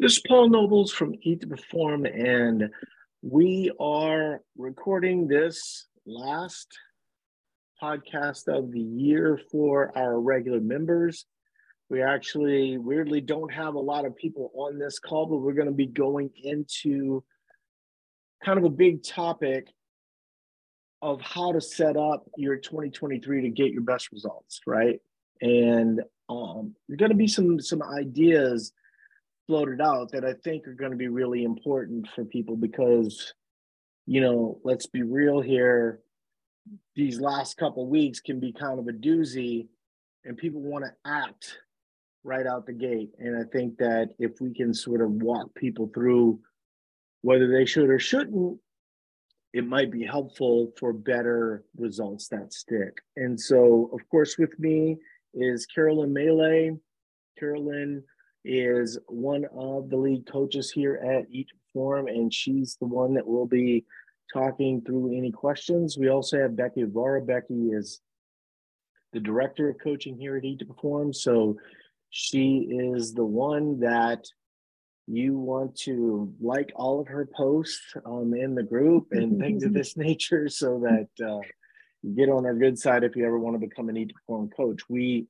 This 0.00 0.12
is 0.12 0.22
Paul 0.28 0.48
Nobles 0.48 0.92
from 0.92 1.16
Eat 1.22 1.40
to 1.40 1.48
Perform, 1.48 2.06
and 2.06 2.70
we 3.20 3.72
are 3.80 4.42
recording 4.56 5.26
this 5.26 5.88
last 6.06 6.68
podcast 7.82 8.46
of 8.46 8.70
the 8.70 8.78
year 8.78 9.40
for 9.50 9.90
our 9.98 10.20
regular 10.20 10.60
members. 10.60 11.26
We 11.90 12.00
actually 12.00 12.78
weirdly 12.78 13.20
don't 13.20 13.52
have 13.52 13.74
a 13.74 13.80
lot 13.80 14.04
of 14.04 14.14
people 14.14 14.52
on 14.54 14.78
this 14.78 15.00
call, 15.00 15.26
but 15.26 15.38
we're 15.38 15.52
going 15.52 15.66
to 15.66 15.74
be 15.74 15.86
going 15.86 16.30
into 16.44 17.24
kind 18.44 18.56
of 18.56 18.64
a 18.64 18.70
big 18.70 19.02
topic 19.02 19.66
of 21.02 21.20
how 21.22 21.50
to 21.50 21.60
set 21.60 21.96
up 21.96 22.24
your 22.36 22.54
2023 22.56 23.42
to 23.42 23.48
get 23.48 23.72
your 23.72 23.82
best 23.82 24.12
results, 24.12 24.60
right? 24.64 25.00
And 25.40 26.02
um, 26.28 26.76
there's 26.86 26.98
going 26.98 27.10
to 27.10 27.16
be 27.16 27.26
some 27.26 27.60
some 27.60 27.82
ideas 27.82 28.72
floated 29.48 29.80
out 29.80 30.12
that 30.12 30.24
I 30.24 30.34
think 30.34 30.68
are 30.68 30.74
going 30.74 30.92
to 30.92 30.96
be 30.96 31.08
really 31.08 31.42
important 31.42 32.06
for 32.14 32.24
people 32.24 32.54
because, 32.54 33.32
you 34.06 34.20
know, 34.20 34.60
let's 34.62 34.86
be 34.86 35.02
real 35.02 35.40
here. 35.40 36.00
These 36.94 37.18
last 37.18 37.56
couple 37.56 37.88
weeks 37.88 38.20
can 38.20 38.38
be 38.38 38.52
kind 38.52 38.78
of 38.78 38.86
a 38.86 38.92
doozy, 38.92 39.68
and 40.24 40.36
people 40.36 40.60
want 40.60 40.84
to 40.84 40.92
act 41.10 41.58
right 42.24 42.46
out 42.46 42.66
the 42.66 42.74
gate. 42.74 43.10
And 43.18 43.36
I 43.36 43.44
think 43.50 43.78
that 43.78 44.10
if 44.18 44.38
we 44.38 44.52
can 44.52 44.74
sort 44.74 45.00
of 45.00 45.10
walk 45.10 45.54
people 45.54 45.90
through 45.94 46.40
whether 47.22 47.50
they 47.50 47.64
should 47.64 47.88
or 47.88 47.98
shouldn't, 47.98 48.58
it 49.54 49.66
might 49.66 49.90
be 49.90 50.04
helpful 50.04 50.72
for 50.78 50.92
better 50.92 51.64
results 51.74 52.28
that 52.28 52.52
stick. 52.52 52.98
And 53.16 53.40
so, 53.40 53.90
of 53.94 54.06
course, 54.10 54.36
with 54.36 54.58
me 54.58 54.98
is 55.32 55.64
Carolyn 55.64 56.12
Melee. 56.12 56.76
Carolyn 57.38 58.02
is 58.44 58.98
one 59.08 59.44
of 59.56 59.90
the 59.90 59.96
lead 59.96 60.26
coaches 60.30 60.70
here 60.70 60.96
at 60.96 61.26
Eat 61.30 61.48
Perform, 61.66 62.08
and 62.08 62.32
she's 62.32 62.76
the 62.80 62.86
one 62.86 63.14
that 63.14 63.26
will 63.26 63.46
be 63.46 63.84
talking 64.32 64.82
through 64.82 65.16
any 65.16 65.30
questions. 65.30 65.96
We 65.98 66.08
also 66.08 66.40
have 66.40 66.56
Becky 66.56 66.84
Vara. 66.84 67.20
Becky 67.22 67.70
is 67.70 68.00
the 69.12 69.20
director 69.20 69.68
of 69.70 69.78
coaching 69.82 70.18
here 70.18 70.36
at 70.36 70.44
Eat 70.44 70.60
to 70.60 70.66
Perform. 70.66 71.12
So 71.12 71.58
she 72.10 72.68
is 72.70 73.12
the 73.12 73.24
one 73.24 73.80
that 73.80 74.24
you 75.06 75.38
want 75.38 75.74
to 75.74 76.32
like 76.40 76.70
all 76.76 77.00
of 77.00 77.08
her 77.08 77.26
posts 77.34 77.94
um, 78.04 78.34
in 78.34 78.54
the 78.54 78.62
group 78.62 79.08
and 79.12 79.40
things 79.40 79.64
of 79.64 79.72
this 79.72 79.96
nature 79.96 80.48
so 80.48 80.80
that 80.80 81.26
uh, 81.26 81.40
you 82.02 82.14
get 82.14 82.28
on 82.28 82.44
our 82.44 82.54
good 82.54 82.78
side 82.78 83.04
if 83.04 83.16
you 83.16 83.24
ever 83.24 83.38
want 83.38 83.58
to 83.58 83.66
become 83.66 83.88
an 83.88 83.96
Eat 83.96 84.08
to 84.08 84.14
Perform 84.14 84.50
coach. 84.50 84.82
We 84.88 85.26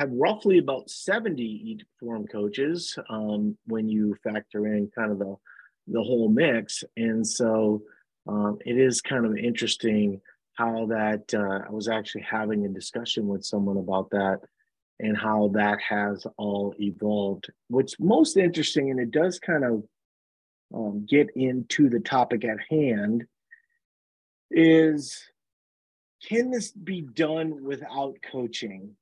have 0.00 0.10
roughly 0.12 0.56
about 0.56 0.88
70 0.88 1.42
Eat 1.42 1.82
Perform 1.98 2.26
coaches 2.26 2.98
um, 3.10 3.58
when 3.66 3.86
you 3.86 4.16
factor 4.24 4.66
in 4.66 4.90
kind 4.96 5.12
of 5.12 5.18
the, 5.18 5.36
the 5.88 6.02
whole 6.02 6.30
mix. 6.30 6.82
And 6.96 7.26
so 7.26 7.82
um, 8.26 8.56
it 8.64 8.78
is 8.78 9.02
kind 9.02 9.26
of 9.26 9.36
interesting 9.36 10.22
how 10.54 10.86
that 10.86 11.34
uh, 11.34 11.66
I 11.68 11.70
was 11.70 11.86
actually 11.86 12.22
having 12.22 12.64
a 12.64 12.70
discussion 12.70 13.28
with 13.28 13.44
someone 13.44 13.76
about 13.76 14.08
that 14.10 14.40
and 15.00 15.14
how 15.14 15.50
that 15.52 15.78
has 15.86 16.26
all 16.38 16.74
evolved. 16.80 17.50
What's 17.68 18.00
most 18.00 18.38
interesting, 18.38 18.90
and 18.90 19.00
it 19.00 19.10
does 19.10 19.38
kind 19.38 19.64
of 19.64 19.84
um, 20.74 21.04
get 21.06 21.28
into 21.36 21.90
the 21.90 22.00
topic 22.00 22.46
at 22.46 22.56
hand, 22.70 23.24
is 24.50 25.22
can 26.26 26.50
this 26.50 26.70
be 26.70 27.02
done 27.02 27.62
without 27.62 28.16
coaching? 28.32 28.96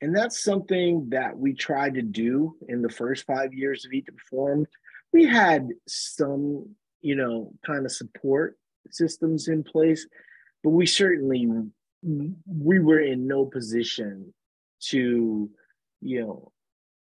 And 0.00 0.14
that's 0.14 0.42
something 0.42 1.08
that 1.10 1.36
we 1.36 1.54
tried 1.54 1.94
to 1.94 2.02
do 2.02 2.56
in 2.68 2.82
the 2.82 2.88
first 2.88 3.26
five 3.26 3.52
years 3.52 3.84
of 3.84 3.92
Eat 3.92 4.06
to 4.06 4.12
Perform. 4.12 4.66
We 5.12 5.26
had 5.26 5.70
some, 5.86 6.68
you 7.00 7.16
know, 7.16 7.52
kind 7.66 7.84
of 7.84 7.92
support 7.92 8.56
systems 8.90 9.48
in 9.48 9.64
place, 9.64 10.06
but 10.62 10.70
we 10.70 10.86
certainly 10.86 11.48
we 12.02 12.78
were 12.78 13.00
in 13.00 13.26
no 13.26 13.44
position 13.44 14.32
to, 14.80 15.50
you 16.00 16.20
know, 16.20 16.52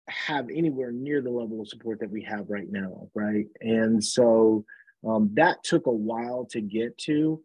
have 0.07 0.49
anywhere 0.49 0.91
near 0.91 1.21
the 1.21 1.29
level 1.29 1.61
of 1.61 1.67
support 1.67 1.99
that 1.99 2.09
we 2.09 2.23
have 2.23 2.49
right 2.49 2.71
now, 2.71 3.09
right? 3.13 3.47
And 3.59 4.01
so 4.01 4.63
um, 5.05 5.31
that 5.33 5.63
took 5.63 5.87
a 5.87 5.91
while 5.91 6.45
to 6.51 6.61
get 6.61 6.97
to. 6.99 7.41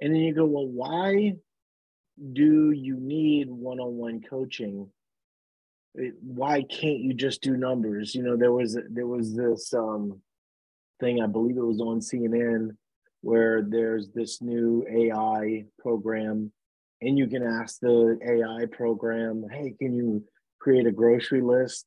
And 0.00 0.14
then 0.14 0.20
you 0.20 0.34
go, 0.34 0.44
well, 0.44 0.68
why 0.68 1.34
do 2.32 2.70
you 2.70 2.96
need 2.98 3.50
one-on-one 3.50 4.22
coaching? 4.22 4.88
Why 6.22 6.62
can't 6.62 6.98
you 6.98 7.14
just 7.14 7.42
do 7.42 7.56
numbers? 7.56 8.14
You 8.14 8.22
know 8.22 8.36
there 8.36 8.52
was 8.52 8.78
there 8.90 9.06
was 9.06 9.34
this 9.34 9.72
um 9.74 10.20
thing 11.00 11.20
i 11.20 11.26
believe 11.26 11.56
it 11.56 11.60
was 11.60 11.80
on 11.80 11.98
cnn 11.98 12.68
where 13.20 13.62
there's 13.62 14.10
this 14.14 14.40
new 14.40 14.86
ai 14.88 15.64
program 15.80 16.52
and 17.02 17.18
you 17.18 17.26
can 17.26 17.42
ask 17.42 17.80
the 17.80 18.16
ai 18.24 18.64
program 18.66 19.44
hey 19.50 19.74
can 19.76 19.92
you 19.92 20.24
create 20.64 20.86
a 20.86 20.92
grocery 20.92 21.42
list? 21.42 21.84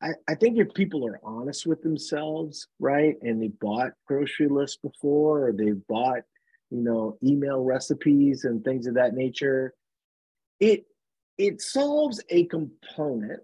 I, 0.00 0.10
I 0.28 0.36
think 0.36 0.58
if 0.58 0.72
people 0.74 1.04
are 1.06 1.20
honest 1.24 1.66
with 1.66 1.82
themselves, 1.82 2.68
right, 2.78 3.16
and 3.20 3.42
they 3.42 3.48
bought 3.48 3.92
grocery 4.06 4.46
lists 4.46 4.78
before, 4.80 5.48
or 5.48 5.52
they've 5.52 5.86
bought 5.88 6.20
you 6.70 6.82
know, 6.82 7.16
email 7.24 7.62
recipes 7.62 8.44
and 8.44 8.64
things 8.64 8.86
of 8.86 8.94
that 8.94 9.14
nature. 9.14 9.74
It 10.60 10.86
it 11.38 11.60
solves 11.60 12.22
a 12.30 12.46
component, 12.46 13.40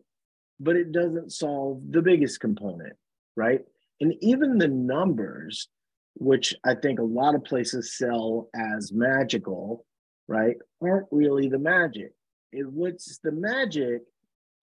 but 0.58 0.76
it 0.76 0.92
doesn't 0.92 1.32
solve 1.32 1.82
the 1.90 2.02
biggest 2.02 2.40
component, 2.40 2.94
right? 3.36 3.60
And 4.00 4.14
even 4.20 4.58
the 4.58 4.68
numbers, 4.68 5.68
which 6.14 6.54
I 6.64 6.74
think 6.74 6.98
a 6.98 7.04
lot 7.04 7.34
of 7.34 7.44
places 7.44 7.96
sell 7.96 8.48
as 8.54 8.92
magical, 8.92 9.84
right, 10.26 10.56
aren't 10.82 11.06
really 11.10 11.48
the 11.48 11.58
magic. 11.58 12.12
It, 12.50 12.66
what's 12.70 13.18
the 13.18 13.32
magic 13.32 14.02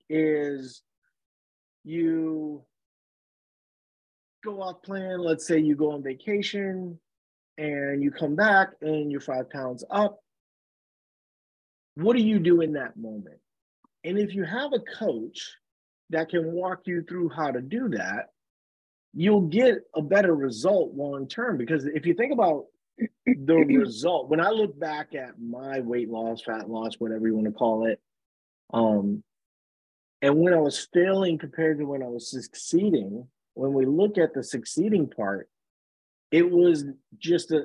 is 0.09 0.81
you 1.83 2.63
go 4.43 4.61
off 4.61 4.81
plan. 4.83 5.19
Let's 5.19 5.47
say 5.47 5.59
you 5.59 5.75
go 5.75 5.91
on 5.91 6.03
vacation, 6.03 6.99
and 7.59 8.01
you 8.01 8.09
come 8.09 8.37
back 8.37 8.69
and 8.81 9.11
you're 9.11 9.19
five 9.19 9.49
pounds 9.49 9.83
up, 9.91 10.19
what 11.95 12.15
do 12.15 12.23
you 12.23 12.39
do 12.39 12.61
in 12.61 12.73
that 12.73 12.95
moment? 12.95 13.39
And 14.05 14.17
if 14.17 14.33
you 14.33 14.45
have 14.45 14.71
a 14.71 14.79
coach 14.79 15.51
that 16.09 16.29
can 16.29 16.53
walk 16.53 16.83
you 16.85 17.03
through 17.03 17.29
how 17.29 17.51
to 17.51 17.61
do 17.61 17.89
that, 17.89 18.29
you'll 19.13 19.41
get 19.41 19.79
a 19.93 20.01
better 20.01 20.33
result 20.33 20.93
long 20.95 21.27
term. 21.27 21.57
Because 21.57 21.83
if 21.83 22.05
you 22.05 22.13
think 22.13 22.31
about 22.31 22.67
the 23.25 23.55
result, 23.67 24.29
when 24.29 24.39
I 24.39 24.51
look 24.51 24.79
back 24.79 25.13
at 25.13 25.37
my 25.37 25.81
weight 25.81 26.09
loss, 26.09 26.41
fat 26.41 26.69
loss, 26.69 26.95
whatever 26.97 27.27
you 27.27 27.35
want 27.35 27.47
to 27.47 27.51
call 27.51 27.87
it, 27.87 27.99
um, 28.73 29.21
and 30.21 30.37
when 30.37 30.53
I 30.53 30.59
was 30.59 30.87
failing 30.93 31.37
compared 31.37 31.79
to 31.79 31.85
when 31.85 32.03
I 32.03 32.07
was 32.07 32.31
succeeding, 32.31 33.27
when 33.53 33.73
we 33.73 33.85
look 33.85 34.17
at 34.17 34.33
the 34.33 34.43
succeeding 34.43 35.09
part, 35.09 35.49
it 36.31 36.49
was 36.49 36.85
just 37.17 37.51
a, 37.51 37.63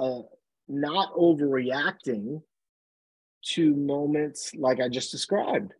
a 0.00 0.22
not 0.68 1.14
overreacting 1.14 2.42
to 3.42 3.74
moments 3.74 4.52
like 4.56 4.80
I 4.80 4.88
just 4.88 5.12
described, 5.12 5.72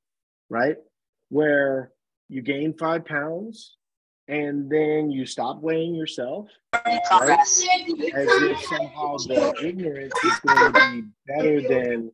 right? 0.48 0.76
Where 1.30 1.92
you 2.28 2.42
gain 2.42 2.74
five 2.74 3.04
pounds 3.04 3.76
and 4.28 4.70
then 4.70 5.10
you 5.10 5.26
stop 5.26 5.60
weighing 5.60 5.94
yourself. 5.94 6.48
Right? 6.74 7.00
As 8.14 8.42
if 8.42 8.60
somehow 8.62 9.16
the 9.18 9.54
ignorance 9.62 10.14
is 10.24 10.40
going 10.40 10.72
to 10.72 10.90
be 10.90 11.02
better 11.26 11.60
than 11.60 12.12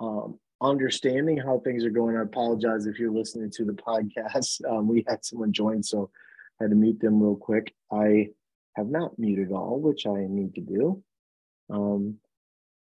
um, 0.00 0.38
understanding 0.60 1.36
how 1.36 1.60
things 1.60 1.84
are 1.84 1.90
going. 1.90 2.16
I 2.16 2.22
apologize 2.22 2.86
if 2.86 2.98
you're 2.98 3.12
listening 3.12 3.50
to 3.52 3.64
the 3.64 3.72
podcast. 3.72 4.64
Um, 4.70 4.88
we 4.88 5.04
had 5.08 5.24
someone 5.24 5.52
join, 5.52 5.82
so 5.82 6.10
I 6.60 6.64
had 6.64 6.70
to 6.70 6.76
mute 6.76 7.00
them 7.00 7.22
real 7.22 7.36
quick. 7.36 7.74
I 7.92 8.30
have 8.76 8.88
not 8.88 9.18
muted 9.18 9.52
all, 9.52 9.80
which 9.80 10.06
I 10.06 10.26
need 10.28 10.54
to 10.54 10.60
do. 10.60 11.02
Um, 11.70 12.16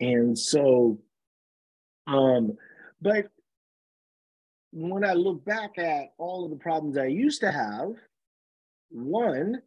and 0.00 0.38
so, 0.38 1.00
um, 2.06 2.56
but 3.00 3.28
when 4.72 5.04
I 5.04 5.14
look 5.14 5.44
back 5.44 5.78
at 5.78 6.12
all 6.18 6.44
of 6.44 6.50
the 6.50 6.56
problems 6.56 6.98
I 6.98 7.06
used 7.06 7.40
to 7.40 7.50
have, 7.50 7.92
one, 8.90 9.62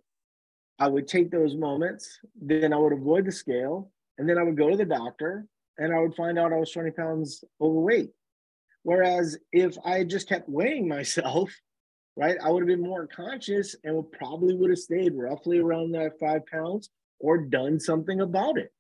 I 0.78 0.88
would 0.88 1.08
take 1.08 1.32
those 1.32 1.56
moments, 1.56 2.20
then 2.40 2.74
I 2.74 2.78
would 2.78 2.94
avoid 2.94 3.26
the 3.26 3.32
scale, 3.32 3.92
and 4.18 4.30
then 4.30 4.38
I 4.38 4.44
would 4.44 4.58
go 4.58 4.70
to 4.70 4.78
the 4.78 4.86
doctor 4.86 5.48
and 5.80 5.94
I 5.94 6.00
would 6.00 6.14
find 6.14 6.38
out 6.38 6.54
I 6.54 6.58
was 6.58 6.72
20 6.72 6.92
pounds 6.92 7.44
overweight. 7.60 8.12
Whereas 8.84 9.38
if 9.52 9.78
I 9.84 10.04
just 10.04 10.30
kept 10.30 10.50
weighing 10.50 10.88
myself 10.96 11.52
right? 12.20 12.38
I 12.44 12.50
would 12.50 12.62
have 12.64 12.68
been 12.68 12.86
more 12.86 13.08
conscious 13.08 13.78
and 13.86 14.12
probably 14.12 14.54
would 14.54 14.70
have 14.72 14.80
stayed 14.80 15.14
roughly 15.16 15.60
around 15.60 15.94
that 15.94 16.20
five 16.20 16.46
pounds 16.48 16.90
or 17.20 17.38
done 17.38 17.80
something 17.80 18.20
about 18.20 18.58
it, 18.58 18.74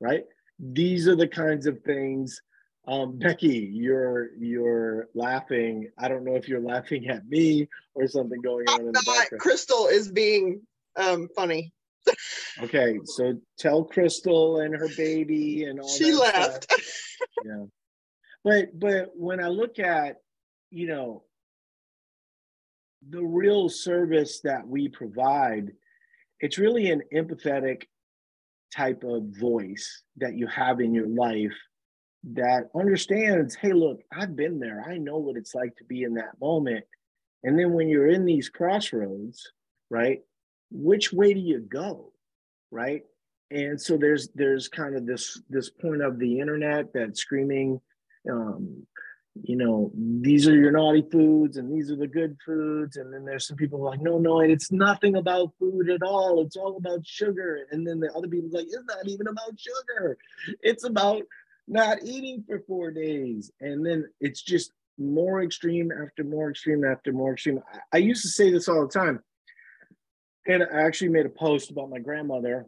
right? 0.00 0.24
These 0.60 1.08
are 1.08 1.16
the 1.16 1.28
kinds 1.28 1.66
of 1.66 1.82
things 1.82 2.40
Um, 2.86 3.18
Becky, 3.18 3.70
you're 3.72 4.36
you're 4.38 5.08
laughing. 5.14 5.90
I 5.98 6.06
don't 6.08 6.22
know 6.22 6.36
if 6.36 6.48
you're 6.48 6.60
laughing 6.60 7.08
at 7.08 7.26
me 7.26 7.66
or 7.94 8.06
something 8.06 8.40
going 8.42 8.68
on 8.68 8.80
I'm 8.80 8.86
in 8.88 8.92
the 8.92 9.02
background. 9.06 9.40
Crystal 9.40 9.86
is 9.88 10.12
being 10.12 10.60
um, 10.96 11.28
funny. 11.34 11.72
okay, 12.62 12.98
so 13.04 13.40
tell 13.58 13.84
Crystal 13.84 14.60
and 14.60 14.74
her 14.74 14.90
baby 14.98 15.64
and 15.64 15.80
all. 15.80 15.88
She 15.88 16.12
left. 16.12 16.70
yeah, 17.44 17.64
but 18.44 18.78
but 18.78 19.12
when 19.14 19.42
I 19.42 19.48
look 19.48 19.78
at 19.78 20.18
you 20.70 20.86
know 20.86 21.24
the 23.10 23.22
real 23.22 23.68
service 23.68 24.40
that 24.44 24.66
we 24.66 24.88
provide, 24.88 25.72
it's 26.40 26.58
really 26.58 26.90
an 26.90 27.02
empathetic 27.12 27.84
type 28.74 29.04
of 29.04 29.24
voice 29.38 30.02
that 30.16 30.34
you 30.34 30.46
have 30.46 30.80
in 30.80 30.94
your 30.94 31.08
life 31.08 31.56
that 32.32 32.70
understands, 32.74 33.54
hey, 33.54 33.72
look, 33.72 34.00
I've 34.12 34.34
been 34.34 34.58
there. 34.58 34.84
I 34.88 34.96
know 34.96 35.18
what 35.18 35.36
it's 35.36 35.54
like 35.54 35.76
to 35.76 35.84
be 35.84 36.02
in 36.02 36.14
that 36.14 36.40
moment. 36.40 36.84
And 37.42 37.58
then 37.58 37.72
when 37.72 37.88
you're 37.88 38.08
in 38.08 38.24
these 38.24 38.48
crossroads, 38.48 39.52
right, 39.90 40.20
which 40.70 41.12
way 41.12 41.34
do 41.34 41.40
you 41.40 41.60
go? 41.60 42.12
Right. 42.70 43.02
And 43.50 43.80
so 43.80 43.96
there's 43.96 44.30
there's 44.34 44.68
kind 44.68 44.96
of 44.96 45.06
this 45.06 45.40
this 45.50 45.68
point 45.68 46.02
of 46.02 46.18
the 46.18 46.40
internet 46.40 46.92
that's 46.94 47.20
screaming, 47.20 47.80
um, 48.30 48.86
you 49.42 49.56
know, 49.56 49.90
these 49.94 50.46
are 50.46 50.54
your 50.54 50.70
naughty 50.70 51.04
foods 51.10 51.56
and 51.56 51.72
these 51.72 51.90
are 51.90 51.96
the 51.96 52.06
good 52.06 52.36
foods. 52.46 52.96
And 52.96 53.12
then 53.12 53.24
there's 53.24 53.48
some 53.48 53.56
people 53.56 53.80
like, 53.80 54.00
no, 54.00 54.18
no, 54.18 54.40
it's 54.40 54.70
nothing 54.70 55.16
about 55.16 55.52
food 55.58 55.90
at 55.90 56.02
all. 56.02 56.40
It's 56.42 56.56
all 56.56 56.76
about 56.76 57.04
sugar. 57.04 57.66
And 57.72 57.86
then 57.86 57.98
the 57.98 58.12
other 58.12 58.28
people 58.28 58.50
like, 58.52 58.66
it's 58.66 58.76
not 58.86 59.06
even 59.06 59.26
about 59.26 59.58
sugar. 59.58 60.16
It's 60.62 60.84
about 60.84 61.22
not 61.66 61.98
eating 62.04 62.44
for 62.46 62.60
four 62.60 62.92
days. 62.92 63.50
And 63.60 63.84
then 63.84 64.06
it's 64.20 64.42
just 64.42 64.72
more 64.98 65.42
extreme 65.42 65.90
after 65.90 66.22
more 66.22 66.50
extreme 66.50 66.84
after 66.84 67.12
more 67.12 67.32
extreme. 67.32 67.60
I, 67.72 67.78
I 67.94 67.96
used 67.98 68.22
to 68.22 68.28
say 68.28 68.52
this 68.52 68.68
all 68.68 68.86
the 68.86 68.92
time. 68.92 69.20
And 70.46 70.62
I 70.62 70.82
actually 70.82 71.08
made 71.08 71.26
a 71.26 71.30
post 71.30 71.70
about 71.70 71.90
my 71.90 71.98
grandmother, 71.98 72.66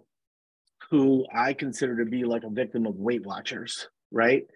who 0.90 1.26
I 1.32 1.52
consider 1.52 2.04
to 2.04 2.10
be 2.10 2.24
like 2.24 2.42
a 2.42 2.50
victim 2.50 2.86
of 2.86 2.96
Weight 2.96 3.24
Watchers, 3.24 3.88
right? 4.10 4.46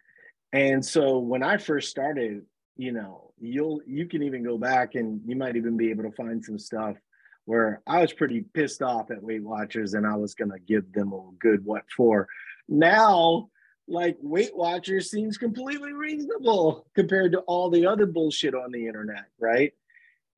And 0.52 0.84
so 0.84 1.18
when 1.18 1.42
I 1.42 1.58
first 1.58 1.90
started, 1.90 2.42
you 2.76 2.92
know, 2.92 3.32
you'll 3.40 3.80
you 3.86 4.06
can 4.06 4.22
even 4.22 4.42
go 4.42 4.58
back 4.58 4.94
and 4.94 5.20
you 5.26 5.36
might 5.36 5.56
even 5.56 5.76
be 5.76 5.90
able 5.90 6.04
to 6.04 6.12
find 6.12 6.44
some 6.44 6.58
stuff 6.58 6.96
where 7.44 7.82
I 7.86 8.00
was 8.00 8.12
pretty 8.12 8.44
pissed 8.54 8.82
off 8.82 9.10
at 9.10 9.22
Weight 9.22 9.42
Watchers 9.42 9.94
and 9.94 10.06
I 10.06 10.16
was 10.16 10.34
gonna 10.34 10.58
give 10.66 10.92
them 10.92 11.12
a 11.12 11.30
good 11.38 11.64
what 11.64 11.84
for. 11.96 12.26
Now, 12.68 13.48
like 13.88 14.16
Weight 14.20 14.56
Watchers 14.56 15.10
seems 15.10 15.36
completely 15.36 15.92
reasonable 15.92 16.86
compared 16.94 17.32
to 17.32 17.40
all 17.40 17.70
the 17.70 17.86
other 17.86 18.06
bullshit 18.06 18.54
on 18.54 18.70
the 18.70 18.86
internet, 18.86 19.26
right? 19.38 19.72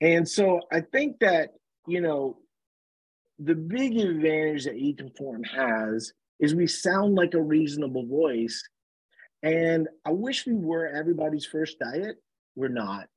And 0.00 0.28
so 0.28 0.60
I 0.72 0.80
think 0.80 1.20
that, 1.20 1.50
you 1.86 2.00
know, 2.00 2.38
the 3.38 3.54
big 3.54 3.98
advantage 3.98 4.64
that 4.64 4.76
Eat 4.76 4.98
to 4.98 5.04
Perform 5.04 5.44
has 5.44 6.12
is 6.40 6.54
we 6.54 6.66
sound 6.66 7.14
like 7.14 7.34
a 7.34 7.42
reasonable 7.42 8.06
voice 8.06 8.62
and 9.42 9.88
I 10.04 10.10
wish 10.10 10.46
we 10.46 10.54
were 10.54 10.86
everybody's 10.86 11.46
first 11.46 11.78
diet. 11.78 12.16
We're 12.54 12.68
not, 12.68 13.08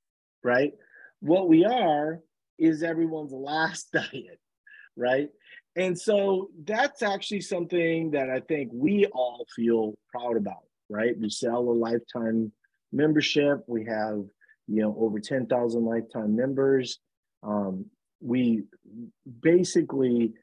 right? 0.43 0.73
What 1.19 1.47
we 1.47 1.65
are 1.65 2.19
is 2.57 2.83
everyone's 2.83 3.31
last 3.33 3.91
diet, 3.91 4.39
right? 4.95 5.29
And 5.75 5.99
so 5.99 6.49
that's 6.63 7.03
actually 7.03 7.41
something 7.41 8.11
that 8.11 8.29
I 8.29 8.39
think 8.39 8.71
we 8.73 9.07
all 9.07 9.45
feel 9.55 9.93
proud 10.09 10.37
about, 10.37 10.63
right? 10.89 11.17
We 11.19 11.29
sell 11.29 11.59
a 11.59 11.71
lifetime 11.71 12.51
membership. 12.93 13.63
We 13.67 13.85
have, 13.85 14.23
you 14.67 14.81
know, 14.81 14.95
over 14.97 15.19
10,000 15.19 15.83
lifetime 15.83 16.35
members. 16.35 16.99
Um, 17.43 17.85
we 18.21 18.63
basically 19.41 20.33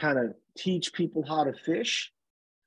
kind 0.00 0.18
of 0.18 0.34
teach 0.56 0.92
people 0.92 1.24
how 1.26 1.44
to 1.44 1.52
fish 1.52 2.12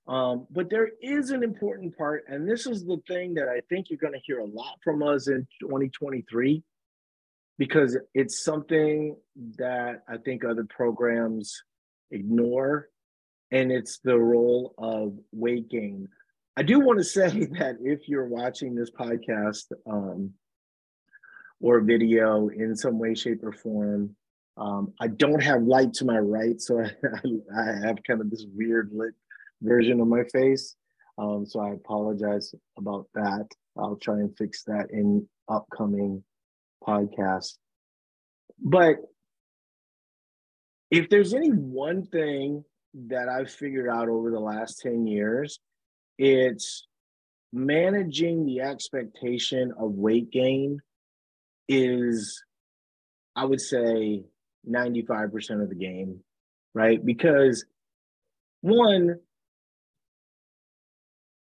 um, 0.08 0.48
but 0.52 0.70
there 0.70 0.90
is 1.02 1.30
an 1.30 1.44
important 1.44 1.98
part, 1.98 2.26
and 2.28 2.48
this 2.48 2.68
is 2.68 2.86
the 2.86 3.02
thing 3.08 3.36
that 3.36 3.48
I 3.48 3.62
think 3.70 3.90
you're 3.90 4.00
going 4.00 4.14
to 4.14 4.20
hear 4.26 4.40
a 4.40 4.46
lot 4.46 4.78
from 4.84 5.02
us 5.02 5.28
in 5.28 5.48
2023, 5.62 6.62
because 7.58 7.98
it's 8.14 8.44
something 8.44 9.16
that 9.58 10.04
I 10.10 10.18
think 10.18 10.44
other 10.44 10.66
programs 10.70 11.64
ignore, 12.12 12.90
and 13.52 13.72
it's 13.72 14.00
the 14.00 14.18
role 14.18 14.74
of 14.78 15.18
weight 15.32 15.70
gain. 15.70 16.10
I 16.58 16.64
do 16.64 16.82
want 16.82 17.00
to 17.00 17.04
say 17.06 17.46
that 17.58 17.78
if 17.82 18.10
you're 18.10 18.28
watching 18.28 18.76
this 18.76 18.92
podcast 18.92 19.72
um, 19.90 20.34
or 21.62 21.80
video 21.80 22.50
in 22.50 22.76
some 22.76 23.00
way, 23.00 23.16
shape, 23.16 23.42
or 23.42 23.54
form, 23.54 24.18
um, 24.58 24.94
I 25.00 25.08
don't 25.08 25.42
have 25.42 25.64
light 25.64 25.94
to 25.94 26.06
my 26.06 26.18
right, 26.18 26.60
so 26.62 26.82
I, 26.84 26.88
I, 27.58 27.88
have 27.88 27.98
kind 28.06 28.22
of 28.22 28.30
this 28.30 28.46
weird 28.54 28.92
lit 28.94 29.14
version 29.64 30.00
of 30.00 30.08
my 30.08 30.24
face. 30.32 30.76
Um, 31.18 31.46
so 31.46 31.60
I 31.60 31.72
apologize 31.72 32.54
about 32.78 33.08
that. 33.14 33.48
I'll 33.78 33.96
try 33.96 34.16
and 34.16 34.36
fix 34.38 34.64
that 34.64 34.88
in 34.92 35.28
upcoming 35.48 36.24
podcasts. 36.86 37.58
But 38.60 38.98
if 40.92 41.10
there's 41.10 41.34
any 41.34 41.50
one 41.50 42.06
thing 42.06 42.64
that 43.08 43.28
I've 43.28 43.52
figured 43.52 43.90
out 43.90 44.10
over 44.10 44.30
the 44.30 44.40
last 44.40 44.80
10 44.82 45.08
years, 45.08 45.60
it's 46.18 46.88
managing 47.52 48.46
the 48.46 48.62
expectation 48.62 49.74
of 49.80 49.92
weight 49.92 50.32
gain 50.32 50.80
is, 51.68 52.44
I 53.36 53.46
would 53.46 53.62
say, 53.62 54.24
95% 54.70 55.62
of 55.62 55.70
the 55.70 55.76
game, 55.76 56.20
right? 56.74 57.04
Because 57.04 57.66
one, 58.62 59.20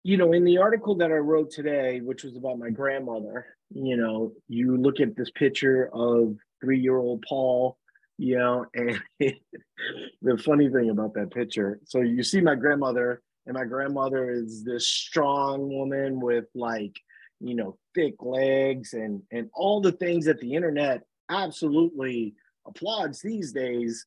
you 0.03 0.17
know, 0.17 0.33
in 0.33 0.43
the 0.43 0.57
article 0.57 0.95
that 0.95 1.11
I 1.11 1.17
wrote 1.17 1.51
today, 1.51 2.01
which 2.01 2.23
was 2.23 2.35
about 2.35 2.57
my 2.57 2.69
grandmother, 2.69 3.45
you 3.69 3.97
know, 3.97 4.33
you 4.47 4.77
look 4.77 4.99
at 4.99 5.15
this 5.15 5.29
picture 5.31 5.89
of 5.93 6.35
three 6.59 6.79
year 6.79 6.97
old 6.97 7.23
Paul, 7.27 7.77
you 8.17 8.37
know, 8.37 8.65
and 8.73 8.99
the 9.19 10.37
funny 10.43 10.69
thing 10.69 10.89
about 10.89 11.13
that 11.13 11.31
picture, 11.31 11.79
so 11.85 12.01
you 12.01 12.23
see 12.23 12.41
my 12.41 12.55
grandmother, 12.55 13.21
and 13.45 13.55
my 13.55 13.65
grandmother 13.65 14.31
is 14.31 14.63
this 14.63 14.87
strong 14.87 15.69
woman 15.69 16.19
with 16.19 16.45
like, 16.55 16.95
you 17.39 17.55
know, 17.55 17.77
thick 17.95 18.15
legs 18.21 18.93
and 18.93 19.21
and 19.31 19.49
all 19.53 19.81
the 19.81 19.91
things 19.91 20.25
that 20.25 20.39
the 20.39 20.53
internet 20.53 21.03
absolutely 21.29 22.35
applauds 22.67 23.21
these 23.21 23.51
days. 23.51 24.05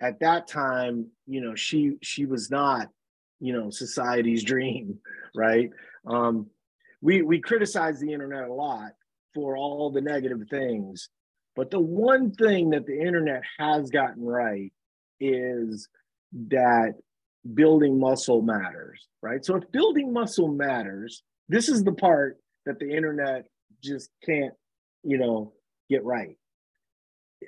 At 0.00 0.20
that 0.20 0.46
time, 0.46 1.06
you 1.26 1.40
know, 1.40 1.54
she 1.54 1.96
she 2.02 2.26
was 2.26 2.50
not 2.50 2.90
you 3.40 3.52
know 3.52 3.70
society's 3.70 4.44
dream 4.44 4.98
right? 5.34 5.70
Um, 6.06 6.46
we 7.02 7.22
we 7.22 7.40
criticize 7.40 8.00
the 8.00 8.12
internet 8.12 8.48
a 8.48 8.52
lot 8.52 8.92
for 9.34 9.56
all 9.56 9.90
the 9.90 10.00
negative 10.00 10.40
things 10.50 11.08
but 11.54 11.70
the 11.70 11.80
one 11.80 12.32
thing 12.32 12.70
that 12.70 12.86
the 12.86 12.98
internet 12.98 13.42
has 13.58 13.90
gotten 13.90 14.24
right 14.24 14.72
is 15.20 15.88
that 16.48 16.94
building 17.54 17.98
muscle 18.00 18.42
matters 18.42 19.06
right? 19.22 19.44
So 19.44 19.56
if 19.56 19.70
building 19.72 20.12
muscle 20.12 20.48
matters 20.48 21.22
this 21.48 21.68
is 21.68 21.84
the 21.84 21.92
part 21.92 22.38
that 22.64 22.78
the 22.78 22.90
internet 22.90 23.46
just 23.82 24.10
can't 24.24 24.54
you 25.02 25.18
know 25.18 25.52
get 25.90 26.04
right 26.04 26.36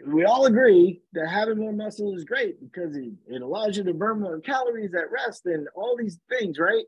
we 0.07 0.25
all 0.25 0.47
agree 0.47 1.01
that 1.13 1.29
having 1.29 1.59
more 1.59 1.73
muscle 1.73 2.15
is 2.15 2.25
great 2.25 2.61
because 2.61 2.97
it, 2.97 3.11
it 3.27 3.43
allows 3.43 3.77
you 3.77 3.85
to 3.85 3.95
burn 3.95 4.21
more 4.21 4.41
calories 4.41 4.95
at 4.95 5.11
rest 5.11 5.47
and 5.47 5.69
all 5.75 5.97
these 5.97 6.21
things, 6.29 6.59
right? 6.59 6.85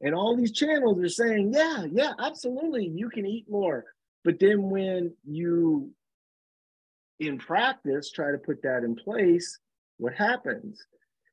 And 0.00 0.14
all 0.14 0.36
these 0.36 0.52
channels 0.52 1.00
are 1.00 1.08
saying, 1.08 1.52
yeah, 1.54 1.84
yeah, 1.90 2.12
absolutely, 2.18 2.86
you 2.86 3.08
can 3.08 3.26
eat 3.26 3.46
more. 3.48 3.84
But 4.24 4.38
then 4.40 4.70
when 4.70 5.14
you, 5.24 5.90
in 7.20 7.38
practice, 7.38 8.10
try 8.10 8.32
to 8.32 8.38
put 8.38 8.62
that 8.62 8.84
in 8.84 8.94
place, 8.94 9.58
what 9.98 10.14
happens? 10.14 10.84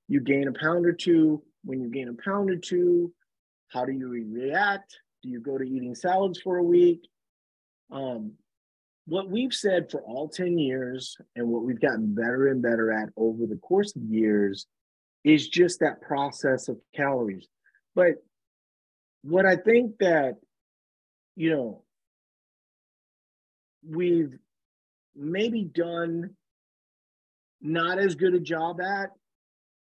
You 0.07 0.21
gain 0.21 0.47
a 0.47 0.53
pound 0.53 0.85
or 0.85 0.93
two. 0.93 1.43
When 1.63 1.81
you 1.81 1.89
gain 1.89 2.09
a 2.09 2.23
pound 2.23 2.49
or 2.49 2.55
two, 2.55 3.11
how 3.67 3.85
do 3.85 3.91
you 3.91 4.09
react? 4.09 4.97
Do 5.23 5.29
you 5.29 5.39
go 5.39 5.57
to 5.57 5.63
eating 5.63 5.93
salads 5.93 6.39
for 6.41 6.57
a 6.57 6.63
week? 6.63 7.07
Um, 7.91 8.33
what 9.09 9.29
we've 9.29 9.53
said 9.53 9.89
for 9.89 10.01
all 10.01 10.29
10 10.29 10.59
years 10.59 11.17
and 11.35 11.47
what 11.47 11.63
we've 11.63 11.81
gotten 11.81 12.13
better 12.13 12.47
and 12.47 12.61
better 12.61 12.91
at 12.91 13.09
over 13.17 13.47
the 13.47 13.57
course 13.57 13.95
of 13.95 14.03
years 14.03 14.67
is 15.23 15.49
just 15.49 15.79
that 15.79 16.01
process 16.01 16.69
of 16.69 16.77
calories. 16.95 17.47
But 17.95 18.23
what 19.23 19.47
I 19.47 19.55
think 19.55 19.97
that, 19.99 20.35
you 21.35 21.49
know, 21.49 21.83
we've 23.87 24.37
maybe 25.15 25.63
done 25.63 26.35
not 27.61 27.97
as 27.97 28.13
good 28.15 28.35
a 28.35 28.39
job 28.39 28.79
at 28.79 29.09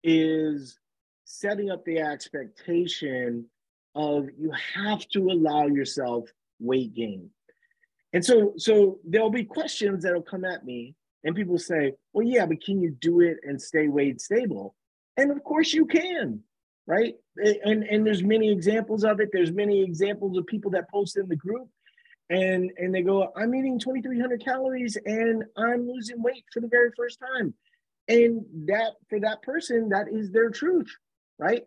is 0.03 0.77
setting 1.23 1.71
up 1.71 1.85
the 1.85 1.99
expectation 1.99 3.45
of 3.95 4.27
you 4.37 4.51
have 4.75 5.07
to 5.09 5.29
allow 5.29 5.67
yourself 5.67 6.29
weight 6.59 6.93
gain. 6.93 7.29
And 8.13 8.23
so, 8.23 8.53
so 8.57 8.99
there'll 9.03 9.31
be 9.31 9.43
questions 9.43 10.03
that'll 10.03 10.21
come 10.21 10.45
at 10.45 10.63
me, 10.63 10.95
and 11.23 11.35
people 11.35 11.57
say, 11.57 11.93
"Well, 12.13 12.25
yeah, 12.25 12.45
but 12.45 12.63
can 12.63 12.79
you 12.79 12.91
do 12.91 13.21
it 13.21 13.37
and 13.43 13.61
stay 13.61 13.87
weight 13.87 14.21
stable?" 14.21 14.75
And 15.17 15.31
of 15.31 15.43
course, 15.43 15.73
you 15.73 15.85
can, 15.85 16.43
right? 16.85 17.15
And 17.37 17.83
and 17.83 18.05
there's 18.05 18.23
many 18.23 18.51
examples 18.51 19.03
of 19.03 19.19
it. 19.19 19.29
There's 19.33 19.51
many 19.51 19.81
examples 19.83 20.37
of 20.37 20.45
people 20.45 20.71
that 20.71 20.89
post 20.91 21.17
in 21.17 21.27
the 21.27 21.35
group, 21.35 21.67
and 22.29 22.71
and 22.77 22.93
they 22.93 23.01
go, 23.01 23.31
"I'm 23.35 23.55
eating 23.55 23.79
2,300 23.79 24.43
calories 24.43 24.95
and 25.05 25.43
I'm 25.57 25.87
losing 25.87 26.21
weight 26.21 26.45
for 26.53 26.59
the 26.59 26.67
very 26.67 26.91
first 26.95 27.19
time," 27.19 27.55
and 28.07 28.45
that 28.67 28.93
for 29.09 29.19
that 29.21 29.41
person, 29.41 29.89
that 29.89 30.07
is 30.07 30.31
their 30.31 30.51
truth, 30.51 30.95
right? 31.39 31.63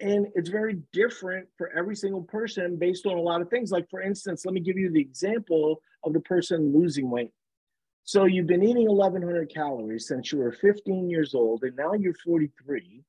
And 0.00 0.28
it's 0.34 0.48
very 0.48 0.78
different 0.92 1.48
for 1.56 1.70
every 1.76 1.96
single 1.96 2.22
person 2.22 2.76
based 2.76 3.04
on 3.06 3.16
a 3.16 3.20
lot 3.20 3.40
of 3.40 3.50
things. 3.50 3.72
Like, 3.72 3.90
for 3.90 4.00
instance, 4.00 4.44
let 4.44 4.54
me 4.54 4.60
give 4.60 4.78
you 4.78 4.90
the 4.90 5.00
example 5.00 5.82
of 6.04 6.12
the 6.12 6.20
person 6.20 6.72
losing 6.72 7.10
weight. 7.10 7.32
So, 8.04 8.24
you've 8.24 8.46
been 8.46 8.62
eating 8.62 8.88
1,100 8.88 9.52
calories 9.52 10.06
since 10.06 10.32
you 10.32 10.38
were 10.38 10.52
15 10.52 11.10
years 11.10 11.34
old, 11.34 11.64
and 11.64 11.76
now 11.76 11.92
you're 11.94 12.14
43. 12.14 13.02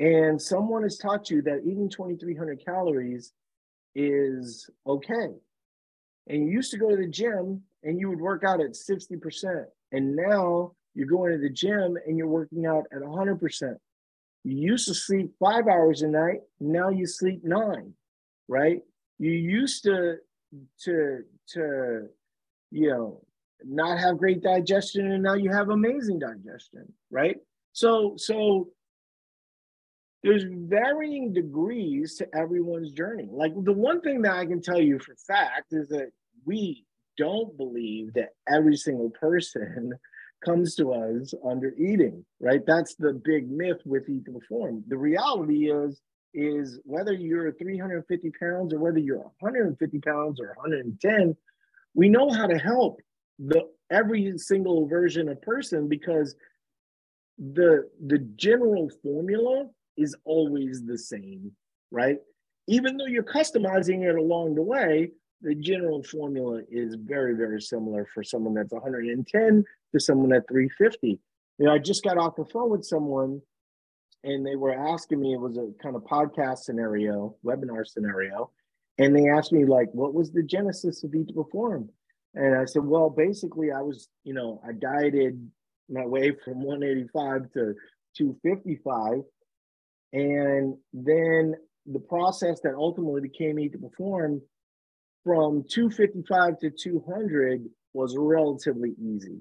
And 0.00 0.40
someone 0.40 0.82
has 0.82 0.98
taught 0.98 1.30
you 1.30 1.42
that 1.42 1.60
eating 1.64 1.88
2,300 1.88 2.64
calories 2.64 3.32
is 3.94 4.68
okay. 4.86 5.28
And 6.28 6.46
you 6.46 6.52
used 6.52 6.70
to 6.72 6.78
go 6.78 6.90
to 6.90 6.96
the 6.96 7.08
gym 7.08 7.62
and 7.82 7.98
you 7.98 8.08
would 8.08 8.20
work 8.20 8.42
out 8.44 8.60
at 8.60 8.72
60%. 8.72 9.64
And 9.92 10.16
now 10.16 10.72
you're 10.94 11.06
going 11.06 11.32
to 11.32 11.38
the 11.38 11.50
gym 11.50 11.96
and 12.06 12.16
you're 12.16 12.26
working 12.26 12.66
out 12.66 12.84
at 12.92 13.02
100%. 13.02 13.76
You 14.44 14.56
used 14.56 14.88
to 14.88 14.94
sleep 14.94 15.32
five 15.38 15.68
hours 15.68 16.02
a 16.02 16.08
night. 16.08 16.40
Now 16.60 16.88
you 16.88 17.06
sleep 17.06 17.44
nine, 17.44 17.94
right? 18.48 18.82
You 19.18 19.30
used 19.30 19.84
to 19.84 20.16
to 20.84 21.22
to 21.48 22.08
you 22.70 22.90
know 22.90 23.24
not 23.64 23.98
have 23.98 24.18
great 24.18 24.42
digestion, 24.42 25.12
and 25.12 25.22
now 25.22 25.34
you 25.34 25.50
have 25.50 25.70
amazing 25.70 26.18
digestion, 26.18 26.92
right? 27.10 27.36
So 27.72 28.14
so 28.16 28.70
there's 30.22 30.44
varying 30.44 31.32
degrees 31.32 32.16
to 32.16 32.28
everyone's 32.34 32.92
journey. 32.92 33.28
Like 33.30 33.52
the 33.64 33.72
one 33.72 34.00
thing 34.00 34.22
that 34.22 34.36
I 34.36 34.46
can 34.46 34.60
tell 34.60 34.80
you 34.80 34.98
for 34.98 35.14
fact 35.26 35.72
is 35.72 35.88
that 35.88 36.10
we 36.44 36.84
don't 37.18 37.56
believe 37.56 38.14
that 38.14 38.30
every 38.48 38.76
single 38.76 39.10
person 39.10 39.92
comes 40.44 40.74
to 40.76 40.92
us 40.92 41.34
under 41.44 41.72
eating, 41.74 42.24
right? 42.40 42.60
That's 42.66 42.94
the 42.94 43.12
big 43.12 43.50
myth 43.50 43.80
with 43.84 44.08
eat 44.08 44.24
perform. 44.24 44.84
The 44.88 44.96
reality 44.96 45.70
is, 45.70 46.00
is 46.34 46.80
whether 46.84 47.12
you're 47.12 47.52
350 47.52 48.30
pounds 48.40 48.72
or 48.72 48.78
whether 48.78 48.98
you're 48.98 49.18
150 49.18 49.98
pounds 49.98 50.40
or 50.40 50.54
110, 50.56 51.36
we 51.94 52.08
know 52.08 52.30
how 52.30 52.46
to 52.46 52.58
help 52.58 53.00
the 53.38 53.68
every 53.90 54.38
single 54.38 54.86
version 54.86 55.28
of 55.28 55.40
person 55.42 55.88
because 55.88 56.34
the 57.38 57.88
the 58.06 58.18
general 58.36 58.90
formula 59.02 59.66
is 59.96 60.16
always 60.24 60.84
the 60.84 60.96
same, 60.96 61.52
right? 61.90 62.18
Even 62.68 62.96
though 62.96 63.06
you're 63.06 63.22
customizing 63.22 64.08
it 64.08 64.16
along 64.16 64.54
the 64.54 64.62
way, 64.62 65.10
the 65.42 65.54
general 65.56 66.02
formula 66.02 66.62
is 66.70 66.94
very, 66.94 67.34
very 67.34 67.60
similar 67.60 68.06
for 68.14 68.22
someone 68.22 68.54
that's 68.54 68.72
110 68.72 69.64
to 69.92 70.00
someone 70.00 70.32
at 70.32 70.48
350. 70.48 71.20
You 71.58 71.66
know, 71.66 71.72
I 71.72 71.78
just 71.78 72.02
got 72.02 72.18
off 72.18 72.36
the 72.36 72.44
phone 72.46 72.70
with 72.70 72.84
someone 72.84 73.40
and 74.24 74.46
they 74.46 74.56
were 74.56 74.72
asking 74.72 75.20
me, 75.20 75.34
it 75.34 75.40
was 75.40 75.56
a 75.56 75.70
kind 75.82 75.96
of 75.96 76.02
podcast 76.02 76.58
scenario, 76.58 77.36
webinar 77.44 77.86
scenario. 77.86 78.50
And 78.98 79.16
they 79.16 79.28
asked 79.28 79.52
me, 79.52 79.64
like, 79.64 79.88
what 79.92 80.14
was 80.14 80.30
the 80.30 80.42
genesis 80.42 81.02
of 81.02 81.12
to 81.12 81.32
Perform? 81.34 81.88
And 82.34 82.56
I 82.56 82.64
said, 82.64 82.84
well, 82.84 83.10
basically, 83.10 83.72
I 83.72 83.80
was, 83.80 84.08
you 84.24 84.34
know, 84.34 84.60
I 84.66 84.72
dieted 84.72 85.50
my 85.88 86.06
way 86.06 86.32
from 86.44 86.62
185 86.62 87.52
to 87.52 87.74
255. 88.16 89.22
And 90.12 90.76
then 90.92 91.54
the 91.86 91.98
process 91.98 92.60
that 92.60 92.74
ultimately 92.74 93.22
became 93.22 93.58
Eat 93.58 93.72
to 93.72 93.78
Perform 93.78 94.40
from 95.24 95.64
255 95.68 96.58
to 96.60 96.70
200 96.70 97.64
was 97.92 98.16
relatively 98.16 98.94
easy. 99.02 99.38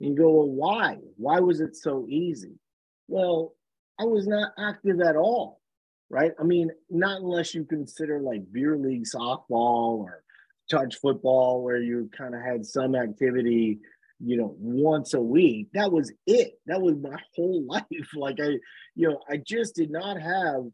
And 0.00 0.10
you 0.10 0.16
go, 0.16 0.30
well, 0.30 0.48
why? 0.48 0.98
Why 1.16 1.40
was 1.40 1.60
it 1.60 1.76
so 1.76 2.06
easy? 2.08 2.58
Well, 3.08 3.54
I 3.98 4.04
was 4.04 4.26
not 4.26 4.52
active 4.58 5.00
at 5.00 5.16
all, 5.16 5.60
right? 6.08 6.32
I 6.40 6.42
mean, 6.42 6.70
not 6.88 7.20
unless 7.20 7.54
you 7.54 7.64
consider 7.64 8.20
like 8.20 8.50
beer 8.50 8.76
league 8.76 9.04
softball 9.04 9.98
or 9.98 10.22
touch 10.70 10.96
football, 10.96 11.62
where 11.62 11.82
you 11.82 12.08
kind 12.16 12.34
of 12.34 12.40
had 12.40 12.64
some 12.64 12.94
activity, 12.94 13.80
you 14.20 14.36
know, 14.36 14.54
once 14.58 15.14
a 15.14 15.20
week. 15.20 15.68
That 15.74 15.92
was 15.92 16.12
it. 16.26 16.52
That 16.66 16.80
was 16.80 16.96
my 16.96 17.16
whole 17.34 17.64
life. 17.66 17.84
Like 18.14 18.38
I, 18.40 18.58
you 18.94 19.08
know, 19.08 19.20
I 19.28 19.36
just 19.36 19.74
did 19.74 19.90
not 19.90 20.20
have 20.20 20.64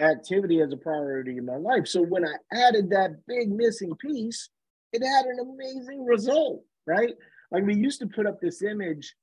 activity 0.00 0.60
as 0.60 0.72
a 0.72 0.76
priority 0.76 1.38
in 1.38 1.44
my 1.44 1.56
life. 1.56 1.88
So 1.88 2.02
when 2.02 2.24
I 2.24 2.34
added 2.52 2.90
that 2.90 3.26
big 3.26 3.50
missing 3.50 3.94
piece, 3.96 4.48
it 4.92 5.02
had 5.04 5.26
an 5.26 5.40
amazing 5.40 6.04
result, 6.06 6.62
right? 6.86 7.14
Like 7.50 7.64
we 7.64 7.74
used 7.74 8.00
to 8.00 8.06
put 8.06 8.26
up 8.26 8.40
this 8.40 8.62
image, 8.62 9.14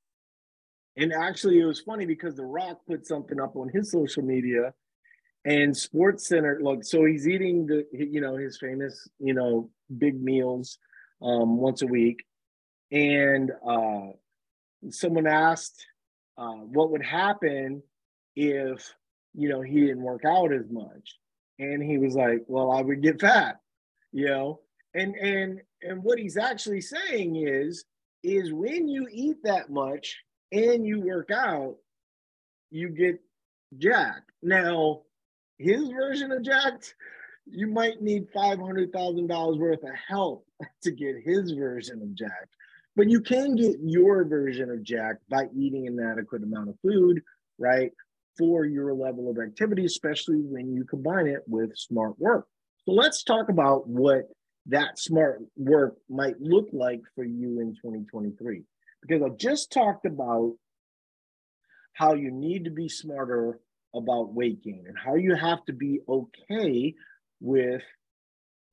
and 0.98 1.13
actually 1.13 1.60
it 1.60 1.65
was 1.65 1.82
funny 1.82 2.05
because 2.05 2.36
The 2.36 2.46
Rock 2.46 2.79
put 2.88 3.05
something 3.05 3.39
up 3.39 3.55
on 3.55 3.70
his 3.70 3.91
social 3.91 4.24
media, 4.24 4.74
and 5.46 5.75
Sports 5.75 6.27
Center. 6.27 6.60
Look, 6.62 6.84
so 6.84 7.05
he's 7.05 7.27
eating 7.27 7.67
the 7.67 7.86
you 7.91 8.22
know 8.22 8.36
his 8.36 8.58
famous 8.58 9.08
you 9.20 9.34
know 9.34 9.70
big 9.98 10.22
meals 10.22 10.77
um, 11.22 11.58
once 11.58 11.82
a 11.82 11.88
week, 11.88 12.24
and 12.91 13.51
uh, 13.67 14.08
someone 14.89 15.27
asked 15.27 15.86
uh, 16.38 16.53
what 16.53 16.91
would 16.91 17.03
happen 17.03 17.84
if 18.36 18.94
you 19.36 19.50
know, 19.50 19.62
he 19.62 19.82
didn't 19.82 20.01
work 20.01 20.24
out 20.25 20.53
as 20.53 20.70
much. 20.70 21.17
And 21.60 21.84
he 21.84 21.98
was 21.98 22.15
like, 22.15 22.44
well, 22.48 22.72
I 22.72 22.82
would 22.82 23.01
get 23.01 23.22
fat, 23.22 23.60
you 24.12 24.27
know? 24.27 24.62
And 24.94 25.15
and 25.15 25.62
and 25.82 26.03
what 26.03 26.20
he's 26.20 26.38
actually 26.38 26.82
saying 26.82 27.36
is 27.36 27.84
is 28.25 28.53
when 28.53 28.88
you 28.88 29.08
eat 29.12 29.38
that 29.44 29.70
much 29.70 30.17
and 30.51 30.86
you 30.86 31.01
work 31.01 31.32
out, 31.32 31.75
you 32.72 32.89
get 32.89 33.20
jacked. 33.77 34.32
Now, 34.41 35.01
his 35.58 35.89
version 35.89 36.32
of 36.32 36.44
jacked, 36.44 36.96
you 37.46 37.67
might 37.67 38.01
need 38.01 38.32
$500,000 38.34 39.60
worth 39.60 39.84
of 39.84 39.89
help 40.08 40.46
to 40.84 40.91
get 40.91 41.15
his 41.24 41.51
version 41.51 42.01
of 42.01 42.13
jacked. 42.15 42.55
But 42.96 43.10
you 43.10 43.22
can 43.22 43.55
get 43.55 43.75
your 43.82 44.24
version 44.25 44.70
of 44.72 44.84
jacked 44.84 45.27
by 45.29 45.48
eating 45.55 45.88
an 45.88 46.00
adequate 46.00 46.44
amount 46.44 46.70
of 46.70 46.75
food, 46.82 47.22
right? 47.60 47.91
for 48.38 48.65
your 48.65 48.94
level 48.94 49.29
of 49.29 49.38
activity, 49.39 49.86
especially 49.86 50.41
when 50.41 50.74
you 50.74 50.84
combine 50.86 51.27
it 51.27 51.41
with 51.48 51.75
smart 51.75 52.20
work. 52.20 52.48
So 52.86 52.91
let's 52.91 53.24
talk 53.24 53.50
about 53.50 53.88
what 53.88 54.25
that 54.67 55.00
smart 55.00 55.41
work 55.55 55.98
might 56.10 56.39
look 56.39 56.69
like 56.72 57.01
for 57.15 57.24
you 57.24 57.60
in 57.60 57.75
2023. 57.75 58.63
Because 59.01 59.22
I've 59.22 59.38
just 59.38 59.72
talked 59.72 60.05
about 60.05 60.55
how 61.93 62.13
you 62.13 62.31
need 62.31 62.65
to 62.65 62.72
be 62.72 62.89
smarter 62.89 63.60
about 63.93 64.34
weight 64.34 64.63
gain 64.63 64.86
and 64.88 64.98
how 64.98 65.15
you 65.15 65.36
have 65.36 65.63
to 65.65 65.74
be 65.74 66.00
okay 66.10 66.95
with, 67.39 67.84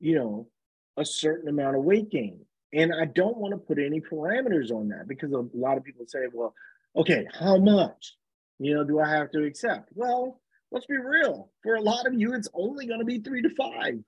you 0.01 0.17
know, 0.17 0.49
a 0.97 1.05
certain 1.05 1.49
amount 1.49 1.77
of 1.77 1.85
weight 1.85 2.11
gain. 2.11 2.45
And 2.73 2.93
I 2.95 3.05
don't 3.05 3.37
want 3.37 3.53
to 3.53 3.59
put 3.59 3.79
any 3.79 4.01
parameters 4.01 4.71
on 4.71 4.89
that 4.89 5.07
because 5.07 5.33
a 5.33 5.45
lot 5.53 5.77
of 5.77 5.85
people 5.85 6.07
say, 6.09 6.21
well, 6.33 6.55
okay, 6.97 7.27
how 7.39 7.59
much? 7.59 8.17
you 8.63 8.75
know, 8.75 8.85
do 8.85 9.01
I 9.01 9.09
have 9.09 9.31
to 9.33 9.45
accept? 9.45 9.89
Well, 9.95 10.41
let's 10.71 10.87
be 10.87 10.97
real. 10.97 11.51
For 11.63 11.75
a 11.75 11.83
lot 11.83 12.07
of 12.07 12.15
you, 12.15 12.35
it's 12.35 12.49
only 12.55 12.87
going 12.87 13.01
to 13.01 13.05
be 13.05 13.19
three 13.19 13.43
to 13.43 13.51
five, 13.51 13.99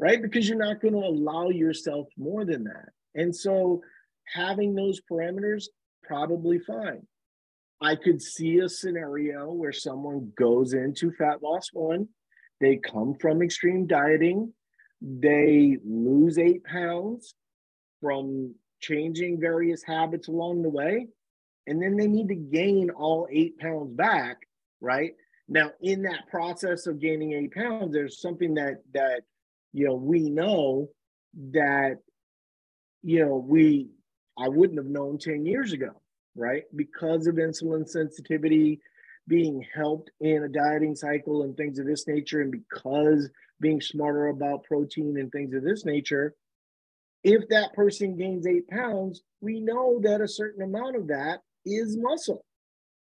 right? 0.00 0.20
Because 0.20 0.48
you're 0.48 0.58
not 0.58 0.80
going 0.80 0.94
to 0.94 1.00
allow 1.00 1.50
yourself 1.50 2.08
more 2.16 2.44
than 2.44 2.64
that. 2.64 2.88
And 3.14 3.36
so 3.36 3.82
having 4.34 4.74
those 4.74 5.00
parameters, 5.00 5.66
probably 6.02 6.58
fine. 6.58 7.06
I 7.82 7.96
could 7.96 8.20
see 8.20 8.58
a 8.58 8.68
scenario 8.68 9.52
where 9.52 9.72
someone 9.72 10.32
goes 10.36 10.72
into 10.72 11.12
fat 11.12 11.42
loss 11.42 11.68
one, 11.72 12.08
they 12.60 12.76
come 12.76 13.14
from 13.20 13.42
extreme 13.42 13.86
dieting, 13.86 14.52
they 15.00 15.78
lose 15.84 16.38
eight 16.38 16.64
pounds 16.64 17.34
from 18.00 18.54
changing 18.80 19.40
various 19.40 19.82
habits 19.82 20.28
along 20.28 20.62
the 20.62 20.68
way, 20.68 21.08
and 21.66 21.82
then 21.82 21.96
they 21.96 22.06
need 22.06 22.28
to 22.28 22.34
gain 22.34 22.90
all 22.90 23.28
eight 23.30 23.58
pounds 23.58 23.92
back, 23.94 24.38
right? 24.80 25.12
Now, 25.48 25.72
in 25.80 26.02
that 26.02 26.28
process 26.30 26.86
of 26.86 27.00
gaining 27.00 27.32
eight 27.32 27.52
pounds, 27.52 27.92
there's 27.92 28.20
something 28.20 28.54
that 28.54 28.82
that 28.92 29.22
you 29.72 29.86
know 29.86 29.94
we 29.94 30.30
know 30.30 30.88
that 31.52 31.98
you 33.02 33.24
know 33.24 33.36
we 33.36 33.88
I 34.38 34.48
wouldn't 34.48 34.78
have 34.78 34.86
known 34.86 35.18
10 35.18 35.44
years 35.44 35.72
ago, 35.72 36.00
right? 36.34 36.62
Because 36.74 37.26
of 37.26 37.34
insulin 37.34 37.86
sensitivity, 37.86 38.80
being 39.28 39.64
helped 39.74 40.10
in 40.20 40.44
a 40.44 40.48
dieting 40.48 40.96
cycle 40.96 41.42
and 41.42 41.56
things 41.56 41.78
of 41.78 41.86
this 41.86 42.08
nature, 42.08 42.40
and 42.40 42.50
because 42.50 43.28
being 43.60 43.80
smarter 43.80 44.28
about 44.28 44.64
protein 44.64 45.18
and 45.18 45.30
things 45.30 45.54
of 45.54 45.62
this 45.62 45.84
nature, 45.84 46.34
if 47.22 47.46
that 47.48 47.74
person 47.74 48.16
gains 48.16 48.46
eight 48.46 48.66
pounds, 48.68 49.22
we 49.42 49.60
know 49.60 50.00
that 50.02 50.22
a 50.22 50.28
certain 50.28 50.62
amount 50.62 50.96
of 50.96 51.08
that 51.08 51.40
is 51.66 51.98
muscle, 51.98 52.44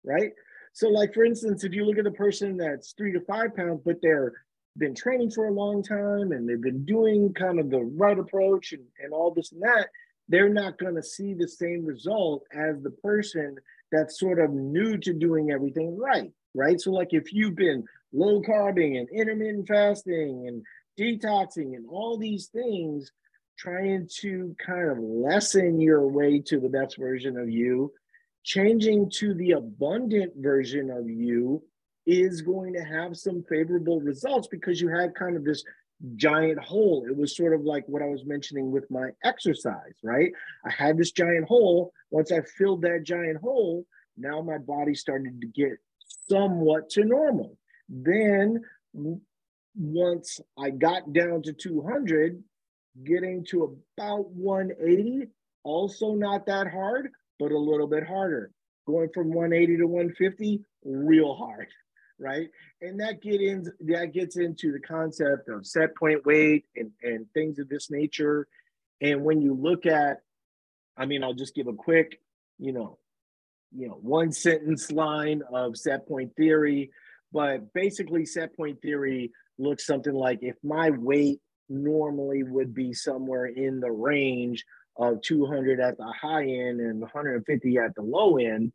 right? 0.04 0.32
So, 0.74 0.90
like 0.90 1.14
for 1.14 1.26
instance, 1.26 1.64
if 1.64 1.74
you 1.74 1.86
look 1.86 1.98
at 1.98 2.06
a 2.06 2.12
person 2.12 2.58
that's 2.58 2.94
three 2.94 3.12
to 3.14 3.22
five 3.22 3.56
pounds, 3.56 3.82
but 3.84 3.98
they're 4.04 4.34
been 4.78 4.96
training 4.96 5.32
for 5.32 5.48
a 5.48 5.54
long 5.54 5.84
time 5.84 6.32
and 6.32 6.48
they've 6.48 6.62
been 6.62 6.86
doing 6.86 7.34
kind 7.34 7.60
of 7.60 7.70
the 7.70 7.82
right 7.82 8.18
approach 8.18 8.74
and, 8.74 8.84
and 9.04 9.14
all 9.14 9.32
this 9.32 9.52
and 9.52 9.62
that, 9.62 9.90
they're 10.30 10.50
not 10.50 10.80
going 10.80 10.96
to 10.96 11.04
see 11.04 11.34
the 11.34 11.48
same 11.48 11.86
result 11.86 12.44
as 12.54 12.82
the 12.82 12.92
person 12.92 13.56
that's 13.92 14.20
sort 14.20 14.40
of 14.40 14.52
new 14.52 14.98
to 14.98 15.14
doing 15.14 15.52
everything 15.52 15.98
right, 15.98 16.32
right? 16.56 16.80
So, 16.80 16.92
like 16.92 17.10
if 17.12 17.34
you've 17.34 17.56
been 17.56 17.84
low 18.12 18.42
carbing 18.42 18.98
and 18.98 19.08
intermittent 19.10 19.68
fasting 19.68 20.48
and 20.48 20.64
detoxing 21.00 21.76
and 21.76 21.86
all 21.90 22.18
these 22.18 22.48
things, 22.48 23.12
trying 23.58 24.08
to 24.22 24.56
kind 24.66 24.90
of 24.90 24.98
lessen 25.00 25.80
your 25.80 26.08
way 26.08 26.40
to 26.40 26.60
the 26.60 26.70
best 26.70 26.98
version 26.98 27.38
of 27.38 27.50
you, 27.50 27.92
changing 28.44 29.10
to 29.10 29.34
the 29.36 29.52
abundant 29.52 30.34
version 30.38 30.90
of 30.90 31.10
you 31.10 31.64
is 32.06 32.42
going 32.42 32.74
to 32.74 32.84
have 32.84 33.18
some 33.18 33.44
favorable 33.44 34.02
results 34.02 34.48
because 34.48 34.82
you 34.82 34.90
had 34.90 35.16
kind 35.16 35.36
of 35.38 35.44
this 35.44 35.64
giant 36.16 36.60
hole. 36.60 37.06
It 37.08 37.16
was 37.16 37.36
sort 37.36 37.54
of 37.54 37.62
like 37.62 37.88
what 37.88 38.02
I 38.02 38.08
was 38.08 38.26
mentioning 38.26 38.72
with 38.72 38.90
my 38.92 39.10
exercise, 39.24 39.96
right? 40.04 40.32
I 40.66 40.72
had 40.72 40.98
this 40.98 41.12
giant 41.12 41.48
hole. 41.48 41.94
Once 42.12 42.32
I 42.32 42.42
filled 42.42 42.82
that 42.82 43.04
giant 43.04 43.40
hole, 43.42 43.86
now 44.18 44.42
my 44.42 44.58
body 44.58 44.96
started 44.96 45.40
to 45.42 45.48
get 45.48 45.78
somewhat 46.30 46.90
to 46.92 47.04
normal. 47.06 47.58
Then 47.88 48.62
once 49.76 50.40
I 50.58 50.70
got 50.72 51.14
down 51.14 51.42
to 51.44 51.54
200, 51.54 52.44
getting 53.04 53.46
to 53.46 53.78
about 53.98 54.30
180, 54.32 55.28
also 55.64 56.14
not 56.14 56.46
that 56.48 56.68
hard, 56.70 57.10
but 57.40 57.52
a 57.52 57.58
little 57.58 57.88
bit 57.88 58.06
harder. 58.06 58.52
Going 58.86 59.10
from 59.14 59.30
180 59.30 59.78
to 59.78 59.86
150, 59.86 60.62
real 60.84 61.34
hard 61.34 61.68
right? 62.24 62.50
And 62.82 63.00
that 63.02 63.22
get 63.22 63.42
in 63.42 63.66
that 63.82 64.14
gets 64.14 64.38
into 64.38 64.72
the 64.72 64.80
concept 64.80 65.50
of 65.50 65.68
set 65.68 65.96
point 65.96 66.26
weight 66.26 66.66
and, 66.76 66.92
and 67.04 67.26
things 67.34 67.60
of 67.60 67.68
this 67.70 67.92
nature. 67.92 68.48
And 69.02 69.24
when 69.24 69.42
you 69.42 69.54
look 69.54 69.86
at, 69.86 70.22
I 70.98 71.06
mean, 71.06 71.24
I'll 71.24 71.34
just 71.34 71.54
give 71.54 71.68
a 71.68 71.74
quick, 71.74 72.22
you 72.58 72.72
know, 72.72 72.98
you 73.76 73.88
know, 73.88 74.00
one 74.02 74.32
sentence 74.32 74.92
line 74.92 75.42
of 75.52 75.78
set 75.78 76.08
point 76.08 76.36
theory, 76.38 76.92
but 77.32 77.74
basically 77.74 78.26
set 78.26 78.56
point 78.56 78.82
theory 78.82 79.32
looks 79.58 79.86
something 79.86 80.14
like 80.14 80.40
if 80.42 80.56
my 80.64 80.92
weight 80.92 81.42
normally 81.70 82.44
would 82.44 82.74
be 82.74 82.94
somewhere 82.94 83.46
in 83.46 83.80
the 83.80 83.92
range 83.92 84.64
of 84.96 85.22
200 85.22 85.80
at 85.80 85.98
the 85.98 86.14
high 86.22 86.44
end 86.44 86.80
and 86.80 87.02
150 87.02 87.78
at 87.78 87.96
the 87.96 88.02
low 88.02 88.38
end, 88.38 88.72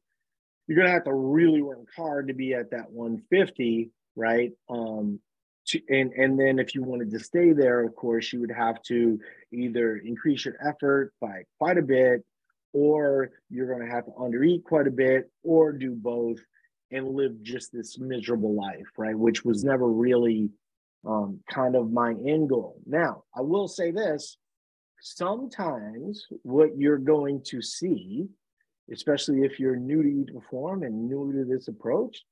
you're 0.68 0.84
to 0.84 0.92
have 0.92 1.04
to 1.04 1.14
really 1.14 1.62
work 1.62 1.88
hard 1.96 2.28
to 2.28 2.34
be 2.34 2.54
at 2.54 2.70
that 2.70 2.90
150, 2.90 3.90
right? 4.14 4.52
Um, 4.68 5.18
to, 5.68 5.80
and 5.88 6.12
and 6.12 6.38
then 6.38 6.58
if 6.58 6.74
you 6.74 6.82
wanted 6.82 7.10
to 7.10 7.18
stay 7.18 7.52
there, 7.52 7.82
of 7.82 7.94
course, 7.96 8.32
you 8.32 8.40
would 8.40 8.52
have 8.52 8.80
to 8.84 9.18
either 9.52 9.96
increase 9.96 10.44
your 10.44 10.56
effort 10.66 11.12
by 11.20 11.44
quite 11.58 11.78
a 11.78 11.82
bit, 11.82 12.24
or 12.72 13.30
you're 13.50 13.66
to 13.86 13.92
have 13.92 14.04
to 14.04 14.12
undereat 14.12 14.62
quite 14.64 14.86
a 14.86 14.92
bit, 14.92 15.30
or 15.42 15.72
do 15.72 15.94
both 15.94 16.38
and 16.90 17.08
live 17.08 17.42
just 17.42 17.72
this 17.72 17.98
miserable 17.98 18.54
life, 18.54 18.86
right? 18.96 19.18
Which 19.18 19.44
was 19.44 19.64
never 19.64 19.86
really 19.86 20.50
um, 21.06 21.40
kind 21.50 21.76
of 21.76 21.92
my 21.92 22.12
end 22.12 22.48
goal. 22.48 22.80
Now, 22.86 23.24
I 23.36 23.40
will 23.42 23.68
say 23.68 23.90
this 23.90 24.36
sometimes 25.00 26.26
what 26.42 26.76
you're 26.76 26.98
going 26.98 27.42
to 27.44 27.62
see 27.62 28.26
especially 28.92 29.42
if 29.42 29.58
you're 29.58 29.76
new 29.76 30.02
to 30.02 30.08
Eat 30.08 30.34
Perform 30.34 30.82
and 30.82 31.08
new 31.08 31.32
to 31.32 31.44
this 31.44 31.68
approach, 31.68 32.22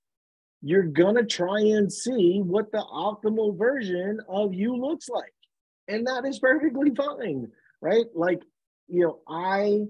you're 0.63 0.85
gonna 0.85 1.25
try 1.25 1.61
and 1.61 1.93
see 1.93 2.41
what 2.41 2.73
the 2.73 2.85
optimal 2.93 3.57
version 3.57 4.21
of 4.29 4.55
you 4.55 4.77
looks 4.77 5.09
like. 5.09 5.33
And 5.89 6.07
that 6.07 6.25
is 6.27 6.39
perfectly 6.39 6.95
fine, 6.95 7.51
right? 7.81 8.07
Like, 8.15 8.43
you 8.89 9.03
know, 9.03 9.21
I 9.29 9.87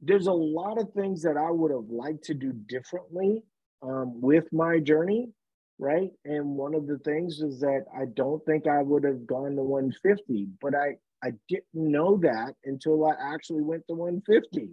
there's 0.00 0.28
a 0.28 0.32
lot 0.32 0.80
of 0.80 0.92
things 0.92 1.22
that 1.22 1.36
I 1.36 1.50
would 1.50 1.72
have 1.72 1.90
liked 1.90 2.24
to 2.24 2.34
do 2.34 2.52
differently 2.52 3.42
um, 3.82 4.20
with 4.20 4.44
my 4.52 4.78
journey, 4.78 5.30
right? 5.78 6.10
And 6.24 6.56
one 6.56 6.74
of 6.74 6.86
the 6.86 6.98
things 6.98 7.40
is 7.40 7.60
that 7.60 7.84
I 7.96 8.04
don't 8.14 8.44
think 8.44 8.66
I 8.66 8.82
would 8.82 9.04
have 9.04 9.26
gone 9.26 9.56
to 9.56 9.62
150, 9.62 10.48
but 10.60 10.74
I 10.74 10.98
I 11.22 11.32
didn't 11.48 11.64
know 11.74 12.18
that 12.22 12.54
until 12.64 13.04
I 13.06 13.14
actually 13.34 13.62
went 13.62 13.84
to 13.88 13.94
150, 13.94 14.70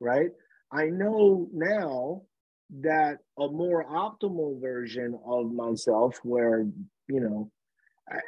right? 0.00 0.30
I 0.72 0.86
know 0.86 1.48
now 1.52 2.22
that 2.80 3.18
a 3.38 3.48
more 3.48 3.84
optimal 3.84 4.60
version 4.60 5.18
of 5.26 5.52
myself, 5.52 6.18
where, 6.22 6.66
you 7.08 7.20
know, 7.20 7.50
I, 8.10 8.20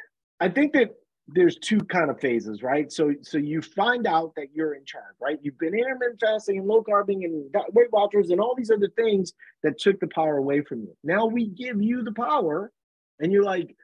I 0.45 0.49
think 0.49 0.73
that 0.73 0.91
there's 1.27 1.57
two 1.57 1.79
kind 1.79 2.09
of 2.09 2.19
phases, 2.19 2.63
right? 2.63 2.91
So, 2.91 3.13
so 3.21 3.37
you 3.37 3.61
find 3.61 4.07
out 4.07 4.33
that 4.35 4.47
you're 4.53 4.73
in 4.73 4.83
charge, 4.85 5.15
right? 5.21 5.37
You've 5.41 5.59
been 5.59 5.77
intermittent 5.77 6.19
fasting 6.19 6.57
and 6.57 6.67
low 6.67 6.83
carbing 6.83 7.23
and 7.23 7.53
Weight 7.73 7.91
Watchers 7.91 8.31
and 8.31 8.41
all 8.41 8.55
these 8.57 8.71
other 8.71 8.89
things 8.95 9.33
that 9.63 9.79
took 9.79 9.99
the 9.99 10.07
power 10.07 10.37
away 10.37 10.61
from 10.61 10.79
you. 10.81 10.95
Now 11.03 11.27
we 11.27 11.47
give 11.47 11.81
you 11.81 12.03
the 12.03 12.11
power, 12.13 12.71
and 13.19 13.31
you're 13.31 13.43
like, 13.43 13.75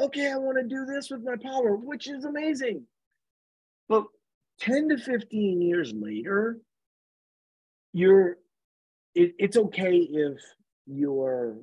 okay, 0.00 0.30
I 0.32 0.36
want 0.36 0.58
to 0.58 0.64
do 0.64 0.84
this 0.86 1.10
with 1.10 1.22
my 1.22 1.36
power, 1.42 1.76
which 1.76 2.08
is 2.08 2.24
amazing. 2.24 2.84
But 3.88 4.04
10 4.60 4.90
to 4.90 4.98
15 4.98 5.60
years 5.60 5.92
later, 5.94 6.58
you're 7.92 8.38
it, 9.14 9.34
it's 9.38 9.56
okay 9.56 9.96
if 9.96 10.38
your 10.86 11.56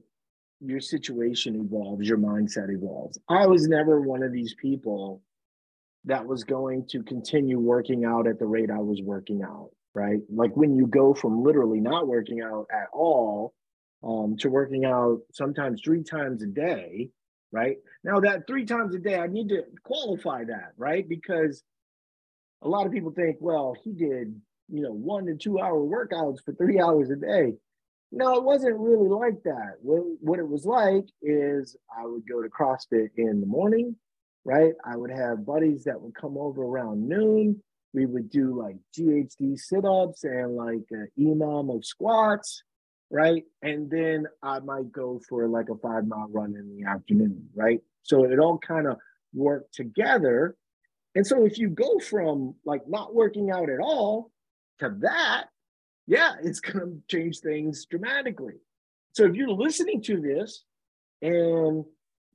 your 0.59 0.79
situation 0.79 1.55
evolves, 1.55 2.07
your 2.07 2.17
mindset 2.17 2.73
evolves. 2.73 3.19
I 3.29 3.45
was 3.47 3.67
never 3.67 4.01
one 4.01 4.23
of 4.23 4.31
these 4.31 4.55
people 4.55 5.21
that 6.05 6.25
was 6.25 6.43
going 6.43 6.85
to 6.87 7.03
continue 7.03 7.59
working 7.59 8.05
out 8.05 8.27
at 8.27 8.39
the 8.39 8.45
rate 8.45 8.71
I 8.71 8.79
was 8.79 9.01
working 9.01 9.41
out, 9.43 9.71
right? 9.93 10.19
Like 10.29 10.55
when 10.55 10.75
you 10.75 10.87
go 10.87 11.13
from 11.13 11.43
literally 11.43 11.79
not 11.79 12.07
working 12.07 12.41
out 12.41 12.67
at 12.71 12.87
all 12.93 13.53
um, 14.03 14.35
to 14.37 14.49
working 14.49 14.85
out 14.85 15.19
sometimes 15.31 15.81
three 15.83 16.03
times 16.03 16.43
a 16.43 16.47
day, 16.47 17.09
right? 17.51 17.77
Now, 18.03 18.19
that 18.21 18.47
three 18.47 18.65
times 18.65 18.95
a 18.95 18.99
day, 18.99 19.17
I 19.17 19.27
need 19.27 19.49
to 19.49 19.63
qualify 19.83 20.43
that, 20.45 20.73
right? 20.77 21.07
Because 21.07 21.63
a 22.63 22.69
lot 22.69 22.85
of 22.85 22.91
people 22.91 23.11
think, 23.11 23.37
well, 23.39 23.75
he 23.83 23.91
did, 23.91 24.39
you 24.69 24.81
know, 24.81 24.91
one 24.91 25.25
to 25.25 25.35
two 25.35 25.59
hour 25.59 25.79
workouts 25.79 26.43
for 26.43 26.53
three 26.53 26.79
hours 26.79 27.09
a 27.09 27.15
day. 27.15 27.53
No, 28.11 28.37
it 28.37 28.43
wasn't 28.43 28.79
really 28.79 29.09
like 29.09 29.41
that. 29.43 29.75
What, 29.81 30.03
what 30.21 30.39
it 30.39 30.47
was 30.47 30.65
like 30.65 31.05
is 31.21 31.75
I 31.95 32.05
would 32.05 32.23
go 32.29 32.41
to 32.41 32.49
CrossFit 32.49 33.09
in 33.17 33.41
the 33.41 33.47
morning, 33.47 33.95
right? 34.45 34.73
I 34.85 34.95
would 34.95 35.11
have 35.11 35.45
buddies 35.45 35.85
that 35.85 35.99
would 35.99 36.15
come 36.15 36.37
over 36.37 36.63
around 36.63 37.07
noon. 37.07 37.61
We 37.93 38.05
would 38.05 38.29
do 38.29 38.59
like 38.59 38.77
GHD 38.97 39.57
sit 39.57 39.85
ups 39.85 40.23
and 40.23 40.55
like 40.55 40.85
an 40.91 41.07
EMOM 41.19 41.75
of 41.75 41.85
squats, 41.85 42.63
right? 43.11 43.43
And 43.61 43.89
then 43.89 44.27
I 44.41 44.59
might 44.59 44.91
go 44.91 45.19
for 45.27 45.47
like 45.47 45.69
a 45.69 45.75
five 45.75 46.07
mile 46.07 46.27
run 46.29 46.55
in 46.55 46.75
the 46.75 46.89
afternoon, 46.89 47.49
right? 47.55 47.81
So 48.03 48.25
it 48.25 48.39
all 48.39 48.57
kind 48.59 48.87
of 48.87 48.97
worked 49.33 49.73
together 49.73 50.55
and 51.15 51.25
so 51.25 51.45
if 51.45 51.57
you 51.57 51.69
go 51.69 51.99
from 51.99 52.55
like 52.65 52.87
not 52.87 53.13
working 53.13 53.51
out 53.51 53.69
at 53.69 53.79
all 53.79 54.31
to 54.79 54.95
that, 55.01 55.45
yeah, 56.07 56.33
it's 56.43 56.59
going 56.59 56.79
to 57.09 57.15
change 57.15 57.39
things 57.39 57.85
dramatically. 57.85 58.55
So 59.13 59.25
if 59.25 59.35
you're 59.35 59.49
listening 59.49 60.01
to 60.03 60.19
this 60.19 60.63
and 61.21 61.85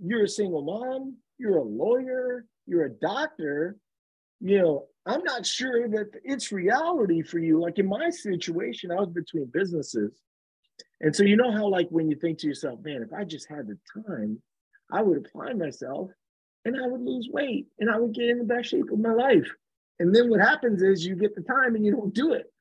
you're 0.01 0.25
a 0.25 0.29
single 0.29 0.63
mom, 0.63 1.17
you're 1.39 1.59
a 1.59 1.63
lawyer, 1.63 2.47
you're 2.67 2.85
a 2.85 2.91
doctor, 2.91 3.77
you 4.41 4.59
know, 4.61 4.87
I'm 5.07 5.25
not 5.25 5.45
sure 5.45 5.89
that 5.89 6.11
it's 6.23 6.53
reality 6.53 7.23
for 7.23 7.39
you. 7.39 7.61
Like 7.61 7.79
in 7.79 7.89
my 7.89 8.11
situation, 8.11 8.93
I 8.93 8.97
was 8.97 9.09
between 9.09 9.47
businesses. 9.47 10.13
And 11.01 11.15
so 11.15 11.23
you 11.25 11.37
know 11.37 11.51
how 11.51 11.67
like 11.67 11.89
when 11.91 12.11
you 12.11 12.17
think 12.17 12.39
to 12.39 12.47
yourself, 12.47 12.81
man, 12.83 13.03
if 13.03 13.13
I 13.13 13.25
just 13.25 13.49
had 13.49 13.67
the 13.67 13.79
time, 14.07 14.41
I 14.93 15.03
would 15.03 15.19
apply 15.19 15.55
myself 15.55 16.11
and 16.65 16.77
I 16.77 16.87
would 16.87 17.01
lose 17.01 17.29
weight 17.31 17.67
and 17.79 17.91
I 17.91 17.99
would 17.99 18.15
get 18.15 18.29
in 18.29 18.39
the 18.39 18.45
best 18.45 18.71
shape 18.71 18.91
of 18.91 18.99
my 18.99 19.13
life. 19.13 19.49
And 19.99 20.15
then 20.15 20.31
what 20.31 20.41
happens 20.41 20.83
is 20.83 21.05
you 21.05 21.17
get 21.17 21.35
the 21.35 21.43
time 21.43 21.75
and 21.75 21.85
you 21.85 21.93
don't 21.93 22.15
do 22.15 22.33
it. 22.33 22.53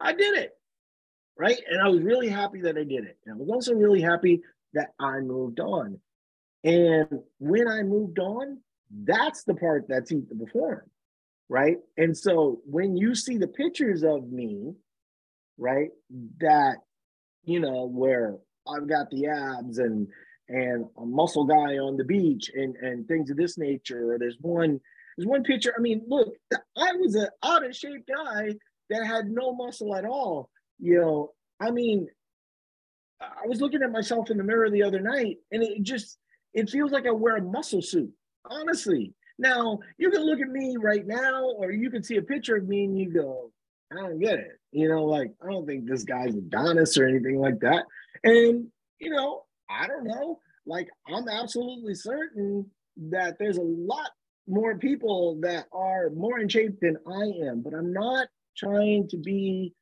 I 0.00 0.12
did 0.12 0.36
it. 0.36 0.50
Right. 1.38 1.58
And 1.70 1.80
I 1.80 1.88
was 1.88 2.02
really 2.02 2.28
happy 2.28 2.62
that 2.62 2.76
I 2.76 2.84
did 2.84 3.04
it. 3.04 3.18
And 3.24 3.34
I 3.34 3.38
was 3.38 3.48
also 3.48 3.74
really 3.74 4.00
happy 4.00 4.42
that 4.74 4.92
I 5.00 5.20
moved 5.20 5.60
on. 5.60 5.98
And 6.64 7.08
when 7.38 7.68
I 7.68 7.82
moved 7.82 8.18
on, 8.18 8.58
that's 9.04 9.44
the 9.44 9.54
part 9.54 9.86
that's 9.88 10.12
eat 10.12 10.28
to 10.28 10.34
perform. 10.34 10.82
Right. 11.48 11.78
And 11.96 12.16
so 12.16 12.60
when 12.64 12.96
you 12.96 13.14
see 13.14 13.38
the 13.38 13.48
pictures 13.48 14.02
of 14.02 14.30
me, 14.30 14.72
right, 15.58 15.90
that 16.40 16.76
you 17.44 17.60
know, 17.60 17.86
where 17.86 18.36
I've 18.66 18.88
got 18.88 19.10
the 19.10 19.26
abs 19.26 19.78
and 19.78 20.06
and 20.52 20.86
a 20.98 21.04
muscle 21.04 21.44
guy 21.44 21.78
on 21.78 21.96
the 21.96 22.04
beach 22.04 22.50
and 22.54 22.76
and 22.76 23.08
things 23.08 23.30
of 23.30 23.36
this 23.36 23.58
nature. 23.58 24.12
Or 24.12 24.18
there's 24.18 24.36
one 24.40 24.80
there's 25.16 25.26
one 25.26 25.42
picture. 25.42 25.74
I 25.76 25.80
mean, 25.80 26.02
look, 26.06 26.34
I 26.76 26.92
was 26.92 27.14
an 27.14 27.28
out 27.42 27.64
of 27.64 27.74
shape 27.74 28.06
guy 28.06 28.54
that 28.90 29.06
had 29.06 29.30
no 29.30 29.54
muscle 29.54 29.94
at 29.96 30.04
all. 30.04 30.50
You 30.78 31.00
know, 31.00 31.32
I 31.60 31.70
mean, 31.70 32.08
I 33.20 33.46
was 33.46 33.60
looking 33.60 33.82
at 33.82 33.92
myself 33.92 34.30
in 34.30 34.36
the 34.36 34.44
mirror 34.44 34.70
the 34.70 34.82
other 34.82 35.00
night, 35.00 35.38
and 35.50 35.62
it 35.62 35.82
just 35.82 36.18
it 36.54 36.70
feels 36.70 36.92
like 36.92 37.06
I 37.06 37.10
wear 37.10 37.36
a 37.36 37.42
muscle 37.42 37.82
suit. 37.82 38.12
Honestly, 38.44 39.14
now 39.38 39.78
you 39.98 40.10
can 40.10 40.24
look 40.24 40.40
at 40.40 40.48
me 40.48 40.76
right 40.78 41.06
now, 41.06 41.44
or 41.44 41.70
you 41.70 41.90
can 41.90 42.02
see 42.02 42.16
a 42.16 42.22
picture 42.22 42.56
of 42.56 42.68
me 42.68 42.84
and 42.84 42.98
you 42.98 43.12
go, 43.12 43.50
I 43.90 43.96
don't 43.96 44.20
get 44.20 44.38
it. 44.38 44.58
You 44.72 44.88
know, 44.88 45.04
like 45.04 45.32
I 45.42 45.50
don't 45.50 45.66
think 45.66 45.86
this 45.86 46.04
guy's 46.04 46.34
Adonis 46.34 46.98
or 46.98 47.06
anything 47.06 47.38
like 47.38 47.60
that. 47.60 47.84
And 48.24 48.68
you 48.98 49.10
know, 49.10 49.44
I 49.80 49.86
don't 49.86 50.04
know. 50.04 50.38
Like 50.66 50.88
I'm 51.08 51.28
absolutely 51.28 51.94
certain 51.94 52.70
that 53.10 53.36
there's 53.38 53.58
a 53.58 53.62
lot 53.62 54.10
more 54.46 54.76
people 54.78 55.38
that 55.42 55.66
are 55.72 56.10
more 56.10 56.38
in 56.40 56.48
shape 56.48 56.78
than 56.80 56.96
I 57.06 57.46
am, 57.46 57.62
but 57.62 57.74
I'm 57.74 57.92
not 57.92 58.28
trying 58.56 59.08
to 59.08 59.16
be 59.16 59.72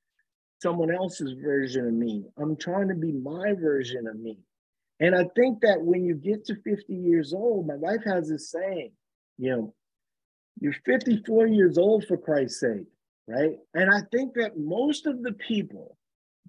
someone 0.62 0.94
else's 0.94 1.33
version 1.42 1.87
of 1.87 1.94
me. 1.94 2.24
I'm 2.38 2.57
trying 2.57 2.88
to 2.88 2.94
be 2.94 3.12
my 3.12 3.55
version 3.55 4.07
of 4.07 4.18
me. 4.18 4.38
And 5.00 5.14
I 5.14 5.24
think 5.35 5.62
that 5.62 5.81
when 5.81 6.05
you 6.05 6.14
get 6.14 6.44
to 6.46 6.57
50 6.62 6.94
years 6.94 7.33
old, 7.33 7.66
my 7.66 7.76
wife 7.76 8.05
has 8.05 8.29
this 8.29 8.50
saying, 8.50 8.92
you 9.38 9.50
know, 9.50 9.74
you're 10.61 10.74
54 10.85 11.46
years 11.46 11.79
old 11.79 12.05
for 12.07 12.18
Christ's 12.18 12.61
sake, 12.61 12.87
right? 13.26 13.57
And 13.72 13.90
I 13.90 14.03
think 14.12 14.35
that 14.35 14.59
most 14.59 15.07
of 15.07 15.22
the 15.22 15.33
people 15.33 15.96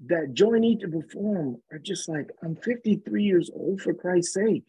that 0.07 0.33
Eat 0.63 0.79
to 0.81 0.87
Perform 0.87 1.57
are 1.71 1.79
just 1.79 2.09
like, 2.09 2.29
I'm 2.43 2.55
53 2.55 3.23
years 3.23 3.49
old 3.53 3.81
for 3.81 3.93
Christ's 3.93 4.33
sake. 4.33 4.63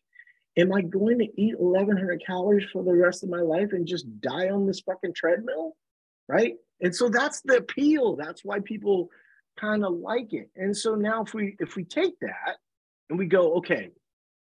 Am 0.58 0.72
I 0.72 0.82
going 0.82 1.18
to 1.18 1.28
eat 1.40 1.58
1,100 1.58 2.22
calories 2.24 2.68
for 2.70 2.84
the 2.84 2.92
rest 2.92 3.22
of 3.22 3.30
my 3.30 3.40
life 3.40 3.72
and 3.72 3.86
just 3.86 4.20
die 4.20 4.50
on 4.50 4.66
this 4.66 4.80
fucking 4.80 5.14
treadmill? 5.14 5.76
Right. 6.28 6.54
And 6.80 6.94
so 6.94 7.08
that's 7.08 7.40
the 7.42 7.56
appeal. 7.56 8.16
That's 8.16 8.44
why 8.44 8.60
people 8.60 9.08
kind 9.58 9.84
of 9.84 9.94
like 9.94 10.32
it. 10.32 10.50
And 10.56 10.76
so 10.76 10.94
now 10.94 11.22
if 11.22 11.32
we 11.32 11.56
if 11.58 11.76
we 11.76 11.84
take 11.84 12.18
that 12.20 12.56
and 13.08 13.18
we 13.18 13.26
go, 13.26 13.54
okay, 13.54 13.90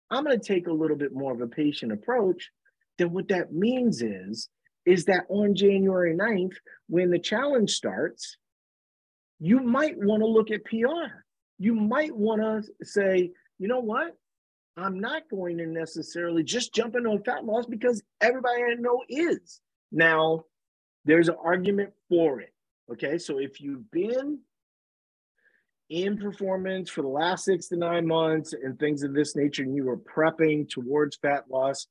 I'm 0.10 0.24
going 0.24 0.40
to 0.40 0.46
take 0.46 0.68
a 0.68 0.74
little 0.74 0.98
bit 0.98 1.14
more 1.14 1.34
of 1.34 1.42
a 1.42 1.48
patient 1.48 1.92
approach, 1.92 2.50
then 2.98 3.12
what 3.12 3.28
that 3.28 3.54
means 3.54 4.02
is 4.02 4.50
is 4.86 5.06
that 5.06 5.26
on 5.30 5.54
January 5.54 6.16
9th, 6.16 6.56
when 6.88 7.12
the 7.12 7.20
challenge 7.20 7.72
starts, 7.72 8.38
you 9.40 9.60
might 9.60 9.98
want 9.98 10.22
to 10.22 10.28
look 10.28 10.52
at 10.52 10.66
PR. 10.66 11.24
You 11.58 11.74
might 11.74 12.16
want 12.16 12.42
to 12.42 12.86
say, 12.86 13.32
you 13.58 13.68
know 13.68 13.80
what? 13.80 14.16
I'm 14.78 15.00
not 15.00 15.24
going 15.30 15.58
to 15.58 15.66
necessarily 15.66 16.44
just 16.44 16.74
jump 16.74 16.96
into 16.96 17.12
a 17.12 17.20
fat 17.20 17.46
loss 17.46 17.66
because 17.66 18.02
everybody 18.22 18.64
I 18.64 18.76
know 18.76 19.04
is. 19.10 19.60
Now, 19.92 20.46
there's 21.06 21.30
an 21.30 21.36
argument 21.44 21.92
for 22.08 22.40
it. 22.40 22.54
Okay. 22.92 23.18
So 23.18 23.40
if 23.40 23.60
you've 23.60 23.90
been 23.92 24.40
in 25.90 26.18
performance 26.18 26.90
for 26.90 27.02
the 27.02 27.08
last 27.08 27.46
six 27.46 27.68
to 27.70 27.78
nine 27.78 28.06
months 28.06 28.54
and 28.54 28.80
things 28.80 29.04
of 29.04 29.14
this 29.14 29.36
nature, 29.36 29.64
and 29.64 29.76
you 29.76 29.90
are 29.90 29.98
prepping 29.98 30.70
towards 30.70 31.18
fat 31.18 31.46
loss, 31.50 31.88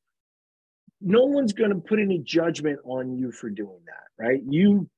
no 1.00 1.24
one's 1.24 1.52
going 1.52 1.70
to 1.70 1.76
put 1.76 1.98
any 1.98 2.18
judgment 2.18 2.78
on 2.84 3.16
you 3.16 3.32
for 3.32 3.50
doing 3.50 3.80
that, 3.86 4.24
right? 4.24 4.40
You 4.48 4.88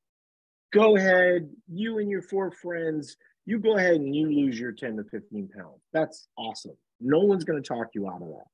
go 0.73 0.97
ahead, 0.97 1.49
you 1.69 1.99
and 1.99 2.11
your 2.11 2.23
four 2.23 2.51
friends, 2.51 3.17
you 3.47 3.59
go 3.59 3.77
ahead 3.77 3.95
and 3.95 4.15
you 4.15 4.27
lose 4.27 4.59
your 4.59 4.73
10 4.73 4.97
to 4.97 5.05
15 5.05 5.49
pounds. 5.57 5.81
That's 5.93 6.29
awesome. 6.37 6.77
No 7.01 7.21
one's 7.21 7.45
going 7.45 7.63
to 7.63 7.69
talk 7.69 7.89
you 7.95 8.09
out 8.09 8.23
of 8.23 8.29
that. 8.29 8.47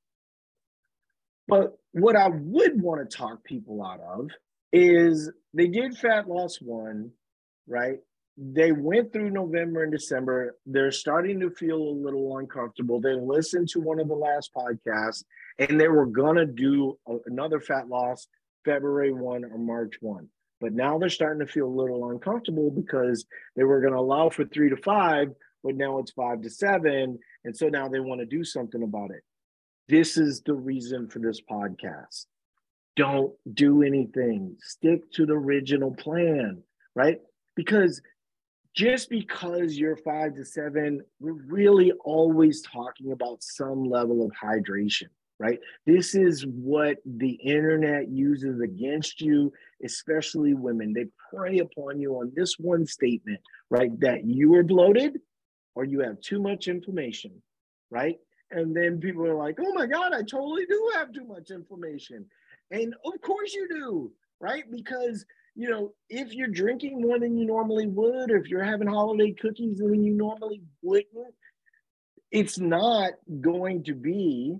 But 1.48 1.78
what 1.92 2.16
I 2.16 2.28
would 2.28 2.80
want 2.80 3.08
to 3.08 3.16
talk 3.16 3.44
people 3.44 3.84
out 3.84 4.00
of 4.00 4.30
is 4.72 5.30
they 5.54 5.68
did 5.68 5.96
fat 5.96 6.28
loss 6.28 6.58
one, 6.60 7.10
right? 7.68 7.98
They 8.36 8.72
went 8.72 9.12
through 9.12 9.30
November 9.30 9.82
and 9.82 9.92
December. 9.92 10.56
They're 10.66 10.92
starting 10.92 11.40
to 11.40 11.50
feel 11.50 11.76
a 11.76 12.00
little 12.04 12.36
uncomfortable. 12.38 13.00
They 13.00 13.14
listened 13.14 13.68
to 13.70 13.80
one 13.80 14.00
of 14.00 14.08
the 14.08 14.14
last 14.14 14.50
podcasts 14.54 15.24
and 15.58 15.80
they 15.80 15.88
were 15.88 16.06
going 16.06 16.36
to 16.36 16.46
do 16.46 16.98
another 17.26 17.60
fat 17.60 17.88
loss 17.88 18.26
February 18.64 19.12
1 19.12 19.44
or 19.44 19.58
March 19.58 19.94
1. 20.00 20.28
But 20.60 20.72
now 20.72 20.98
they're 20.98 21.08
starting 21.08 21.44
to 21.46 21.52
feel 21.52 21.66
a 21.66 21.80
little 21.80 22.10
uncomfortable 22.10 22.70
because 22.70 23.26
they 23.56 23.64
were 23.64 23.80
going 23.80 23.92
to 23.92 23.98
allow 23.98 24.30
for 24.30 24.44
three 24.44 24.70
to 24.70 24.76
five, 24.76 25.28
but 25.62 25.74
now 25.74 25.98
it's 25.98 26.12
five 26.12 26.42
to 26.42 26.50
seven. 26.50 27.18
And 27.44 27.56
so 27.56 27.68
now 27.68 27.88
they 27.88 28.00
want 28.00 28.20
to 28.20 28.26
do 28.26 28.44
something 28.44 28.82
about 28.82 29.10
it. 29.10 29.22
This 29.88 30.16
is 30.16 30.42
the 30.42 30.54
reason 30.54 31.08
for 31.08 31.18
this 31.18 31.40
podcast. 31.40 32.26
Don't 32.96 33.34
do 33.52 33.82
anything, 33.82 34.56
stick 34.60 35.12
to 35.12 35.26
the 35.26 35.34
original 35.34 35.94
plan, 35.94 36.62
right? 36.94 37.18
Because 37.54 38.00
just 38.74 39.10
because 39.10 39.76
you're 39.76 39.96
five 39.96 40.34
to 40.36 40.44
seven, 40.44 41.02
we're 41.20 41.32
really 41.32 41.92
always 42.04 42.62
talking 42.62 43.12
about 43.12 43.42
some 43.42 43.84
level 43.84 44.24
of 44.24 44.32
hydration 44.32 45.08
right? 45.38 45.58
This 45.86 46.14
is 46.14 46.46
what 46.46 46.98
the 47.04 47.32
internet 47.32 48.08
uses 48.08 48.60
against 48.60 49.20
you, 49.20 49.52
especially 49.84 50.54
women. 50.54 50.92
They 50.92 51.06
prey 51.32 51.58
upon 51.58 52.00
you 52.00 52.14
on 52.14 52.32
this 52.34 52.58
one 52.58 52.86
statement, 52.86 53.40
right? 53.70 53.98
That 54.00 54.24
you 54.24 54.54
are 54.54 54.62
bloated 54.62 55.20
or 55.74 55.84
you 55.84 56.00
have 56.00 56.20
too 56.20 56.40
much 56.40 56.68
inflammation, 56.68 57.42
right? 57.90 58.16
And 58.50 58.74
then 58.74 59.00
people 59.00 59.26
are 59.26 59.34
like, 59.34 59.58
oh 59.60 59.74
my 59.74 59.86
God, 59.86 60.14
I 60.14 60.22
totally 60.22 60.66
do 60.66 60.92
have 60.94 61.12
too 61.12 61.24
much 61.24 61.50
inflammation. 61.50 62.24
And 62.70 62.94
of 63.04 63.20
course 63.20 63.52
you 63.52 63.68
do, 63.68 64.12
right? 64.40 64.64
Because 64.70 65.24
you 65.58 65.70
know, 65.70 65.94
if 66.10 66.34
you're 66.34 66.48
drinking 66.48 67.00
more 67.00 67.18
than 67.18 67.38
you 67.38 67.46
normally 67.46 67.86
would, 67.86 68.30
or 68.30 68.36
if 68.36 68.48
you're 68.48 68.62
having 68.62 68.88
holiday 68.88 69.32
cookies 69.32 69.78
than 69.78 70.04
you 70.04 70.12
normally 70.12 70.60
wouldn't, 70.82 71.34
it's 72.30 72.58
not 72.58 73.12
going 73.40 73.82
to 73.84 73.94
be 73.94 74.58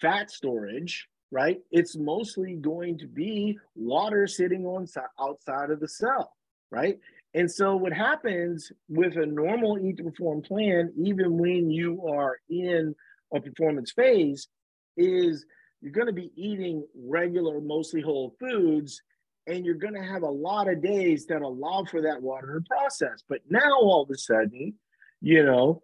fat 0.00 0.30
storage, 0.30 1.06
right? 1.30 1.58
It's 1.70 1.96
mostly 1.96 2.54
going 2.54 2.98
to 2.98 3.06
be 3.06 3.58
water 3.74 4.26
sitting 4.26 4.66
on 4.66 4.86
outside 5.20 5.70
of 5.70 5.80
the 5.80 5.88
cell, 5.88 6.32
right? 6.70 6.98
And 7.34 7.50
so 7.50 7.76
what 7.76 7.92
happens 7.92 8.72
with 8.88 9.16
a 9.16 9.26
normal 9.26 9.78
eat 9.78 9.98
to 9.98 10.04
perform 10.04 10.42
plan, 10.42 10.92
even 10.96 11.38
when 11.38 11.70
you 11.70 12.06
are 12.08 12.38
in 12.48 12.94
a 13.32 13.40
performance 13.40 13.92
phase, 13.92 14.48
is 14.96 15.46
you're 15.80 15.92
going 15.92 16.08
to 16.08 16.12
be 16.12 16.32
eating 16.34 16.84
regular, 16.94 17.60
mostly 17.60 18.00
whole 18.00 18.34
foods, 18.40 19.00
and 19.46 19.64
you're 19.64 19.74
going 19.74 19.94
to 19.94 20.02
have 20.02 20.22
a 20.22 20.28
lot 20.30 20.68
of 20.68 20.82
days 20.82 21.26
that 21.26 21.42
allow 21.42 21.84
for 21.84 22.02
that 22.02 22.20
water 22.20 22.58
to 22.58 22.66
process. 22.68 23.22
But 23.28 23.40
now 23.48 23.78
all 23.80 24.02
of 24.02 24.10
a 24.10 24.18
sudden, 24.18 24.74
you 25.20 25.44
know, 25.44 25.82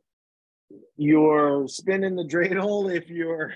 you're 0.96 1.68
spinning 1.68 2.16
the 2.16 2.24
dreidel 2.24 2.92
if 2.94 3.08
you're 3.08 3.54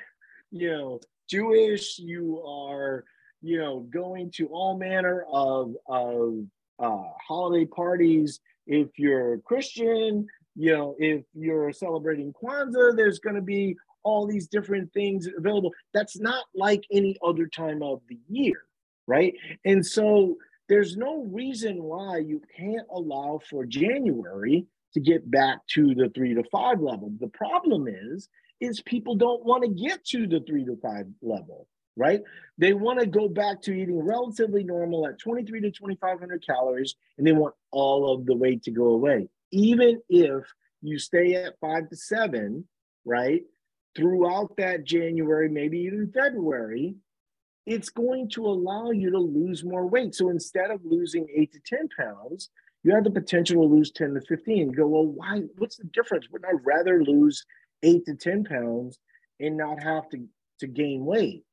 you 0.51 0.71
know 0.71 1.01
Jewish, 1.29 1.99
you 1.99 2.43
are 2.47 3.05
you 3.43 3.59
know 3.59 3.81
going 3.91 4.31
to 4.33 4.47
all 4.49 4.77
manner 4.77 5.25
of 5.31 5.75
of 5.87 6.45
uh, 6.79 7.11
holiday 7.27 7.67
parties. 7.67 8.41
If 8.67 8.89
you're 8.99 9.39
Christian, 9.39 10.27
you 10.57 10.73
know 10.73 10.97
if 10.99 11.25
you're 11.35 11.73
celebrating 11.73 12.33
Kwanzaa, 12.33 12.97
there's 12.97 13.19
going 13.19 13.37
to 13.37 13.43
be 13.43 13.77
all 14.03 14.27
these 14.27 14.49
different 14.49 14.93
things 14.93 15.29
available. 15.37 15.73
That's 15.93 16.19
not 16.19 16.45
like 16.55 16.85
any 16.93 17.17
other 17.23 17.47
time 17.47 17.83
of 17.83 18.01
the 18.09 18.19
year, 18.29 18.63
right? 19.07 19.35
And 19.65 19.85
so 19.85 20.37
there's 20.69 20.97
no 20.97 21.25
reason 21.25 21.83
why 21.83 22.19
you 22.19 22.41
can't 22.57 22.87
allow 22.91 23.41
for 23.51 23.67
January 23.67 24.67
to 24.95 25.01
get 25.01 25.31
back 25.31 25.59
to 25.75 25.95
the 25.95 26.09
three 26.15 26.35
to 26.35 26.43
five 26.51 26.81
level. 26.81 27.13
The 27.21 27.29
problem 27.29 27.87
is 27.89 28.29
is 28.61 28.81
people 28.83 29.15
don't 29.15 29.45
want 29.45 29.63
to 29.63 29.71
get 29.71 30.05
to 30.07 30.27
the 30.27 30.41
three 30.41 30.65
to 30.65 30.77
five 30.83 31.07
level, 31.23 31.67
right? 31.97 32.23
They 32.59 32.73
want 32.73 33.01
to 33.01 33.07
go 33.07 33.29
back 33.29 33.63
to 33.63 33.73
eating 33.73 33.99
relatively 33.99 34.65
normal 34.65 35.07
at 35.07 35.19
23 35.19 35.61
to 35.63 35.71
2,500 35.71 36.47
calories, 36.47 36.95
and 37.19 37.27
they 37.27 37.33
want 37.33 37.55
all 37.71 38.13
of 38.13 38.27
the 38.27 38.37
weight 38.37 38.63
to 38.65 38.71
go 38.71 38.89
away. 38.89 39.29
Even 39.51 40.01
if 40.09 40.45
you 40.83 40.99
stay 40.99 41.35
at 41.35 41.59
five 41.61 41.89
to 41.89 41.97
seven, 41.97 42.67
right, 43.05 43.43
throughout 43.97 44.57
that 44.57 44.85
January, 44.85 45.49
maybe 45.49 45.79
even 45.81 46.13
February, 46.13 46.95
it's 47.67 47.91
going 47.91 48.29
to 48.31 48.47
allow 48.47 48.91
you 48.91 49.11
to 49.11 49.19
lose 49.19 49.65
more 49.65 49.87
weight. 49.87 50.15
So 50.15 50.31
instead 50.31 50.71
of 50.71 50.81
losing 50.85 51.27
eight 51.35 51.53
to 51.53 51.61
10 51.61 51.89
pounds, 51.99 52.51
you 52.83 52.95
have 52.95 53.05
the 53.05 53.11
potential 53.11 53.63
to 53.63 53.75
lose 53.75 53.91
10 53.91 54.15
to 54.15 54.21
15. 54.23 54.57
You 54.57 54.73
go, 54.73 54.87
well, 54.87 55.07
why? 55.07 55.43
What's 55.59 55.77
the 55.77 55.85
difference? 55.85 56.29
Wouldn't 56.31 56.51
I 56.51 56.57
rather 56.65 57.03
lose 57.03 57.45
eight 57.83 58.07
to 58.07 58.15
10 58.15 58.45
pounds 58.45 58.99
and 59.39 59.57
not 59.57 59.83
have 59.83 60.09
to, 60.11 60.27
to 60.61 60.67
gain 60.67 61.05
weight. 61.05 61.45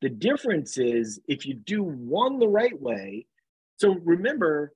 The 0.00 0.08
difference 0.08 0.78
is 0.78 1.20
if 1.28 1.46
you 1.46 1.54
do 1.54 1.82
one 1.82 2.38
the 2.38 2.48
right 2.48 2.78
way. 2.80 3.26
So 3.76 3.96
remember, 4.04 4.72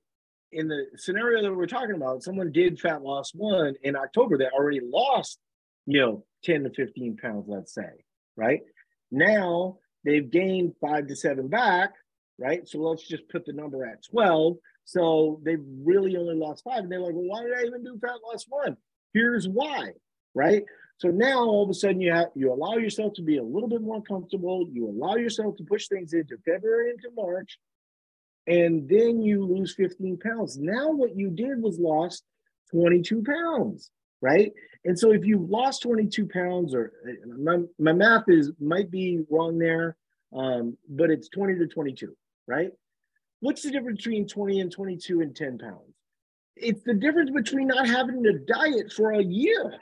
in 0.51 0.67
the 0.67 0.85
scenario 0.95 1.41
that 1.41 1.53
we're 1.53 1.67
talking 1.67 1.95
about, 1.95 2.23
someone 2.23 2.51
did 2.51 2.79
fat 2.79 3.01
loss 3.01 3.31
one 3.33 3.75
in 3.83 3.95
October 3.95 4.37
that 4.39 4.53
already 4.53 4.81
lost, 4.83 5.39
you 5.85 5.99
know, 6.01 6.25
10 6.43 6.63
to 6.63 6.69
15 6.71 7.17
pounds, 7.17 7.45
let's 7.47 7.73
say, 7.73 7.89
right? 8.35 8.61
Now 9.11 9.77
they've 10.03 10.29
gained 10.29 10.73
five 10.81 11.07
to 11.07 11.15
seven 11.15 11.47
back, 11.47 11.91
right? 12.37 12.67
So 12.67 12.79
let's 12.79 13.07
just 13.07 13.27
put 13.29 13.45
the 13.45 13.53
number 13.53 13.85
at 13.85 14.03
12. 14.03 14.57
So 14.85 15.39
they've 15.43 15.63
really 15.83 16.17
only 16.17 16.35
lost 16.35 16.63
five. 16.63 16.79
And 16.79 16.91
they're 16.91 16.99
like, 16.99 17.13
well, 17.13 17.27
why 17.27 17.43
did 17.43 17.53
I 17.53 17.63
even 17.63 17.83
do 17.83 17.99
fat 18.01 18.17
loss 18.25 18.45
one? 18.47 18.77
Here's 19.13 19.47
why, 19.47 19.91
right? 20.35 20.63
So 20.97 21.07
now 21.07 21.39
all 21.39 21.63
of 21.63 21.69
a 21.69 21.73
sudden 21.73 22.01
you 22.01 22.11
have 22.11 22.27
you 22.35 22.51
allow 22.51 22.75
yourself 22.75 23.13
to 23.13 23.21
be 23.21 23.37
a 23.37 23.43
little 23.43 23.69
bit 23.69 23.81
more 23.81 24.01
comfortable. 24.01 24.67
You 24.71 24.89
allow 24.89 25.15
yourself 25.15 25.55
to 25.57 25.63
push 25.63 25.87
things 25.87 26.13
into 26.13 26.37
February 26.45 26.91
into 26.91 27.09
March, 27.15 27.57
and 28.47 28.87
then 28.89 29.21
you 29.21 29.45
lose 29.45 29.73
15 29.75 30.17
pounds. 30.17 30.57
Now 30.57 30.91
what 30.91 31.15
you 31.15 31.29
did 31.29 31.61
was 31.61 31.79
lost 31.79 32.23
22 32.71 33.23
pounds, 33.23 33.91
right? 34.21 34.51
And 34.85 34.97
so 34.97 35.11
if 35.11 35.25
you 35.25 35.45
lost 35.49 35.83
22 35.83 36.27
pounds, 36.27 36.73
or 36.73 36.91
my, 37.37 37.59
my 37.77 37.93
math 37.93 38.23
is 38.27 38.51
might 38.59 38.91
be 38.91 39.23
wrong 39.29 39.57
there, 39.57 39.95
um, 40.35 40.77
but 40.87 41.09
it's 41.09 41.29
20 41.29 41.59
to 41.59 41.67
22, 41.67 42.15
right? 42.47 42.71
What's 43.39 43.61
the 43.61 43.71
difference 43.71 43.97
between 43.97 44.27
20 44.27 44.59
and 44.59 44.71
22 44.71 45.21
and 45.21 45.35
10 45.35 45.57
pounds? 45.57 45.95
It's 46.55 46.83
the 46.83 46.93
difference 46.93 47.29
between 47.29 47.67
not 47.67 47.87
having 47.87 48.23
to 48.23 48.39
diet 48.39 48.91
for 48.91 49.13
a 49.13 49.23
year, 49.23 49.79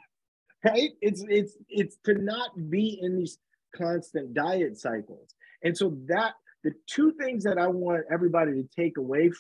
right? 0.70 0.92
It's 1.02 1.24
it's 1.28 1.58
it's 1.70 1.98
to 2.06 2.16
not 2.16 2.52
be 2.70 3.00
in 3.02 3.18
these 3.18 3.38
constant 3.76 4.34
diet 4.34 4.78
cycles. 4.78 5.34
And 5.64 5.78
so 5.78 5.98
that 6.08 6.34
the 6.64 6.74
two 6.88 7.14
things 7.14 7.44
that 7.44 7.58
I 7.58 7.68
want 7.68 8.06
everybody 8.12 8.54
to 8.54 8.68
take 8.76 8.98
away, 8.98 9.32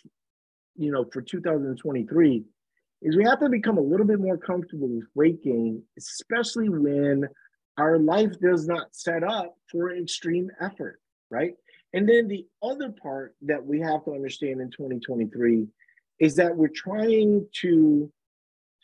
you 0.75 0.91
know, 0.91 1.05
for 1.11 1.21
2023 1.21 2.43
is 3.01 3.15
we 3.15 3.23
have 3.25 3.39
to 3.39 3.49
become 3.49 3.77
a 3.77 3.81
little 3.81 4.05
bit 4.05 4.19
more 4.19 4.37
comfortable 4.37 4.87
with 4.87 5.05
weight 5.15 5.43
gain, 5.43 5.83
especially 5.97 6.69
when 6.69 7.27
our 7.77 7.99
life 7.99 8.33
does 8.39 8.67
not 8.67 8.95
set 8.95 9.23
up 9.23 9.55
for 9.71 9.95
extreme 9.95 10.49
effort, 10.59 10.99
right? 11.29 11.53
And 11.93 12.07
then 12.07 12.27
the 12.27 12.45
other 12.61 12.89
part 12.89 13.35
that 13.43 13.63
we 13.63 13.79
have 13.81 14.03
to 14.05 14.11
understand 14.13 14.61
in 14.61 14.69
2023 14.71 15.67
is 16.19 16.35
that 16.35 16.55
we're 16.55 16.69
trying 16.69 17.47
to 17.61 18.11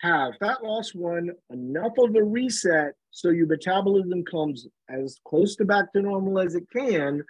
have 0.03 0.33
fat 0.37 0.61
loss 0.61 0.93
one 0.93 1.31
enough 1.49 1.93
of 1.97 2.13
a 2.13 2.23
reset 2.23 2.93
so 3.11 3.29
your 3.29 3.47
metabolism 3.47 4.23
comes 4.25 4.67
as 4.89 5.17
close 5.25 5.55
to 5.55 5.63
back 5.63 5.93
to 5.93 6.01
normal 6.01 6.39
as 6.39 6.55
it 6.55 6.65
can 6.75 7.23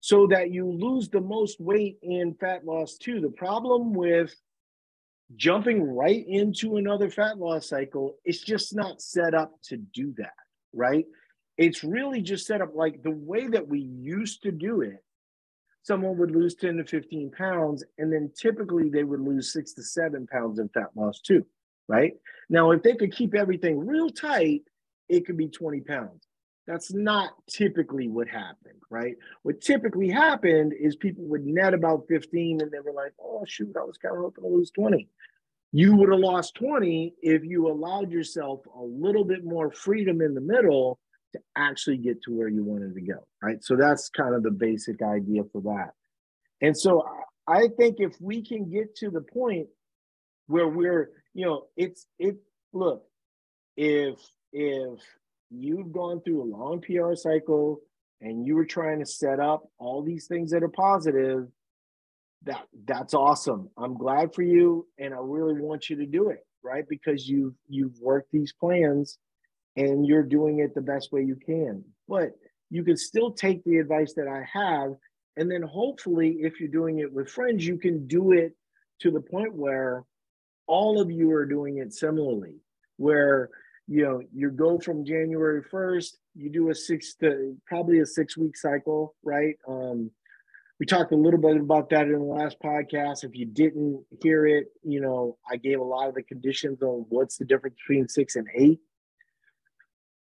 so 0.00 0.26
that 0.26 0.50
you 0.50 0.66
lose 0.66 1.10
the 1.10 1.20
most 1.20 1.60
weight 1.60 1.98
in 2.02 2.34
fat 2.40 2.64
loss 2.64 2.96
two. 2.96 3.20
The 3.20 3.28
problem 3.28 3.92
with 3.92 4.34
jumping 5.34 5.82
right 5.82 6.24
into 6.26 6.78
another 6.78 7.10
fat 7.10 7.38
loss 7.38 7.68
cycle, 7.68 8.16
it's 8.24 8.40
just 8.40 8.74
not 8.74 9.02
set 9.02 9.34
up 9.34 9.52
to 9.64 9.76
do 9.76 10.14
that, 10.16 10.32
right? 10.72 11.04
It's 11.58 11.84
really 11.84 12.22
just 12.22 12.46
set 12.46 12.62
up 12.62 12.74
like 12.74 13.02
the 13.02 13.10
way 13.10 13.46
that 13.48 13.68
we 13.68 13.80
used 13.80 14.42
to 14.44 14.52
do 14.52 14.80
it. 14.80 15.02
Someone 15.82 16.16
would 16.16 16.30
lose 16.30 16.54
10 16.54 16.78
to 16.78 16.84
15 16.84 17.30
pounds, 17.32 17.84
and 17.98 18.12
then 18.12 18.32
typically 18.34 18.88
they 18.88 19.04
would 19.04 19.20
lose 19.20 19.52
six 19.52 19.74
to 19.74 19.82
seven 19.82 20.26
pounds 20.26 20.58
in 20.58 20.68
fat 20.70 20.90
loss 20.96 21.20
too, 21.20 21.44
right? 21.88 22.12
Now, 22.48 22.70
if 22.70 22.82
they 22.82 22.94
could 22.94 23.14
keep 23.14 23.34
everything 23.34 23.78
real 23.78 24.10
tight, 24.10 24.62
it 25.08 25.26
could 25.26 25.36
be 25.36 25.48
20 25.48 25.80
pounds. 25.80 26.26
That's 26.66 26.92
not 26.92 27.30
typically 27.48 28.08
what 28.08 28.28
happened, 28.28 28.80
right? 28.90 29.14
What 29.42 29.60
typically 29.60 30.08
happened 30.08 30.72
is 30.78 30.96
people 30.96 31.24
would 31.26 31.46
net 31.46 31.74
about 31.74 32.06
15 32.08 32.60
and 32.60 32.70
they 32.70 32.80
were 32.80 32.92
like, 32.92 33.12
oh, 33.22 33.44
shoot, 33.46 33.76
I 33.76 33.84
was 33.84 33.98
kind 33.98 34.16
of 34.16 34.22
hoping 34.22 34.42
to 34.42 34.50
lose 34.50 34.72
20. 34.72 35.08
You 35.72 35.94
would 35.94 36.10
have 36.10 36.18
lost 36.18 36.54
20 36.56 37.14
if 37.22 37.44
you 37.44 37.68
allowed 37.68 38.10
yourself 38.10 38.60
a 38.74 38.82
little 38.82 39.24
bit 39.24 39.44
more 39.44 39.70
freedom 39.70 40.20
in 40.20 40.34
the 40.34 40.40
middle 40.40 40.98
to 41.34 41.40
actually 41.56 41.98
get 41.98 42.22
to 42.22 42.36
where 42.36 42.48
you 42.48 42.64
wanted 42.64 42.94
to 42.94 43.00
go, 43.00 43.26
right? 43.42 43.62
So 43.62 43.76
that's 43.76 44.08
kind 44.08 44.34
of 44.34 44.42
the 44.42 44.50
basic 44.50 45.02
idea 45.02 45.42
for 45.52 45.60
that. 45.62 45.90
And 46.62 46.76
so 46.76 47.04
I 47.46 47.68
think 47.78 47.96
if 47.98 48.16
we 48.20 48.42
can 48.42 48.70
get 48.70 48.96
to 48.96 49.10
the 49.10 49.20
point 49.20 49.68
where 50.46 50.68
we're, 50.68 51.10
you 51.36 51.44
know, 51.44 51.66
it's, 51.76 52.06
it, 52.18 52.36
look, 52.72 53.04
if, 53.76 54.18
if 54.54 55.00
you've 55.50 55.92
gone 55.92 56.22
through 56.22 56.42
a 56.42 56.52
long 56.56 56.80
PR 56.80 57.14
cycle 57.14 57.80
and 58.22 58.46
you 58.46 58.54
were 58.54 58.64
trying 58.64 59.00
to 59.00 59.06
set 59.06 59.38
up 59.38 59.68
all 59.78 60.02
these 60.02 60.26
things 60.28 60.50
that 60.52 60.62
are 60.62 60.70
positive, 60.70 61.46
that 62.44 62.66
that's 62.86 63.12
awesome. 63.12 63.68
I'm 63.76 63.98
glad 63.98 64.34
for 64.34 64.42
you 64.42 64.86
and 64.98 65.12
I 65.12 65.18
really 65.20 65.60
want 65.60 65.90
you 65.90 65.96
to 65.96 66.06
do 66.06 66.30
it, 66.30 66.38
right? 66.62 66.84
Because 66.88 67.28
you've 67.28 67.54
you've 67.68 67.98
worked 68.00 68.32
these 68.32 68.54
plans 68.58 69.18
and 69.76 70.06
you're 70.06 70.22
doing 70.22 70.60
it 70.60 70.74
the 70.74 70.80
best 70.80 71.12
way 71.12 71.20
you 71.20 71.36
can. 71.36 71.84
But 72.08 72.30
you 72.70 72.82
can 72.82 72.96
still 72.96 73.32
take 73.32 73.62
the 73.64 73.76
advice 73.76 74.14
that 74.14 74.26
I 74.26 74.42
have 74.58 74.94
and 75.36 75.50
then 75.50 75.60
hopefully 75.60 76.38
if 76.40 76.60
you're 76.60 76.70
doing 76.70 77.00
it 77.00 77.12
with 77.12 77.28
friends, 77.28 77.66
you 77.66 77.76
can 77.76 78.06
do 78.06 78.32
it 78.32 78.56
to 79.00 79.10
the 79.10 79.20
point 79.20 79.54
where 79.54 80.02
all 80.66 81.00
of 81.00 81.10
you 81.10 81.32
are 81.32 81.46
doing 81.46 81.78
it 81.78 81.92
similarly 81.92 82.56
where 82.96 83.50
you 83.88 84.02
know, 84.02 84.20
you 84.34 84.50
go 84.50 84.78
from 84.78 85.04
January 85.04 85.62
1st, 85.62 86.16
you 86.34 86.50
do 86.50 86.70
a 86.70 86.74
six 86.74 87.14
to 87.14 87.56
probably 87.66 88.00
a 88.00 88.06
six 88.06 88.36
week 88.36 88.56
cycle, 88.56 89.14
right? 89.22 89.56
Um, 89.68 90.10
we 90.78 90.86
talked 90.86 91.12
a 91.12 91.16
little 91.16 91.40
bit 91.40 91.56
about 91.56 91.88
that 91.90 92.06
in 92.06 92.12
the 92.12 92.18
last 92.18 92.58
podcast. 92.62 93.24
If 93.24 93.34
you 93.34 93.46
didn't 93.46 94.04
hear 94.22 94.46
it, 94.46 94.66
you 94.82 95.00
know, 95.00 95.38
I 95.50 95.56
gave 95.56 95.80
a 95.80 95.84
lot 95.84 96.08
of 96.08 96.14
the 96.14 96.22
conditions 96.22 96.82
on 96.82 97.06
what's 97.08 97.38
the 97.38 97.46
difference 97.46 97.76
between 97.76 98.08
six 98.08 98.36
and 98.36 98.46
eight. 98.54 98.80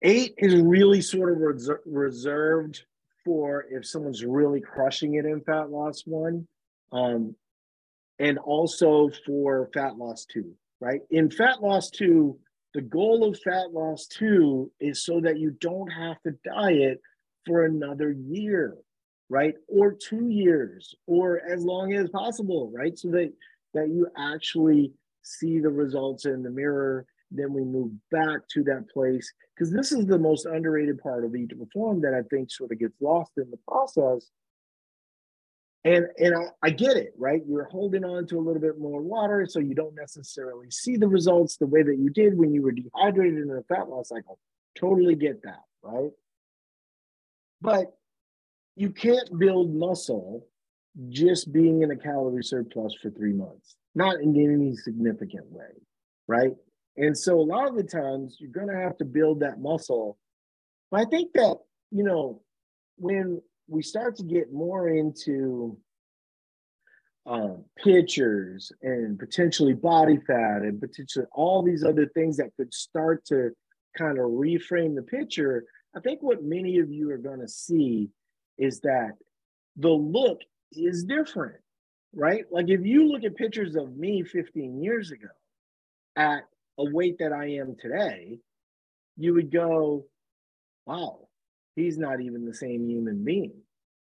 Eight 0.01 0.33
is 0.37 0.55
really 0.55 1.01
sort 1.01 1.31
of 1.31 1.37
res- 1.37 1.69
reserved 1.85 2.83
for 3.23 3.65
if 3.69 3.85
someone's 3.85 4.25
really 4.25 4.61
crushing 4.61 5.15
it 5.15 5.25
in 5.25 5.41
fat 5.41 5.69
loss 5.69 6.01
one, 6.07 6.47
um, 6.91 7.35
and 8.21 8.37
also 8.37 9.09
for 9.25 9.67
fat 9.73 9.97
loss 9.97 10.25
two, 10.25 10.53
right? 10.79 11.01
In 11.09 11.31
fat 11.31 11.61
loss 11.61 11.89
two, 11.89 12.37
the 12.75 12.81
goal 12.81 13.27
of 13.27 13.39
fat 13.39 13.73
loss 13.73 14.05
two 14.05 14.71
is 14.79 15.03
so 15.03 15.19
that 15.21 15.39
you 15.39 15.57
don't 15.59 15.89
have 15.89 16.21
to 16.21 16.35
diet 16.45 17.01
for 17.47 17.65
another 17.65 18.11
year, 18.11 18.77
right? 19.27 19.55
Or 19.67 19.93
two 19.93 20.29
years, 20.29 20.93
or 21.07 21.41
as 21.49 21.63
long 21.65 21.93
as 21.93 22.11
possible, 22.11 22.71
right? 22.73 22.97
So 22.97 23.09
that 23.09 23.33
that 23.73 23.89
you 23.89 24.07
actually 24.15 24.93
see 25.23 25.59
the 25.59 25.69
results 25.69 26.25
in 26.25 26.43
the 26.43 26.51
mirror. 26.51 27.07
Then 27.31 27.53
we 27.53 27.63
move 27.63 27.91
back 28.11 28.41
to 28.53 28.63
that 28.65 28.89
place 28.93 29.33
because 29.55 29.73
this 29.73 29.91
is 29.91 30.05
the 30.05 30.19
most 30.19 30.45
underrated 30.45 30.99
part 30.99 31.25
of 31.25 31.35
Eat 31.35 31.49
to 31.49 31.55
Perform 31.55 32.01
that 32.01 32.13
I 32.13 32.21
think 32.29 32.51
sort 32.51 32.71
of 32.71 32.79
gets 32.79 33.01
lost 33.01 33.31
in 33.37 33.49
the 33.49 33.59
process 33.67 34.29
and 35.83 36.05
and 36.17 36.35
I, 36.35 36.67
I, 36.67 36.69
get 36.69 36.97
it 36.97 37.13
right? 37.17 37.41
You're 37.47 37.69
holding 37.71 38.03
on 38.03 38.27
to 38.27 38.37
a 38.37 38.41
little 38.41 38.61
bit 38.61 38.79
more 38.79 39.01
water 39.01 39.45
so 39.49 39.59
you 39.59 39.73
don't 39.73 39.95
necessarily 39.95 40.69
see 40.69 40.95
the 40.95 41.07
results 41.07 41.57
the 41.57 41.65
way 41.65 41.81
that 41.83 41.97
you 41.97 42.09
did 42.09 42.37
when 42.37 42.53
you 42.53 42.61
were 42.61 42.71
dehydrated 42.71 43.39
in 43.39 43.49
a 43.49 43.63
fat 43.63 43.89
loss 43.89 44.09
cycle. 44.09 44.37
Totally 44.77 45.15
get 45.15 45.43
that 45.43 45.63
right? 45.81 46.11
But 47.61 47.93
you 48.75 48.91
can't 48.91 49.37
build 49.39 49.73
muscle 49.73 50.47
just 51.09 51.51
being 51.51 51.81
in 51.81 51.91
a 51.91 51.95
calorie 51.95 52.43
surplus 52.43 52.93
for 53.01 53.09
three 53.09 53.33
months 53.33 53.75
not 53.95 54.19
in 54.21 54.35
any 54.35 54.75
significant 54.75 55.49
way 55.51 55.71
right? 56.31 56.51
And 56.97 57.17
so 57.17 57.39
a 57.39 57.41
lot 57.41 57.67
of 57.67 57.75
the 57.75 57.83
times 57.83 58.37
you're 58.39 58.51
going 58.51 58.67
to 58.67 58.81
have 58.81 58.97
to 58.97 59.05
build 59.05 59.41
that 59.41 59.59
muscle. 59.59 60.17
But 60.89 61.01
i 61.01 61.05
think 61.05 61.33
that 61.33 61.57
you 61.91 62.03
know 62.03 62.41
when 62.97 63.41
we 63.67 63.81
start 63.81 64.15
to 64.17 64.23
get 64.23 64.53
more 64.53 64.89
into 64.89 65.77
um, 67.25 67.63
pictures 67.83 68.71
and 68.81 69.19
potentially 69.19 69.73
body 69.73 70.17
fat 70.25 70.63
and 70.63 70.79
potentially 70.79 71.25
all 71.31 71.61
these 71.61 71.83
other 71.83 72.07
things 72.07 72.37
that 72.37 72.51
could 72.57 72.73
start 72.73 73.23
to 73.25 73.51
kind 73.97 74.17
of 74.17 74.25
reframe 74.25 74.95
the 74.95 75.03
picture, 75.03 75.65
I 75.95 75.99
think 75.99 76.21
what 76.21 76.43
many 76.43 76.79
of 76.79 76.91
you 76.91 77.11
are 77.11 77.17
going 77.17 77.41
to 77.41 77.47
see 77.47 78.09
is 78.57 78.79
that 78.81 79.11
the 79.75 79.89
look 79.89 80.39
is 80.71 81.03
different, 81.03 81.57
right? 82.13 82.45
Like 82.51 82.69
if 82.69 82.85
you 82.85 83.07
look 83.07 83.23
at 83.23 83.35
pictures 83.35 83.75
of 83.75 83.95
me 83.95 84.23
15 84.23 84.81
years 84.81 85.11
ago 85.11 85.27
at 86.15 86.43
a 86.77 86.89
weight 86.89 87.17
that 87.19 87.33
I 87.33 87.51
am 87.51 87.75
today, 87.79 88.39
you 89.17 89.33
would 89.33 89.51
go, 89.51 90.05
wow, 90.85 91.27
he's 91.75 91.97
not 91.97 92.21
even 92.21 92.45
the 92.45 92.53
same 92.53 92.87
human 92.87 93.23
being, 93.23 93.53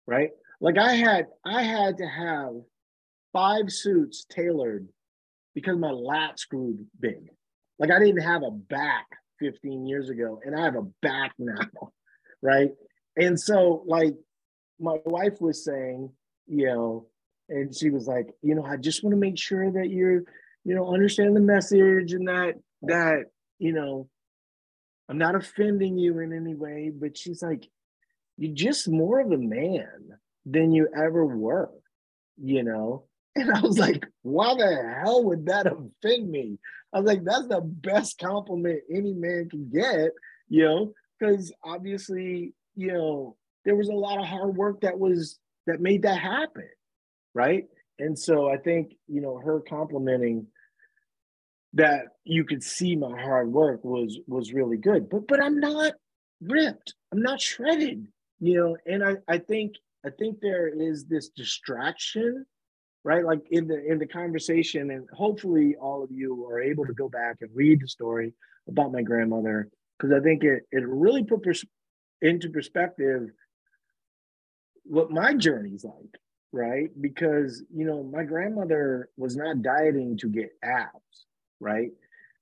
right? 0.07 0.31
Like 0.61 0.79
I 0.79 0.94
had 0.94 1.27
I 1.44 1.62
had 1.62 1.98
to 1.98 2.07
have 2.07 2.53
five 3.33 3.70
suits 3.70 4.25
tailored 4.31 4.88
because 5.55 5.77
my 5.77 5.90
lats 5.90 6.48
grew 6.48 6.79
big. 7.01 7.31
Like 7.79 7.90
I 7.90 7.98
didn't 7.98 8.22
have 8.22 8.42
a 8.42 8.51
back 8.51 9.07
15 9.40 9.87
years 9.87 10.09
ago, 10.09 10.40
and 10.44 10.55
I 10.59 10.64
have 10.64 10.77
a 10.77 10.87
back 11.03 11.33
now, 11.38 11.90
right? 12.42 12.70
And 13.16 13.38
so 13.38 13.83
like 13.87 14.14
my 14.79 14.98
wife 15.05 15.40
was 15.40 15.64
saying, 15.64 16.11
you 16.46 16.66
know, 16.66 17.07
and 17.48 17.75
she 17.75 17.90
was 17.90 18.07
like, 18.07 18.29
you 18.40 18.55
know, 18.55 18.64
I 18.64 18.77
just 18.77 19.03
want 19.03 19.12
to 19.12 19.20
make 19.20 19.38
sure 19.38 19.70
that 19.72 19.90
you're, 19.90 20.22
you 20.64 20.75
know, 20.75 20.92
understand 20.92 21.37
the 21.37 21.40
message 21.40 22.12
and 22.12 22.29
that 22.29 22.55
that 22.83 23.25
you 23.59 23.72
know, 23.72 24.09
I'm 25.12 25.18
not 25.18 25.35
offending 25.35 25.98
you 25.98 26.20
in 26.20 26.33
any 26.33 26.55
way. 26.55 26.90
But 26.94 27.18
she's 27.18 27.42
like, 27.42 27.68
you're 28.38 28.55
just 28.55 28.88
more 28.88 29.20
of 29.20 29.31
a 29.31 29.37
man 29.37 30.09
than 30.46 30.72
you 30.72 30.88
ever 30.96 31.27
were, 31.27 31.70
you 32.37 32.62
know. 32.62 33.05
And 33.35 33.51
I 33.51 33.61
was 33.61 33.79
like, 33.79 34.07
why 34.20 34.55
the 34.55 34.94
hell 35.03 35.25
would 35.25 35.46
that 35.46 35.66
offend 35.66 36.31
me? 36.31 36.59
I 36.92 37.01
was 37.01 37.07
like, 37.07 37.25
that's 37.25 37.48
the 37.48 37.62
best 37.62 38.18
compliment 38.18 38.81
any 38.90 39.14
man 39.14 39.48
can 39.48 39.70
get, 39.70 40.11
you 40.51 40.64
know, 40.64 40.92
because 41.18 41.51
obviously, 41.64 42.53
you 42.75 42.92
know, 42.92 43.37
there 43.64 43.75
was 43.75 43.88
a 43.88 43.94
lot 43.94 44.18
of 44.18 44.27
hard 44.27 44.55
work 44.55 44.83
that 44.83 44.98
was 44.98 45.38
that 45.66 45.81
made 45.81 46.03
that 46.03 46.18
happen 46.18 46.68
right? 47.35 47.64
And 47.98 48.18
so 48.18 48.48
I 48.48 48.57
think, 48.57 48.94
you 49.07 49.20
know, 49.20 49.38
her 49.38 49.61
complimenting 49.61 50.46
that 51.74 52.06
you 52.24 52.44
could 52.44 52.62
see 52.62 52.96
my 52.96 53.20
hard 53.20 53.52
work 53.52 53.85
was 53.85 54.18
was 54.26 54.52
really 54.52 54.76
good. 54.76 55.08
But 55.08 55.26
but 55.26 55.42
I'm 55.42 55.58
not 55.61 55.94
ripped. 56.40 56.94
I'm 57.12 57.22
not 57.22 57.40
shredded, 57.40 58.06
you 58.40 58.56
know, 58.56 58.76
and 58.87 59.04
I, 59.04 59.16
I 59.28 59.38
think 59.38 59.74
I 60.04 60.11
think 60.11 60.40
there 60.40 60.68
is 60.68 61.04
this 61.04 61.28
distraction, 61.30 62.44
right? 63.04 63.24
Like 63.24 63.40
in 63.50 63.66
the 63.68 63.85
in 63.85 63.98
the 63.98 64.06
conversation, 64.06 64.90
and 64.90 65.08
hopefully 65.12 65.76
all 65.80 66.02
of 66.02 66.11
you 66.11 66.46
are 66.46 66.61
able 66.61 66.87
to 66.87 66.94
go 66.94 67.08
back 67.08 67.37
and 67.40 67.50
read 67.54 67.80
the 67.80 67.88
story 67.88 68.35
about 68.68 68.92
my 68.92 69.02
grandmother, 69.02 69.68
because 69.98 70.14
I 70.14 70.20
think 70.22 70.44
it 70.44 70.64
it 70.72 70.87
really 70.87 71.24
put 71.24 71.42
pers- 71.42 71.64
into 72.20 72.50
perspective 72.50 73.30
what 74.85 75.11
my 75.11 75.35
journey's 75.35 75.85
like 75.85 76.18
right? 76.52 76.90
Because, 77.00 77.62
you 77.74 77.87
know, 77.87 78.02
my 78.02 78.24
grandmother 78.24 79.08
was 79.16 79.37
not 79.37 79.62
dieting 79.62 80.18
to 80.18 80.28
get 80.28 80.50
abs, 80.62 81.26
right? 81.62 81.90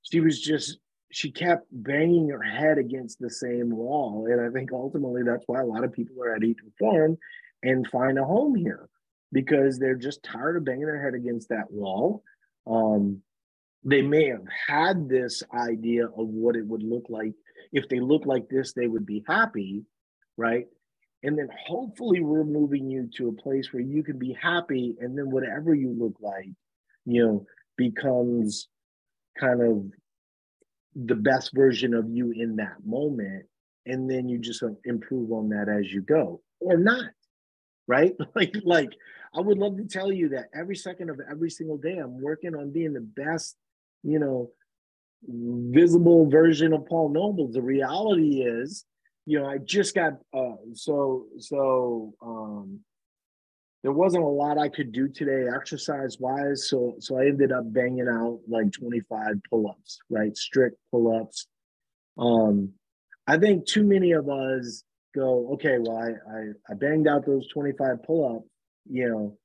She 0.02 0.20
was 0.20 0.40
just, 0.40 0.78
she 1.12 1.30
kept 1.30 1.66
banging 1.70 2.28
her 2.30 2.42
head 2.42 2.78
against 2.78 3.18
the 3.18 3.30
same 3.30 3.70
wall. 3.70 4.26
And 4.30 4.40
I 4.40 4.50
think 4.50 4.72
ultimately 4.72 5.22
that's 5.22 5.44
why 5.46 5.60
a 5.60 5.66
lot 5.66 5.84
of 5.84 5.92
people 5.92 6.22
are 6.22 6.34
at 6.34 6.44
Eat 6.44 6.58
to 6.58 6.64
Perform 6.64 7.18
and 7.62 7.86
find 7.86 8.18
a 8.18 8.24
home 8.24 8.54
here 8.54 8.88
because 9.32 9.78
they're 9.78 9.94
just 9.94 10.22
tired 10.22 10.56
of 10.56 10.64
banging 10.64 10.86
their 10.86 11.02
head 11.02 11.14
against 11.14 11.50
that 11.50 11.70
wall. 11.70 12.22
Um, 12.66 13.22
they 13.84 14.02
may 14.02 14.28
have 14.28 14.44
had 14.68 15.08
this 15.08 15.42
idea 15.54 16.06
of 16.06 16.28
what 16.28 16.56
it 16.56 16.66
would 16.66 16.82
look 16.82 17.06
like 17.08 17.32
if 17.72 17.88
they 17.88 18.00
look 18.00 18.26
like 18.26 18.48
this, 18.48 18.72
they 18.72 18.88
would 18.88 19.06
be 19.06 19.24
happy, 19.28 19.84
right? 20.36 20.66
and 21.22 21.38
then 21.38 21.48
hopefully 21.66 22.20
we're 22.20 22.44
moving 22.44 22.90
you 22.90 23.08
to 23.16 23.28
a 23.28 23.42
place 23.42 23.72
where 23.72 23.82
you 23.82 24.02
can 24.02 24.18
be 24.18 24.36
happy 24.40 24.96
and 25.00 25.16
then 25.16 25.30
whatever 25.30 25.74
you 25.74 25.94
look 25.98 26.16
like 26.20 26.48
you 27.04 27.24
know 27.24 27.46
becomes 27.76 28.68
kind 29.40 29.62
of 29.62 29.84
the 31.06 31.14
best 31.14 31.52
version 31.54 31.94
of 31.94 32.08
you 32.08 32.32
in 32.32 32.56
that 32.56 32.84
moment 32.84 33.46
and 33.86 34.10
then 34.10 34.28
you 34.28 34.38
just 34.38 34.62
improve 34.84 35.32
on 35.32 35.48
that 35.48 35.68
as 35.68 35.90
you 35.92 36.02
go. 36.02 36.42
Or 36.60 36.76
not 36.76 37.04
right? 37.90 38.14
Like 38.34 38.54
like 38.64 38.92
i 39.34 39.40
would 39.40 39.58
love 39.58 39.76
to 39.76 39.84
tell 39.84 40.10
you 40.12 40.30
that 40.30 40.46
every 40.54 40.76
second 40.76 41.10
of 41.10 41.20
every 41.30 41.50
single 41.50 41.76
day 41.76 41.98
i'm 41.98 42.20
working 42.20 42.54
on 42.54 42.72
being 42.72 42.92
the 42.92 43.00
best 43.00 43.56
you 44.02 44.18
know 44.18 44.50
visible 45.78 46.28
version 46.28 46.72
of 46.72 46.86
paul 46.86 47.08
noble. 47.10 47.48
The 47.48 47.62
reality 47.62 48.42
is 48.42 48.84
you 49.26 49.38
know, 49.38 49.46
I 49.46 49.58
just 49.58 49.94
got 49.94 50.14
uh, 50.34 50.56
so 50.72 51.26
so 51.38 52.14
um, 52.22 52.80
there 53.82 53.92
wasn't 53.92 54.24
a 54.24 54.28
lot 54.28 54.58
I 54.58 54.68
could 54.68 54.92
do 54.92 55.08
today 55.08 55.46
exercise 55.54 56.18
wise. 56.18 56.68
So 56.68 56.96
so 56.98 57.18
I 57.18 57.26
ended 57.26 57.52
up 57.52 57.72
banging 57.72 58.08
out 58.08 58.40
like 58.48 58.72
25 58.72 59.40
pull-ups, 59.48 59.98
right? 60.10 60.36
Strict 60.36 60.76
pull-ups. 60.90 61.46
Um, 62.18 62.72
I 63.26 63.38
think 63.38 63.66
too 63.66 63.84
many 63.84 64.12
of 64.12 64.28
us 64.28 64.84
go, 65.14 65.52
okay, 65.54 65.78
well, 65.78 65.96
I 65.96 66.10
I, 66.30 66.40
I 66.70 66.74
banged 66.74 67.08
out 67.08 67.24
those 67.24 67.48
25 67.48 68.02
pull-ups, 68.02 68.48
you 68.88 69.08
know. 69.08 69.36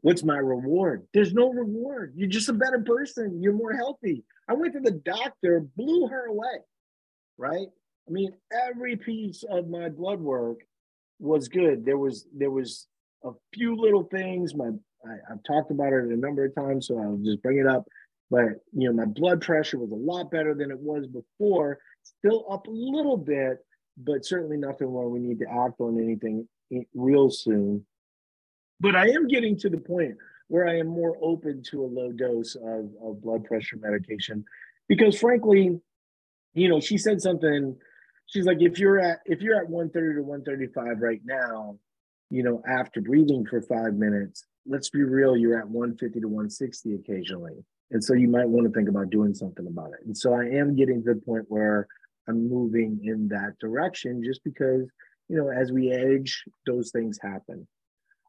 What's 0.00 0.24
my 0.24 0.38
reward? 0.38 1.06
There's 1.12 1.34
no 1.34 1.50
reward. 1.50 2.14
You're 2.16 2.28
just 2.28 2.48
a 2.48 2.54
better 2.54 2.78
person. 2.78 3.42
You're 3.42 3.52
more 3.52 3.74
healthy. 3.74 4.24
I 4.48 4.54
went 4.54 4.72
to 4.72 4.80
the 4.80 4.92
doctor, 4.92 5.66
blew 5.76 6.06
her 6.06 6.26
away, 6.26 6.60
right? 7.36 7.66
I 8.08 8.10
mean, 8.10 8.32
every 8.66 8.96
piece 8.96 9.44
of 9.48 9.68
my 9.68 9.90
blood 9.90 10.20
work 10.20 10.60
was 11.18 11.48
good. 11.48 11.84
There 11.84 11.98
was 11.98 12.26
there 12.34 12.50
was 12.50 12.86
a 13.24 13.32
few 13.54 13.76
little 13.76 14.04
things. 14.04 14.54
My 14.54 14.70
I, 15.04 15.16
have 15.28 15.42
talked 15.46 15.70
about 15.70 15.92
it 15.92 16.04
a 16.04 16.16
number 16.16 16.44
of 16.44 16.54
times, 16.54 16.86
so 16.86 16.98
I'll 16.98 17.18
just 17.22 17.42
bring 17.42 17.58
it 17.58 17.66
up. 17.66 17.84
But 18.30 18.60
you 18.72 18.88
know, 18.88 18.92
my 18.92 19.04
blood 19.04 19.40
pressure 19.40 19.78
was 19.78 19.90
a 19.90 19.94
lot 19.94 20.30
better 20.30 20.54
than 20.54 20.70
it 20.70 20.78
was 20.78 21.06
before. 21.06 21.78
Still 22.02 22.46
up 22.50 22.66
a 22.66 22.70
little 22.70 23.16
bit, 23.16 23.58
but 23.96 24.24
certainly 24.24 24.56
nothing 24.56 24.90
where 24.92 25.08
we 25.08 25.20
need 25.20 25.38
to 25.40 25.50
act 25.50 25.80
on 25.80 25.98
anything 26.02 26.48
eh, 26.72 26.82
real 26.94 27.30
soon. 27.30 27.84
But 28.80 28.96
I 28.96 29.08
am 29.10 29.28
getting 29.28 29.58
to 29.58 29.70
the 29.70 29.78
point 29.78 30.16
where 30.48 30.66
I 30.66 30.78
am 30.78 30.88
more 30.88 31.16
open 31.22 31.62
to 31.70 31.84
a 31.84 31.86
low 31.86 32.10
dose 32.12 32.56
of, 32.56 32.90
of 33.02 33.22
blood 33.22 33.44
pressure 33.44 33.76
medication 33.76 34.44
because 34.88 35.18
frankly, 35.18 35.80
you 36.54 36.68
know, 36.68 36.80
she 36.80 36.98
said 36.98 37.20
something 37.20 37.76
she's 38.26 38.46
like, 38.46 38.58
if 38.60 38.78
you're 38.78 38.98
at 38.98 39.20
if 39.26 39.40
you're 39.40 39.56
at 39.56 39.68
130 39.68 40.16
to 40.16 40.22
135 40.22 41.00
right 41.00 41.20
now, 41.24 41.78
you 42.32 42.42
know, 42.42 42.62
after 42.66 43.00
breathing 43.00 43.44
for 43.44 43.60
five 43.60 43.94
minutes, 43.94 44.44
let's 44.66 44.90
be 44.90 45.02
real, 45.02 45.36
you're 45.36 45.58
at 45.58 45.68
150 45.68 46.20
to 46.20 46.26
160 46.26 46.94
occasionally. 46.94 47.64
And 47.90 48.02
so 48.02 48.14
you 48.14 48.28
might 48.28 48.48
want 48.48 48.66
to 48.66 48.72
think 48.72 48.88
about 48.88 49.10
doing 49.10 49.34
something 49.34 49.66
about 49.66 49.90
it. 49.90 50.06
And 50.06 50.16
so 50.16 50.32
I 50.32 50.44
am 50.44 50.74
getting 50.74 51.02
to 51.04 51.14
the 51.14 51.20
point 51.20 51.44
where 51.48 51.86
I'm 52.28 52.48
moving 52.48 53.00
in 53.04 53.28
that 53.28 53.58
direction 53.60 54.22
just 54.24 54.42
because, 54.44 54.88
you 55.28 55.36
know, 55.36 55.50
as 55.50 55.72
we 55.72 55.92
age, 55.92 56.44
those 56.66 56.90
things 56.90 57.18
happen. 57.20 57.66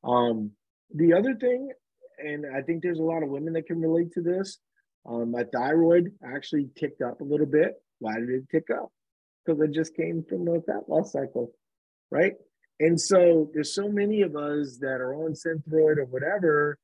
Um, 0.04 0.52
the 0.94 1.13
other 1.13 1.36
thing, 1.36 1.72
and 2.20 2.46
I 2.54 2.62
think 2.62 2.84
there's 2.84 3.00
a 3.00 3.04
lot 3.04 3.24
of 3.24 3.30
women 3.30 3.54
that 3.54 3.68
can 3.68 3.80
relate 3.80 4.12
to 4.13 4.22
this, 4.22 4.58
um, 5.06 5.32
my 5.32 5.44
thyroid 5.54 6.12
actually 6.26 6.70
ticked 6.78 7.02
up 7.02 7.22
a 7.22 7.26
little 7.26 7.46
bit. 7.46 7.76
Why 8.00 8.16
did 8.20 8.30
it 8.30 8.50
tick 8.52 8.68
up? 8.70 8.92
because 9.46 9.62
it 9.62 9.72
just 9.72 9.96
came 9.96 10.24
from 10.28 10.48
a 10.48 10.62
fat 10.62 10.88
loss 10.88 11.12
cycle, 11.12 11.52
right? 12.12 12.34
And 12.84 13.00
so 13.00 13.50
there's 13.54 13.74
so 13.74 13.88
many 13.88 14.24
of 14.24 14.36
us 14.36 14.78
that 14.82 15.00
are 15.00 15.15
on 15.15 15.32
Synthroid 15.32 15.98
or 16.00 16.06
whatever 16.10 16.78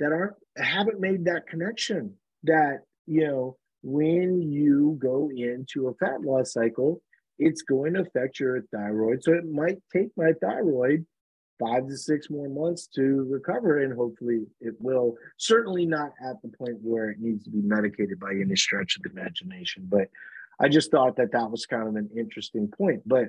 that 0.00 0.10
aren't 0.10 0.34
haven't 0.56 0.98
made 0.98 1.24
that 1.26 1.46
connection 1.46 2.14
that 2.42 2.80
you 3.06 3.28
know 3.28 3.56
when 3.82 4.42
you 4.42 4.98
go 5.00 5.30
into 5.30 5.86
a 5.86 5.94
fat 5.94 6.22
loss 6.22 6.52
cycle, 6.52 7.00
it's 7.38 7.62
going 7.62 7.94
to 7.94 8.00
affect 8.00 8.40
your 8.40 8.60
thyroid. 8.74 9.22
So 9.22 9.34
it 9.34 9.48
might 9.48 9.78
take 9.92 10.08
my 10.16 10.32
thyroid 10.40 11.06
five 11.60 11.86
to 11.86 11.96
six 11.96 12.28
more 12.28 12.48
months 12.48 12.88
to 12.96 13.24
recover, 13.30 13.84
and 13.84 13.94
hopefully 13.94 14.46
it 14.60 14.74
will. 14.80 15.14
Certainly 15.36 15.86
not 15.86 16.10
at 16.28 16.42
the 16.42 16.48
point 16.58 16.78
where 16.82 17.10
it 17.10 17.20
needs 17.20 17.44
to 17.44 17.50
be 17.50 17.62
medicated 17.62 18.18
by 18.18 18.32
any 18.32 18.56
stretch 18.56 18.96
of 18.96 19.04
the 19.04 19.10
imagination, 19.10 19.86
but 19.88 20.08
I 20.58 20.68
just 20.68 20.90
thought 20.90 21.16
that 21.18 21.30
that 21.30 21.52
was 21.52 21.66
kind 21.66 21.86
of 21.86 21.94
an 21.94 22.10
interesting 22.16 22.66
point. 22.66 23.02
But 23.06 23.28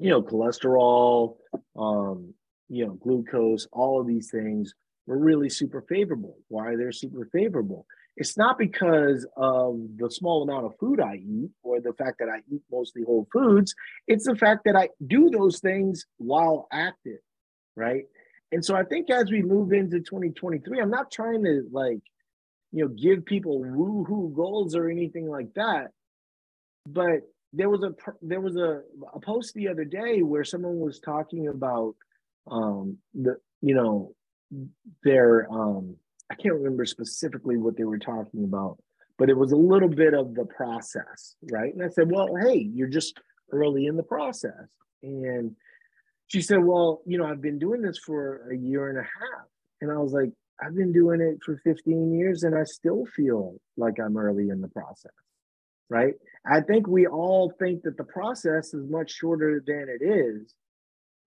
you 0.00 0.10
know, 0.10 0.22
cholesterol, 0.22 1.36
um, 1.78 2.34
you 2.68 2.86
know, 2.86 2.94
glucose, 2.94 3.68
all 3.72 4.00
of 4.00 4.06
these 4.06 4.30
things 4.30 4.74
were 5.06 5.18
really 5.18 5.50
super 5.50 5.82
favorable. 5.82 6.38
Why 6.48 6.76
they're 6.76 6.92
super 6.92 7.28
favorable? 7.32 7.86
It's 8.16 8.36
not 8.36 8.58
because 8.58 9.26
of 9.36 9.78
the 9.96 10.10
small 10.10 10.42
amount 10.42 10.66
of 10.66 10.76
food 10.78 11.00
I 11.00 11.16
eat 11.16 11.50
or 11.62 11.80
the 11.80 11.92
fact 11.92 12.18
that 12.18 12.28
I 12.28 12.38
eat 12.52 12.62
mostly 12.70 13.02
whole 13.02 13.28
foods. 13.32 13.74
It's 14.08 14.26
the 14.26 14.36
fact 14.36 14.62
that 14.64 14.76
I 14.76 14.88
do 15.06 15.30
those 15.30 15.60
things 15.60 16.06
while 16.16 16.66
active, 16.72 17.20
right? 17.76 18.04
And 18.52 18.64
so 18.64 18.74
I 18.74 18.84
think 18.84 19.10
as 19.10 19.30
we 19.30 19.42
move 19.42 19.72
into 19.72 20.00
2023, 20.00 20.80
I'm 20.80 20.90
not 20.90 21.10
trying 21.10 21.44
to 21.44 21.62
like, 21.70 22.00
you 22.72 22.84
know, 22.84 22.88
give 22.88 23.24
people 23.24 23.62
woo-hoo 23.62 24.32
goals 24.34 24.74
or 24.74 24.88
anything 24.88 25.28
like 25.28 25.54
that 25.54 25.90
but 26.86 27.20
there 27.52 27.68
was 27.68 27.82
a 27.82 27.92
there 28.22 28.40
was 28.40 28.56
a, 28.56 28.82
a 29.12 29.20
post 29.20 29.54
the 29.54 29.68
other 29.68 29.84
day 29.84 30.22
where 30.22 30.44
someone 30.44 30.78
was 30.78 31.00
talking 31.00 31.48
about 31.48 31.94
um 32.50 32.98
the 33.14 33.36
you 33.60 33.74
know 33.74 34.14
their 35.04 35.50
um 35.52 35.96
I 36.30 36.34
can't 36.34 36.54
remember 36.54 36.84
specifically 36.84 37.56
what 37.56 37.76
they 37.76 37.84
were 37.84 37.98
talking 37.98 38.44
about, 38.44 38.78
but 39.18 39.28
it 39.28 39.36
was 39.36 39.50
a 39.50 39.56
little 39.56 39.88
bit 39.88 40.14
of 40.14 40.34
the 40.34 40.44
process, 40.44 41.34
right? 41.50 41.74
And 41.74 41.82
I 41.82 41.88
said, 41.88 42.08
well, 42.08 42.28
hey, 42.36 42.70
you're 42.72 42.86
just 42.86 43.18
early 43.50 43.86
in 43.86 43.96
the 43.96 44.04
process. 44.04 44.68
And 45.02 45.56
she 46.28 46.40
said, 46.40 46.62
well, 46.62 47.02
you 47.04 47.18
know, 47.18 47.26
I've 47.26 47.40
been 47.40 47.58
doing 47.58 47.82
this 47.82 47.98
for 47.98 48.48
a 48.48 48.56
year 48.56 48.88
and 48.90 48.98
a 48.98 49.02
half. 49.02 49.46
And 49.80 49.90
I 49.90 49.96
was 49.96 50.12
like, 50.12 50.30
I've 50.62 50.76
been 50.76 50.92
doing 50.92 51.20
it 51.20 51.38
for 51.44 51.56
15 51.64 52.12
years 52.16 52.44
and 52.44 52.56
I 52.56 52.62
still 52.62 53.06
feel 53.16 53.56
like 53.76 53.98
I'm 53.98 54.16
early 54.16 54.50
in 54.50 54.60
the 54.60 54.68
process 54.68 55.10
right? 55.90 56.14
I 56.46 56.62
think 56.62 56.86
we 56.86 57.06
all 57.06 57.52
think 57.58 57.82
that 57.82 57.98
the 57.98 58.04
process 58.04 58.72
is 58.72 58.88
much 58.88 59.10
shorter 59.10 59.62
than 59.66 59.86
it 59.88 60.02
is. 60.02 60.54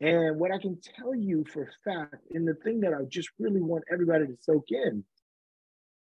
And 0.02 0.40
what 0.40 0.52
I 0.52 0.58
can 0.58 0.80
tell 0.98 1.14
you 1.14 1.46
for 1.54 1.70
fact, 1.86 2.16
and 2.32 2.48
the 2.48 2.56
thing 2.56 2.80
that 2.82 2.94
I 2.94 3.04
just 3.08 3.30
really 3.38 3.62
want 3.62 3.84
everybody 3.92 4.26
to 4.26 4.38
soak 4.42 4.66
in, 4.70 5.04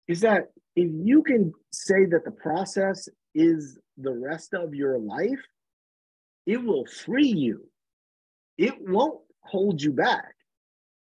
is 0.08 0.20
that 0.20 0.50
if 0.76 0.90
you 0.92 1.22
can 1.22 1.52
say 1.72 2.04
that 2.06 2.24
the 2.24 2.30
process 2.30 3.08
is 3.34 3.78
the 3.96 4.12
rest 4.12 4.54
of 4.54 4.74
your 4.74 4.98
life, 4.98 5.40
it 6.46 6.62
will 6.62 6.86
free 6.86 7.28
you. 7.28 7.68
It 8.56 8.74
won't 8.80 9.20
hold 9.40 9.80
you 9.80 9.92
back. 9.92 10.34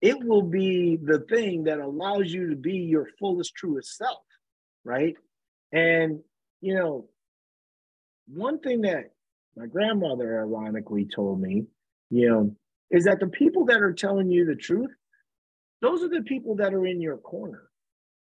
It 0.02 0.24
will 0.24 0.44
be 0.44 0.98
the 1.02 1.20
thing 1.20 1.64
that 1.66 1.80
allows 1.80 2.32
you 2.32 2.50
to 2.50 2.56
be 2.56 2.78
your 2.78 3.08
fullest, 3.20 3.56
truest 3.56 3.98
self, 3.98 4.24
right? 4.84 5.16
And, 5.72 6.20
you 6.62 6.76
know, 6.76 7.10
one 8.28 8.60
thing 8.60 8.82
that 8.82 9.12
my 9.56 9.66
grandmother 9.66 10.40
ironically 10.40 11.06
told 11.06 11.42
me, 11.42 11.66
you 12.10 12.30
know, 12.30 12.56
is 12.92 13.06
that 13.06 13.20
the 13.20 13.28
people 13.28 13.66
that 13.66 13.82
are 13.82 13.94
telling 13.94 14.30
you 14.30 14.46
the 14.46 14.56
truth, 14.56 14.92
those 15.82 16.04
are 16.04 16.10
the 16.10 16.22
people 16.22 16.56
that 16.58 16.74
are 16.74 16.86
in 16.86 17.02
your 17.02 17.18
corner. 17.18 17.64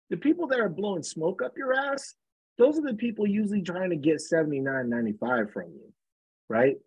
The 0.10 0.18
people 0.18 0.48
that 0.48 0.60
are 0.60 0.70
blowing 0.70 1.04
smoke 1.04 1.42
up 1.42 1.54
your 1.58 1.74
ass, 1.74 2.16
those 2.58 2.78
are 2.78 2.82
the 2.84 2.96
people 2.96 3.28
usually 3.28 3.62
trying 3.62 3.90
to 3.90 3.96
get 3.96 4.22
79, 4.22 4.90
95 4.90 5.52
from 5.52 5.72
you, 5.74 5.94
right? 6.50 6.78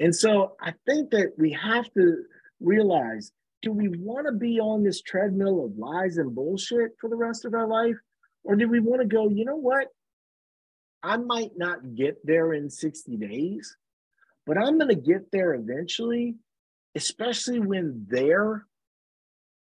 And 0.00 0.14
so 0.14 0.56
I 0.60 0.72
think 0.86 1.10
that 1.10 1.32
we 1.38 1.52
have 1.52 1.92
to 1.94 2.22
realize 2.60 3.32
do 3.62 3.72
we 3.72 3.88
want 3.88 4.26
to 4.26 4.32
be 4.32 4.58
on 4.58 4.82
this 4.82 5.00
treadmill 5.02 5.64
of 5.64 5.78
lies 5.78 6.16
and 6.16 6.34
bullshit 6.34 6.92
for 7.00 7.08
the 7.08 7.16
rest 7.16 7.44
of 7.44 7.54
our 7.54 7.68
life? 7.68 7.94
Or 8.42 8.56
do 8.56 8.68
we 8.68 8.80
want 8.80 9.02
to 9.02 9.06
go, 9.06 9.28
you 9.28 9.44
know 9.44 9.56
what? 9.56 9.86
I 11.02 11.16
might 11.16 11.52
not 11.56 11.94
get 11.94 12.24
there 12.24 12.52
in 12.52 12.70
60 12.70 13.16
days, 13.16 13.76
but 14.46 14.56
I'm 14.56 14.78
going 14.78 14.88
to 14.88 14.94
get 14.94 15.30
there 15.32 15.54
eventually, 15.54 16.36
especially 16.94 17.58
when 17.58 18.06
there 18.08 18.66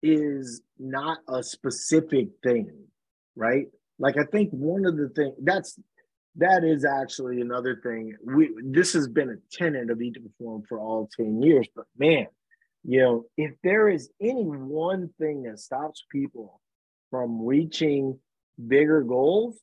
is 0.03 0.62
not 0.78 1.18
a 1.28 1.43
specific 1.43 2.28
thing, 2.43 2.70
right? 3.36 3.66
Like 3.99 4.16
I 4.18 4.24
think 4.24 4.51
one 4.51 4.86
of 4.86 4.97
the 4.97 5.11
things 5.11 5.34
that's 5.43 5.78
that 6.36 6.64
is 6.64 6.84
actually 6.84 7.41
another 7.41 7.80
thing. 7.82 8.14
We 8.24 8.51
this 8.64 8.93
has 8.95 9.09
been 9.09 9.30
a 9.30 9.57
tenet 9.57 9.91
of 9.91 10.01
Eat 10.01 10.14
to 10.14 10.20
Perform 10.20 10.62
for 10.68 10.78
all 10.78 11.09
10 11.16 11.43
years, 11.43 11.68
but 11.74 11.84
man, 11.99 12.26
you 12.84 13.01
know, 13.01 13.24
if 13.36 13.53
there 13.62 13.88
is 13.88 14.11
any 14.20 14.45
one 14.45 15.11
thing 15.18 15.43
that 15.43 15.59
stops 15.59 16.05
people 16.11 16.61
from 17.11 17.45
reaching 17.45 18.18
bigger 18.68 19.03
goals, 19.03 19.59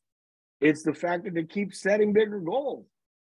it's 0.59 0.83
the 0.83 0.93
fact 0.93 1.23
that 1.25 1.33
they 1.33 1.43
keep 1.43 1.73
setting 1.73 2.13
bigger 2.13 2.39
goals, 2.39 2.85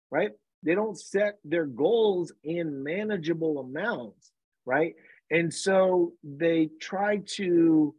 right? 0.09 0.31
They 0.63 0.75
don't 0.75 0.99
set 0.99 1.39
their 1.43 1.65
goals 1.65 2.31
in 2.43 2.83
manageable 2.83 3.59
amounts, 3.59 4.31
right? 4.65 4.93
And 5.29 5.53
so 5.53 6.13
they 6.23 6.69
try 6.79 7.21
to 7.35 7.95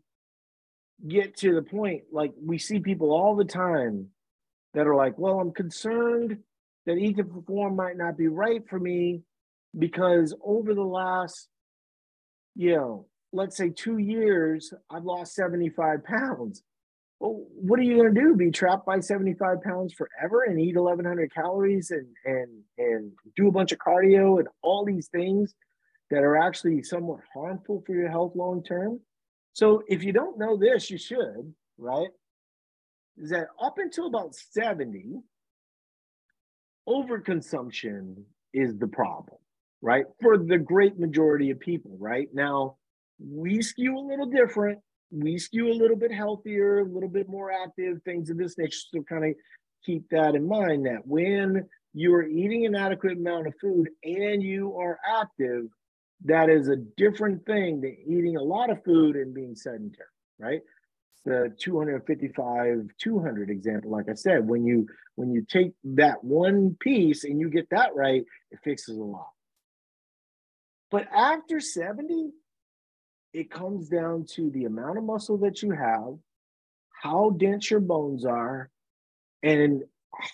get 1.09 1.37
to 1.39 1.55
the 1.55 1.63
point 1.63 2.03
like 2.13 2.33
we 2.41 2.59
see 2.59 2.79
people 2.79 3.11
all 3.11 3.35
the 3.35 3.45
time 3.45 4.09
that 4.75 4.87
are 4.87 4.95
like, 4.95 5.19
well, 5.19 5.41
I'm 5.41 5.53
concerned 5.53 6.39
that 6.87 7.15
to 7.17 7.25
Perform 7.25 7.77
might 7.77 7.97
not 7.97 8.17
be 8.17 8.29
right 8.29 8.63
for 8.69 8.79
me 8.79 9.23
because 9.79 10.35
over 10.45 10.75
the 10.75 10.83
last, 10.83 11.49
you 12.55 12.77
know, 12.77 13.07
let's 13.33 13.57
say 13.57 13.71
two 13.71 13.99
years, 13.99 14.73
I've 14.91 15.05
lost 15.05 15.35
75 15.35 16.05
pounds 16.05 16.63
well, 17.23 17.41
what 17.55 17.79
are 17.79 17.85
you 17.85 17.99
going 17.99 18.13
to 18.13 18.21
do? 18.21 18.35
Be 18.35 18.51
trapped 18.51 18.85
by 18.85 18.99
75 18.99 19.63
pounds 19.63 19.95
forever 19.95 20.43
and 20.43 20.59
eat 20.59 20.75
1,100 20.75 21.33
calories 21.33 21.93
and 21.93 22.09
and 22.25 22.49
and 22.79 23.13
do 23.37 23.47
a 23.47 23.53
bunch 23.53 23.71
of 23.71 23.79
cardio 23.79 24.41
and 24.41 24.49
all 24.61 24.85
these 24.85 25.07
things 25.07 25.55
that 26.11 26.25
are 26.25 26.37
actually 26.37 26.83
somewhat 26.83 27.21
harmful 27.33 27.85
for 27.87 27.95
your 27.95 28.11
health 28.11 28.33
long 28.35 28.65
term? 28.65 28.99
So 29.53 29.85
if 29.87 30.03
you 30.03 30.13
don't 30.13 30.37
know 30.37 30.57
this, 30.57 30.91
you 30.91 30.99
should, 30.99 31.55
right? 31.79 32.09
Is 33.19 33.31
that 33.31 33.47
up 33.63 33.79
until 33.79 34.09
about 34.09 34.35
70, 34.35 35.21
overconsumption 36.89 38.17
is 38.53 38.77
the 38.79 38.89
problem, 38.89 39.39
right? 39.81 40.07
For 40.21 40.39
the 40.39 40.59
great 40.59 40.99
majority 40.99 41.51
of 41.51 41.61
people, 41.61 41.97
right? 42.01 42.27
Now, 42.35 42.79
we 43.21 43.63
skew 43.63 43.97
a 43.97 44.01
little 44.01 44.27
different 44.27 44.81
we 45.13 45.39
skew 45.39 45.71
a 45.71 45.75
little 45.75 45.97
bit 45.97 46.13
healthier, 46.13 46.81
a 46.81 46.85
little 46.85 47.09
bit 47.09 47.29
more 47.29 47.53
active, 47.53 48.03
things 48.05 48.31
of 48.31 48.39
this 48.39 48.57
nature. 48.57 48.79
So 48.93 49.03
kind 49.03 49.27
of 49.27 49.35
keep 49.85 50.09
that 50.11 50.35
in 50.35 50.49
mind 50.49 50.87
that 50.87 51.07
when 51.07 51.69
you 51.93 52.15
are 52.15 52.27
eating 52.27 52.65
an 52.65 52.75
adequate 52.75 53.19
amount 53.19 53.47
of 53.47 53.55
food 53.61 53.91
and 54.03 54.43
you 54.43 54.75
are 54.79 54.99
active, 55.07 55.67
that 56.25 56.49
is 56.49 56.69
a 56.69 56.77
different 56.97 57.45
thing 57.45 57.81
than 57.81 57.97
eating 58.07 58.37
a 58.37 58.43
lot 58.43 58.71
of 58.71 58.83
food 58.85 59.17
and 59.17 59.35
being 59.35 59.55
sedentary, 59.55 60.07
right? 60.39 60.61
The 61.25 61.55
255 61.59 62.89
200 62.99 63.51
example, 63.51 63.91
like 63.91 64.09
I 64.09 64.15
said, 64.15 64.49
when 64.49 64.65
you 64.65 64.87
when 65.15 65.31
you 65.31 65.45
take 65.49 65.73
that 65.85 66.25
one 66.25 66.77
piece 66.81 67.25
and 67.25 67.39
you 67.39 67.51
get 67.51 67.69
that 67.71 67.95
right, 67.95 68.25
it 68.51 68.59
fixes 68.65 68.97
a 68.97 69.03
lot. 69.03 69.29
But 70.91 71.07
after 71.15 71.61
70, 71.61 72.31
it 73.33 73.51
comes 73.51 73.89
down 73.89 74.27
to 74.35 74.51
the 74.51 74.65
amount 74.65 74.99
of 74.99 75.05
muscle 75.05 75.39
that 75.39 75.63
you 75.63 75.71
have, 75.73 76.15
how 77.03 77.31
dense 77.31 77.71
your 77.71 77.81
bones 77.81 78.25
are, 78.25 78.71
and 79.43 79.83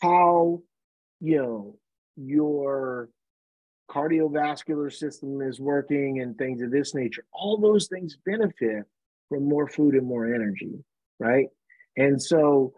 how 0.03 0.62
you 1.20 1.36
know 1.36 1.78
your 2.16 3.09
cardiovascular 3.90 4.92
system 4.92 5.40
is 5.40 5.61
working 5.61 6.20
and 6.20 6.36
things 6.36 6.61
of 6.61 6.70
this 6.70 6.94
nature. 6.94 7.24
All 7.32 7.57
those 7.59 7.88
things 7.88 8.18
benefit 8.26 8.84
from 9.28 9.49
more 9.49 9.68
food 9.68 9.94
and 9.94 10.07
more 10.07 10.32
energy, 10.34 10.84
right? 11.18 11.46
And 11.96 12.20
so 12.20 12.74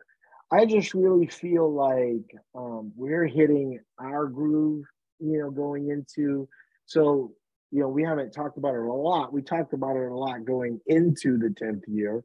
I 0.53 0.66
just 0.66 0.95
really 0.95 1.27
feel 1.27 1.73
like 1.73 2.35
um, 2.55 2.93
we're 2.97 3.27
hitting 3.27 3.81
our 3.99 4.27
groove, 4.27 4.85
you 5.18 5.39
know, 5.39 5.51
going 5.51 5.91
into 5.91 6.49
so 6.87 7.33
you 7.71 7.81
know, 7.81 7.89
we 7.89 8.03
haven't 8.03 8.33
talked 8.33 8.59
about 8.59 8.75
it 8.75 8.81
a 8.81 8.93
lot. 8.93 9.33
We 9.33 9.43
talked 9.43 9.73
about 9.73 9.97
it 9.97 10.11
a 10.11 10.14
lot 10.14 10.45
going 10.45 10.81
into 10.87 11.39
the 11.39 11.49
10th 11.49 11.83
year, 11.87 12.25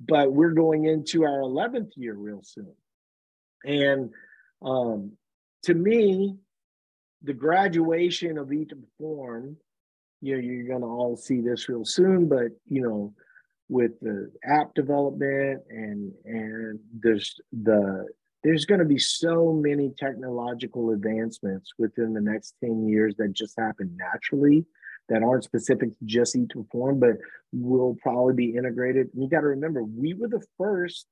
but 0.00 0.32
we're 0.32 0.52
going 0.52 0.84
into 0.84 1.24
our 1.24 1.40
11th 1.40 1.90
year 1.96 2.14
real 2.14 2.42
soon. 2.42 2.74
And 3.64 4.10
um, 4.62 5.12
to 5.64 5.74
me, 5.74 6.36
the 7.22 7.34
graduation 7.34 8.38
of 8.38 8.52
Eat 8.52 8.70
to 8.70 8.76
Perform, 8.76 9.56
you 10.20 10.34
know, 10.34 10.40
you're 10.40 10.68
going 10.68 10.82
to 10.82 10.86
all 10.86 11.16
see 11.16 11.40
this 11.40 11.68
real 11.68 11.84
soon, 11.84 12.28
but, 12.28 12.48
you 12.66 12.82
know, 12.82 13.12
with 13.68 13.92
the 14.00 14.30
app 14.44 14.74
development 14.74 15.62
and 15.70 16.12
and 16.24 16.80
there's 16.92 17.40
the 17.62 18.04
there's 18.42 18.64
going 18.64 18.78
to 18.78 18.86
be 18.86 18.98
so 18.98 19.52
many 19.52 19.92
technological 19.98 20.90
advancements 20.90 21.72
within 21.78 22.14
the 22.14 22.20
next 22.20 22.54
10 22.64 22.88
years 22.88 23.14
that 23.18 23.32
just 23.32 23.58
happen 23.58 23.96
naturally 23.96 24.64
that 25.08 25.22
aren't 25.22 25.44
specific 25.44 25.90
to 25.98 26.04
just 26.04 26.36
eat 26.36 26.48
to 26.50 26.62
perform 26.62 27.00
but 27.00 27.16
will 27.52 27.96
probably 28.02 28.34
be 28.34 28.56
integrated. 28.56 29.08
And 29.12 29.22
you 29.22 29.28
got 29.28 29.40
to 29.40 29.48
remember 29.48 29.82
we 29.82 30.14
were 30.14 30.28
the 30.28 30.44
first 30.56 31.06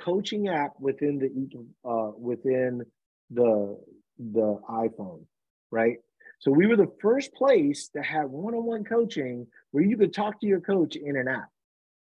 coaching 0.00 0.48
app 0.48 0.72
within 0.78 1.18
the 1.18 1.88
uh, 1.88 2.12
within 2.18 2.82
the 3.30 3.78
the 4.18 4.60
iphone 4.70 5.24
right? 5.70 5.96
So 6.40 6.50
we 6.50 6.66
were 6.66 6.76
the 6.76 6.92
first 7.00 7.32
place 7.34 7.88
to 7.96 8.02
have 8.02 8.30
one-on-one 8.30 8.84
coaching 8.84 9.46
where 9.72 9.84
you 9.84 9.96
could 9.96 10.14
talk 10.14 10.40
to 10.40 10.46
your 10.46 10.60
coach 10.60 10.96
in 10.96 11.16
an 11.16 11.28
app. 11.28 11.48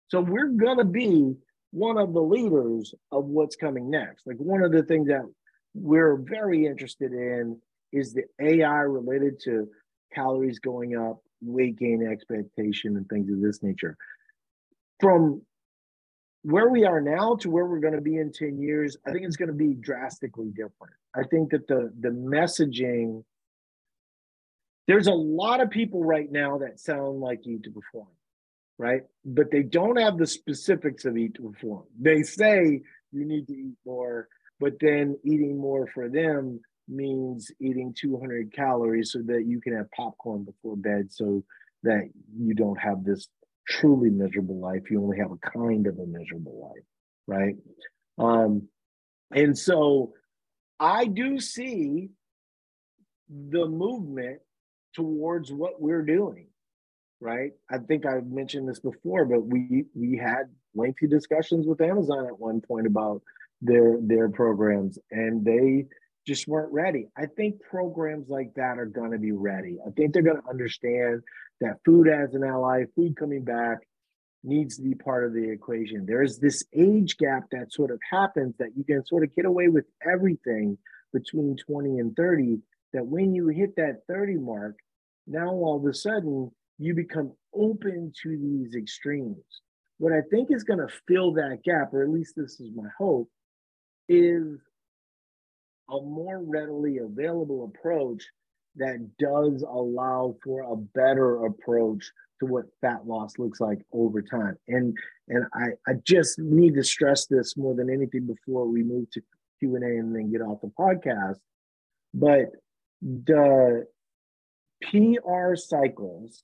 So 0.09 0.19
we're 0.21 0.49
going 0.49 0.77
to 0.77 0.85
be 0.85 1.35
one 1.71 1.97
of 1.97 2.13
the 2.13 2.21
leaders 2.21 2.93
of 3.11 3.25
what's 3.25 3.55
coming 3.55 3.89
next. 3.89 4.25
Like 4.25 4.37
one 4.37 4.63
of 4.63 4.71
the 4.71 4.83
things 4.83 5.07
that 5.07 5.23
we're 5.73 6.17
very 6.17 6.65
interested 6.65 7.11
in 7.11 7.59
is 7.91 8.13
the 8.13 8.23
AI 8.41 8.81
related 8.81 9.39
to 9.45 9.67
calories 10.13 10.59
going 10.59 10.95
up, 10.95 11.19
weight 11.41 11.77
gain 11.77 12.07
expectation, 12.09 12.97
and 12.97 13.07
things 13.07 13.31
of 13.31 13.41
this 13.41 13.61
nature. 13.61 13.95
From 14.99 15.41
where 16.43 16.69
we 16.69 16.85
are 16.85 17.01
now 17.01 17.35
to 17.35 17.49
where 17.49 17.65
we're 17.65 17.79
going 17.79 17.95
to 17.95 18.01
be 18.01 18.17
in 18.17 18.31
10 18.31 18.59
years, 18.59 18.97
I 19.05 19.11
think 19.11 19.25
it's 19.25 19.35
going 19.35 19.47
to 19.49 19.53
be 19.53 19.73
drastically 19.73 20.49
different. 20.49 20.93
I 21.15 21.23
think 21.23 21.51
that 21.51 21.67
the 21.67 21.91
the 21.99 22.09
messaging 22.09 23.23
there's 24.87 25.07
a 25.07 25.13
lot 25.13 25.61
of 25.61 25.69
people 25.69 26.03
right 26.03 26.31
now 26.31 26.57
that 26.59 26.79
sound 26.79 27.19
like 27.19 27.45
Eat 27.45 27.63
to 27.63 27.71
Perform 27.71 28.07
right? 28.79 29.01
But 29.25 29.51
they 29.51 29.61
don't 29.61 29.99
have 29.99 30.17
the 30.17 30.25
specifics 30.25 31.05
of 31.05 31.17
eat 31.17 31.35
to 31.35 31.51
perform. 31.51 31.83
They 31.99 32.23
say 32.23 32.81
you 33.11 33.25
need 33.25 33.45
to 33.47 33.53
eat 33.53 33.75
more, 33.85 34.29
but 34.59 34.73
then 34.79 35.17
eating 35.23 35.59
more 35.59 35.85
for 35.93 36.09
them 36.09 36.61
means 36.87 37.51
eating 37.59 37.93
200 37.95 38.51
calories 38.53 39.11
so 39.11 39.19
that 39.25 39.43
you 39.45 39.61
can 39.61 39.75
have 39.75 39.91
popcorn 39.91 40.45
before 40.45 40.77
bed 40.77 41.11
so 41.11 41.43
that 41.83 42.09
you 42.35 42.55
don't 42.55 42.79
have 42.79 43.03
this 43.03 43.27
truly 43.67 44.09
miserable 44.09 44.59
life. 44.59 44.89
You 44.89 45.03
only 45.03 45.19
have 45.19 45.31
a 45.31 45.49
kind 45.49 45.85
of 45.85 45.99
a 45.99 46.05
miserable 46.05 46.71
life, 46.73 46.85
right? 47.27 47.55
Um, 48.17 48.69
and 49.31 49.57
so 49.57 50.13
I 50.79 51.05
do 51.05 51.39
see 51.39 52.09
the 53.29 53.67
movement 53.67 54.39
towards 54.95 55.51
what 55.51 55.79
we're 55.79 56.05
doing 56.05 56.47
right? 57.21 57.51
I 57.69 57.77
think 57.79 58.05
I've 58.05 58.27
mentioned 58.27 58.67
this 58.67 58.79
before, 58.79 59.25
but 59.25 59.45
we 59.45 59.85
we 59.93 60.17
had 60.17 60.43
lengthy 60.75 61.07
discussions 61.07 61.65
with 61.67 61.81
Amazon 61.81 62.27
at 62.27 62.39
one 62.39 62.61
point 62.61 62.87
about 62.87 63.21
their 63.61 63.97
their 64.01 64.29
programs, 64.29 64.97
and 65.11 65.43
they 65.43 65.85
just 66.25 66.47
weren't 66.47 66.71
ready. 66.71 67.07
I 67.17 67.25
think 67.25 67.61
programs 67.61 68.29
like 68.29 68.53
that 68.55 68.77
are 68.77 68.85
going 68.85 69.11
to 69.11 69.17
be 69.17 69.31
ready. 69.31 69.77
I 69.85 69.89
think 69.91 70.13
they're 70.13 70.21
going 70.21 70.41
to 70.41 70.49
understand 70.49 71.23
that 71.61 71.79
food 71.83 72.07
as 72.07 72.33
an 72.33 72.43
ally, 72.43 72.83
food 72.95 73.17
coming 73.17 73.43
back, 73.43 73.79
needs 74.43 74.77
to 74.77 74.83
be 74.83 74.95
part 74.95 75.25
of 75.25 75.33
the 75.33 75.49
equation. 75.49 76.05
There's 76.05 76.37
this 76.37 76.63
age 76.73 77.17
gap 77.17 77.43
that 77.51 77.73
sort 77.73 77.91
of 77.91 77.99
happens 78.09 78.55
that 78.59 78.77
you 78.77 78.83
can 78.83 79.05
sort 79.05 79.23
of 79.23 79.35
get 79.35 79.45
away 79.45 79.67
with 79.67 79.85
everything 80.07 80.77
between 81.11 81.57
20 81.57 81.99
and 81.99 82.15
30. 82.15 82.59
That 82.93 83.05
when 83.05 83.35
you 83.35 83.47
hit 83.49 83.75
that 83.75 84.01
30 84.07 84.35
mark, 84.35 84.75
now 85.27 85.49
all 85.49 85.77
of 85.77 85.85
a 85.85 85.93
sudden 85.93 86.51
you 86.79 86.95
become 86.95 87.33
open 87.53 88.11
to 88.23 88.29
these 88.37 88.75
extremes. 88.75 89.61
What 89.97 90.13
I 90.13 90.21
think 90.31 90.49
is 90.49 90.63
going 90.63 90.79
to 90.79 90.93
fill 91.07 91.33
that 91.33 91.59
gap, 91.63 91.93
or 91.93 92.03
at 92.03 92.09
least 92.09 92.33
this 92.37 92.59
is 92.59 92.71
my 92.73 92.87
hope, 92.97 93.29
is 94.07 94.59
a 95.89 96.01
more 96.01 96.41
readily 96.41 96.99
available 96.99 97.65
approach 97.65 98.23
that 98.77 99.09
does 99.19 99.61
allow 99.63 100.35
for 100.43 100.61
a 100.61 100.75
better 100.75 101.45
approach 101.45 102.09
to 102.39 102.45
what 102.45 102.65
fat 102.79 103.05
loss 103.05 103.37
looks 103.37 103.59
like 103.59 103.79
over 103.91 104.21
time. 104.21 104.57
And 104.69 104.97
and 105.27 105.45
I, 105.53 105.71
I 105.85 105.95
just 106.05 106.39
need 106.39 106.75
to 106.75 106.83
stress 106.83 107.25
this 107.25 107.57
more 107.57 107.75
than 107.75 107.89
anything 107.89 108.25
before 108.25 108.65
we 108.67 108.83
move 108.83 109.11
to 109.11 109.21
Q&A 109.59 109.79
and 109.79 110.15
then 110.15 110.31
get 110.31 110.41
off 110.41 110.61
the 110.61 110.71
podcast. 110.79 111.39
But 112.13 112.51
the 113.01 113.85
PR 114.81 115.55
cycles 115.55 116.43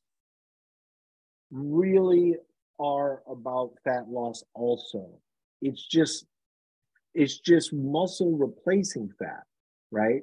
really 1.55 2.35
are 2.79 3.21
about 3.29 3.71
fat 3.83 4.07
loss 4.09 4.43
also. 4.53 5.09
It's 5.61 5.85
just 5.87 6.25
it's 7.13 7.39
just 7.39 7.73
muscle 7.73 8.37
replacing 8.37 9.09
fat, 9.17 9.43
right? 9.89 10.21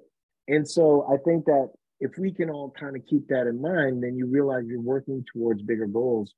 And 0.49 0.69
so 0.69 1.07
I 1.11 1.17
think 1.25 1.47
that 1.47 1.71
if 2.01 2.19
we 2.19 2.33
can 2.33 2.51
all 2.51 2.71
kind 2.79 2.97
of 2.97 3.07
keep 3.07 3.29
that 3.29 3.47
in 3.47 3.63
mind, 3.63 4.03
then 4.03 4.17
you 4.17 4.27
realize 4.27 4.65
you're 4.67 4.81
working 4.81 5.25
towards 5.33 5.63
bigger 5.63 5.87
goals 5.87 6.35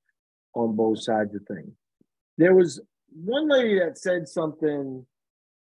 on 0.55 0.77
both 0.77 1.03
sides 1.03 1.35
of 1.35 1.43
things. 1.47 1.73
There 2.39 2.55
was 2.55 2.81
one 3.13 3.49
lady 3.49 3.81
that 3.81 3.99
said 3.99 4.29
something, 4.29 5.05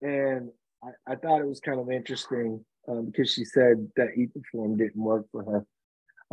and 0.02 0.50
I, 0.84 1.14
I 1.14 1.16
thought 1.16 1.40
it 1.40 1.48
was 1.48 1.62
kind 1.62 1.80
of 1.80 1.90
interesting 1.90 2.66
um, 2.90 3.06
because 3.06 3.32
she 3.32 3.46
said 3.46 3.88
that 3.96 4.10
Eat 4.18 4.32
Perform 4.34 4.78
didn't 4.78 5.02
work 5.02 5.26
for 5.32 5.44
her. 5.46 5.66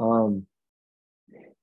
Um, 0.03 0.47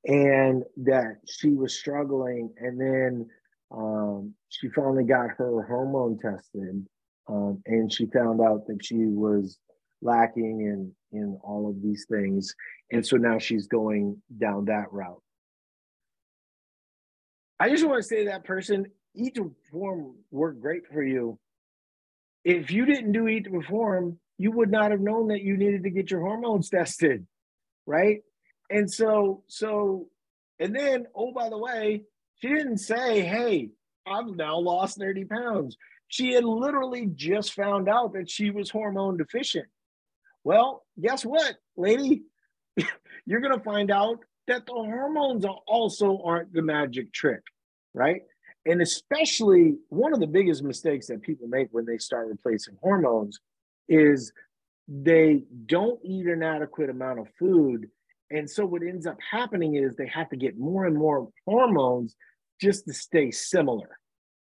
and 0.07 0.63
that 0.77 1.17
she 1.27 1.49
was 1.49 1.77
struggling. 1.77 2.53
And 2.57 2.79
then 2.79 3.27
um, 3.71 4.33
she 4.49 4.69
finally 4.69 5.03
got 5.03 5.29
her 5.37 5.63
hormone 5.63 6.17
tested, 6.17 6.85
um, 7.27 7.61
and 7.65 7.91
she 7.91 8.07
found 8.07 8.41
out 8.41 8.65
that 8.67 8.83
she 8.83 9.05
was 9.05 9.59
lacking 10.01 10.61
in 10.61 10.91
in 11.11 11.37
all 11.43 11.69
of 11.69 11.81
these 11.81 12.05
things. 12.09 12.53
And 12.91 13.05
so 13.05 13.17
now 13.17 13.37
she's 13.37 13.67
going 13.67 14.21
down 14.37 14.65
that 14.65 14.91
route. 14.91 15.21
I 17.59 17.69
just 17.69 17.85
want 17.85 18.01
to 18.01 18.07
say 18.07 18.23
to 18.23 18.31
that 18.31 18.45
person 18.45 18.85
eat 19.15 19.35
to 19.35 19.55
perform 19.65 20.15
worked 20.31 20.61
great 20.61 20.83
for 20.91 21.03
you. 21.03 21.39
If 22.43 22.71
you 22.71 22.85
didn't 22.85 23.11
do 23.11 23.27
eat 23.27 23.45
to 23.45 23.49
perform 23.49 24.19
you 24.37 24.51
would 24.51 24.71
not 24.71 24.91
have 24.91 24.99
known 24.99 25.27
that 25.27 25.41
you 25.41 25.57
needed 25.57 25.83
to 25.83 25.89
get 25.89 26.11
your 26.11 26.21
hormones 26.21 26.69
tested 26.77 27.25
right 27.85 28.19
and 28.69 28.91
so 28.91 29.43
so 29.47 30.07
and 30.59 30.75
then 30.75 31.05
oh 31.15 31.31
by 31.31 31.49
the 31.49 31.57
way 31.57 32.03
she 32.39 32.49
didn't 32.49 32.77
say 32.77 33.21
hey 33.21 33.69
i've 34.05 34.27
now 34.35 34.57
lost 34.57 34.97
30 34.97 35.25
pounds 35.25 35.77
she 36.09 36.33
had 36.33 36.45
literally 36.45 37.07
just 37.13 37.53
found 37.53 37.89
out 37.89 38.13
that 38.13 38.29
she 38.29 38.49
was 38.49 38.69
hormone 38.69 39.17
deficient 39.17 39.67
well, 40.47 40.85
guess 40.97 41.25
what, 41.25 41.57
lady? 41.75 42.23
You're 43.25 43.41
going 43.41 43.57
to 43.57 43.63
find 43.65 43.91
out 43.91 44.19
that 44.47 44.65
the 44.65 44.71
hormones 44.71 45.43
also 45.67 46.21
aren't 46.23 46.53
the 46.53 46.61
magic 46.61 47.11
trick, 47.11 47.41
right? 47.93 48.21
And 48.65 48.81
especially 48.81 49.75
one 49.89 50.13
of 50.13 50.21
the 50.21 50.25
biggest 50.25 50.63
mistakes 50.63 51.07
that 51.07 51.21
people 51.21 51.49
make 51.49 51.67
when 51.71 51.85
they 51.85 51.97
start 51.97 52.29
replacing 52.29 52.77
hormones 52.81 53.41
is 53.89 54.31
they 54.87 55.43
don't 55.65 55.99
eat 56.01 56.27
an 56.27 56.43
adequate 56.43 56.89
amount 56.89 57.19
of 57.19 57.27
food. 57.37 57.89
And 58.29 58.49
so 58.49 58.65
what 58.65 58.81
ends 58.81 59.07
up 59.07 59.17
happening 59.31 59.75
is 59.75 59.95
they 59.95 60.07
have 60.07 60.29
to 60.29 60.37
get 60.37 60.57
more 60.57 60.85
and 60.85 60.95
more 60.95 61.29
hormones 61.45 62.15
just 62.59 62.85
to 62.85 62.93
stay 62.93 63.31
similar, 63.31 63.97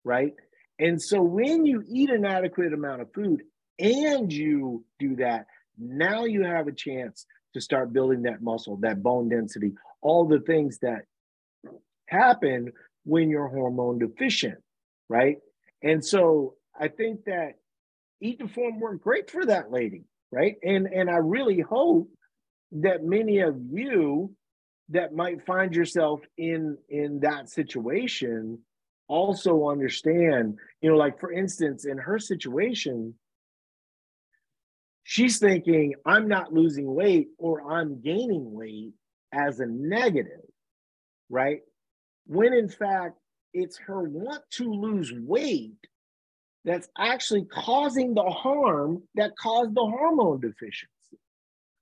right? 0.03 0.33
And 0.79 1.01
so 1.01 1.21
when 1.21 1.65
you 1.65 1.83
eat 1.87 2.09
an 2.09 2.25
adequate 2.25 2.73
amount 2.73 3.01
of 3.01 3.13
food 3.13 3.43
and 3.79 4.31
you 4.31 4.83
do 4.99 5.15
that, 5.17 5.45
now 5.77 6.25
you 6.25 6.43
have 6.43 6.67
a 6.67 6.73
chance 6.73 7.25
to 7.53 7.61
start 7.61 7.93
building 7.93 8.23
that 8.23 8.41
muscle, 8.41 8.77
that 8.77 9.03
bone 9.03 9.29
density, 9.29 9.73
all 10.01 10.27
the 10.27 10.39
things 10.39 10.79
that 10.79 11.03
happen 12.07 12.71
when 13.03 13.29
you're 13.29 13.47
hormone 13.47 13.99
deficient, 13.99 14.59
right? 15.09 15.37
And 15.83 16.03
so 16.03 16.55
I 16.79 16.87
think 16.87 17.25
that 17.25 17.53
Eat 18.21 18.39
to 18.39 18.47
Perform 18.47 18.79
worked 18.79 19.03
great 19.03 19.29
for 19.31 19.45
that 19.45 19.71
lady, 19.71 20.03
right? 20.31 20.55
And 20.63 20.87
and 20.87 21.09
I 21.09 21.17
really 21.17 21.59
hope 21.59 22.09
that 22.71 23.03
many 23.03 23.39
of 23.39 23.55
you 23.71 24.33
that 24.89 25.13
might 25.13 25.45
find 25.45 25.75
yourself 25.75 26.21
in 26.37 26.77
in 26.89 27.19
that 27.21 27.49
situation 27.49 28.59
also 29.07 29.67
understand, 29.67 30.57
you 30.81 30.89
know, 30.89 30.95
like 30.95 31.19
for 31.19 31.31
instance, 31.31 31.85
in 31.85 31.97
her 31.97 32.17
situation, 32.17 33.13
she's 35.03 35.37
thinking 35.39 35.95
I'm 36.05 36.27
not 36.27 36.53
losing 36.53 36.93
weight 36.93 37.27
or 37.37 37.71
I'm 37.71 38.01
gaining 38.01 38.53
weight 38.53 38.93
as 39.33 39.59
a 39.59 39.65
negative, 39.65 40.45
right? 41.29 41.59
When 42.25 42.53
in 42.53 42.69
fact, 42.69 43.17
it's 43.53 43.77
her 43.79 44.01
want 44.01 44.43
to 44.51 44.71
lose 44.71 45.11
weight 45.13 45.75
that's 46.63 46.87
actually 46.97 47.45
causing 47.45 48.13
the 48.13 48.23
harm 48.23 49.03
that 49.15 49.31
caused 49.37 49.75
the 49.75 49.81
hormone 49.81 50.39
deficiency, 50.39 51.17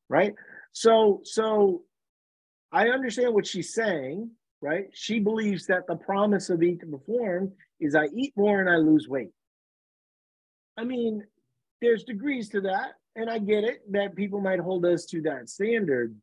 right? 0.09 0.33
So, 0.71 1.21
so 1.23 1.83
I 2.71 2.89
understand 2.89 3.33
what 3.33 3.47
she's 3.47 3.73
saying, 3.73 4.31
right? 4.61 4.85
She 4.93 5.19
believes 5.19 5.65
that 5.67 5.87
the 5.87 5.95
promise 5.95 6.49
of 6.49 6.61
Eat 6.61 6.81
to 6.81 6.85
Perform 6.85 7.51
is 7.79 7.95
I 7.95 8.05
eat 8.15 8.33
more 8.35 8.59
and 8.59 8.69
I 8.69 8.75
lose 8.75 9.07
weight. 9.07 9.31
I 10.77 10.83
mean, 10.83 11.23
there's 11.81 12.03
degrees 12.03 12.49
to 12.49 12.61
that 12.61 12.93
and 13.15 13.29
I 13.29 13.39
get 13.39 13.63
it 13.63 13.81
that 13.91 14.15
people 14.15 14.41
might 14.41 14.59
hold 14.59 14.85
us 14.85 15.05
to 15.07 15.21
that 15.23 15.49
standard. 15.49 16.15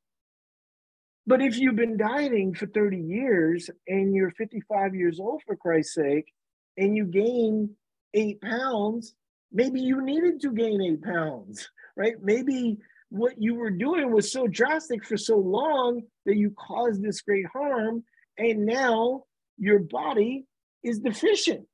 But 1.27 1.43
if 1.43 1.59
you've 1.59 1.77
been 1.77 1.97
dieting 1.97 2.55
for 2.55 2.67
30 2.67 2.99
years 2.99 3.69
and 3.89 4.15
you're 4.15 4.31
55 4.31 4.95
years 4.95 5.19
old, 5.19 5.43
for 5.45 5.57
Christ's 5.57 5.95
sake, 5.95 6.33
and 6.77 6.97
you 6.97 7.05
gain 7.05 7.71
eight 8.15 8.41
pounds, 8.41 9.15
maybe 9.53 9.81
you 9.81 10.01
needed 10.01 10.41
to 10.43 10.53
gain 10.53 10.81
eight 10.81 11.03
pounds, 11.03 11.69
right? 11.97 12.15
Maybe 12.23 12.79
what 13.11 13.41
you 13.41 13.55
were 13.55 13.71
doing 13.71 14.13
was 14.13 14.33
so 14.33 14.47
drastic 14.47 15.05
for 15.05 15.17
so 15.17 15.37
long 15.39 16.03
that 16.25 16.37
you 16.37 16.53
caused 16.59 17.03
this 17.03 17.21
great 17.21 17.47
harm. 17.47 18.05
And 18.39 18.67
now 18.67 19.25
your 19.59 19.79
body 19.79 20.47
is 20.83 20.99
deficient. 20.99 21.67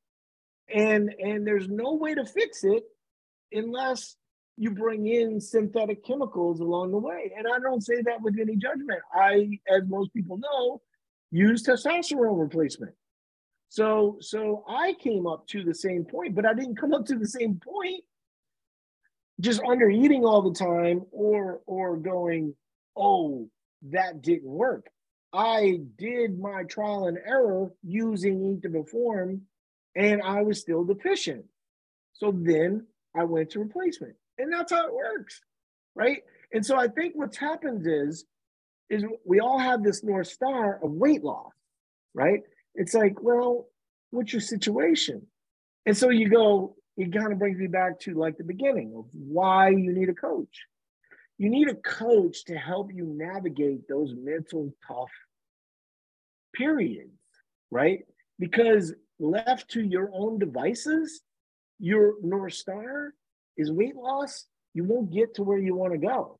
And, 0.72 1.14
and 1.18 1.46
there's 1.46 1.68
no 1.68 1.94
way 1.94 2.14
to 2.14 2.24
fix 2.24 2.64
it 2.64 2.84
unless 3.52 4.16
you 4.56 4.70
bring 4.70 5.06
in 5.06 5.40
synthetic 5.40 6.04
chemicals 6.04 6.60
along 6.60 6.92
the 6.92 6.98
way. 6.98 7.32
And 7.36 7.46
I 7.46 7.58
don't 7.58 7.82
say 7.82 8.02
that 8.02 8.20
with 8.20 8.38
any 8.40 8.56
judgment. 8.56 9.00
I, 9.12 9.58
as 9.68 9.82
most 9.88 10.12
people 10.12 10.38
know, 10.38 10.80
use 11.30 11.62
testosterone 11.62 12.38
replacement. 12.38 12.94
So, 13.68 14.18
so 14.20 14.64
I 14.68 14.94
came 15.00 15.26
up 15.26 15.46
to 15.48 15.64
the 15.64 15.74
same 15.74 16.04
point, 16.04 16.34
but 16.34 16.44
I 16.44 16.52
didn't 16.52 16.76
come 16.76 16.92
up 16.92 17.06
to 17.06 17.16
the 17.16 17.26
same 17.26 17.58
point 17.58 18.04
just 19.42 19.60
under 19.68 19.90
eating 19.90 20.24
all 20.24 20.40
the 20.40 20.58
time 20.58 21.04
or 21.10 21.60
or 21.66 21.96
going, 21.96 22.54
oh, 22.96 23.50
that 23.90 24.22
didn't 24.22 24.48
work. 24.48 24.86
I 25.32 25.80
did 25.98 26.38
my 26.38 26.62
trial 26.64 27.06
and 27.06 27.18
error 27.26 27.70
using 27.82 28.52
Eat 28.52 28.62
to 28.62 28.70
Perform, 28.70 29.42
and 29.96 30.22
I 30.22 30.42
was 30.42 30.60
still 30.60 30.84
deficient. 30.84 31.44
So 32.14 32.32
then 32.34 32.86
I 33.16 33.24
went 33.24 33.50
to 33.50 33.60
replacement. 33.60 34.14
And 34.38 34.52
that's 34.52 34.72
how 34.72 34.86
it 34.86 34.94
works, 34.94 35.40
right? 35.94 36.22
And 36.52 36.64
so 36.64 36.76
I 36.76 36.88
think 36.88 37.14
what's 37.16 37.36
happened 37.36 37.86
is, 37.86 38.24
is 38.90 39.04
we 39.24 39.40
all 39.40 39.58
have 39.58 39.82
this 39.82 40.04
North 40.04 40.28
Star 40.28 40.78
of 40.82 40.90
weight 40.92 41.24
loss, 41.24 41.52
right? 42.14 42.40
It's 42.74 42.94
like, 42.94 43.22
well, 43.22 43.68
what's 44.10 44.32
your 44.32 44.40
situation? 44.40 45.26
And 45.86 45.96
so 45.96 46.10
you 46.10 46.28
go, 46.28 46.76
it 46.96 47.12
kind 47.12 47.32
of 47.32 47.38
brings 47.38 47.58
me 47.58 47.66
back 47.66 48.00
to 48.00 48.14
like 48.14 48.36
the 48.36 48.44
beginning 48.44 48.94
of 48.96 49.06
why 49.12 49.70
you 49.70 49.92
need 49.92 50.08
a 50.08 50.14
coach. 50.14 50.66
You 51.38 51.48
need 51.48 51.68
a 51.68 51.74
coach 51.74 52.44
to 52.44 52.56
help 52.56 52.92
you 52.92 53.04
navigate 53.06 53.88
those 53.88 54.14
mental 54.16 54.74
tough 54.86 55.10
periods, 56.54 57.10
right? 57.70 58.00
Because 58.38 58.94
left 59.18 59.70
to 59.70 59.82
your 59.82 60.10
own 60.12 60.38
devices, 60.38 61.20
your 61.78 62.14
North 62.22 62.54
Star 62.54 63.14
is 63.56 63.72
weight 63.72 63.96
loss. 63.96 64.46
You 64.74 64.84
won't 64.84 65.12
get 65.12 65.34
to 65.34 65.42
where 65.42 65.58
you 65.58 65.74
want 65.74 65.92
to 65.92 65.98
go. 65.98 66.38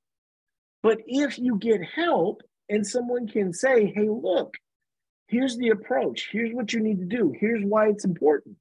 But 0.83 0.99
if 1.07 1.39
you 1.39 1.57
get 1.59 1.81
help 1.83 2.43
and 2.69 2.87
someone 2.87 3.29
can 3.29 3.53
say, 3.53 3.93
hey, 3.95 4.09
look, 4.09 4.55
here's 5.29 5.57
the 5.57 5.71
approach, 5.71 6.29
here's 6.31 6.53
what 6.53 6.73
you 6.73 6.81
need 6.81 6.99
to 6.99 7.07
do, 7.07 7.35
here's 7.39 7.65
why 7.65 7.89
it's 7.89 8.05
important. 8.05 8.57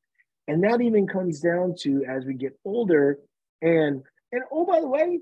And 0.52 0.62
that 0.66 0.82
even 0.82 1.08
comes 1.08 1.40
down 1.40 1.76
to 1.80 2.04
as 2.04 2.26
we 2.26 2.34
get 2.34 2.60
older, 2.66 3.18
and 3.62 4.04
and 4.34 4.44
oh, 4.52 4.66
by 4.66 4.82
the 4.82 4.88
way, 4.90 5.22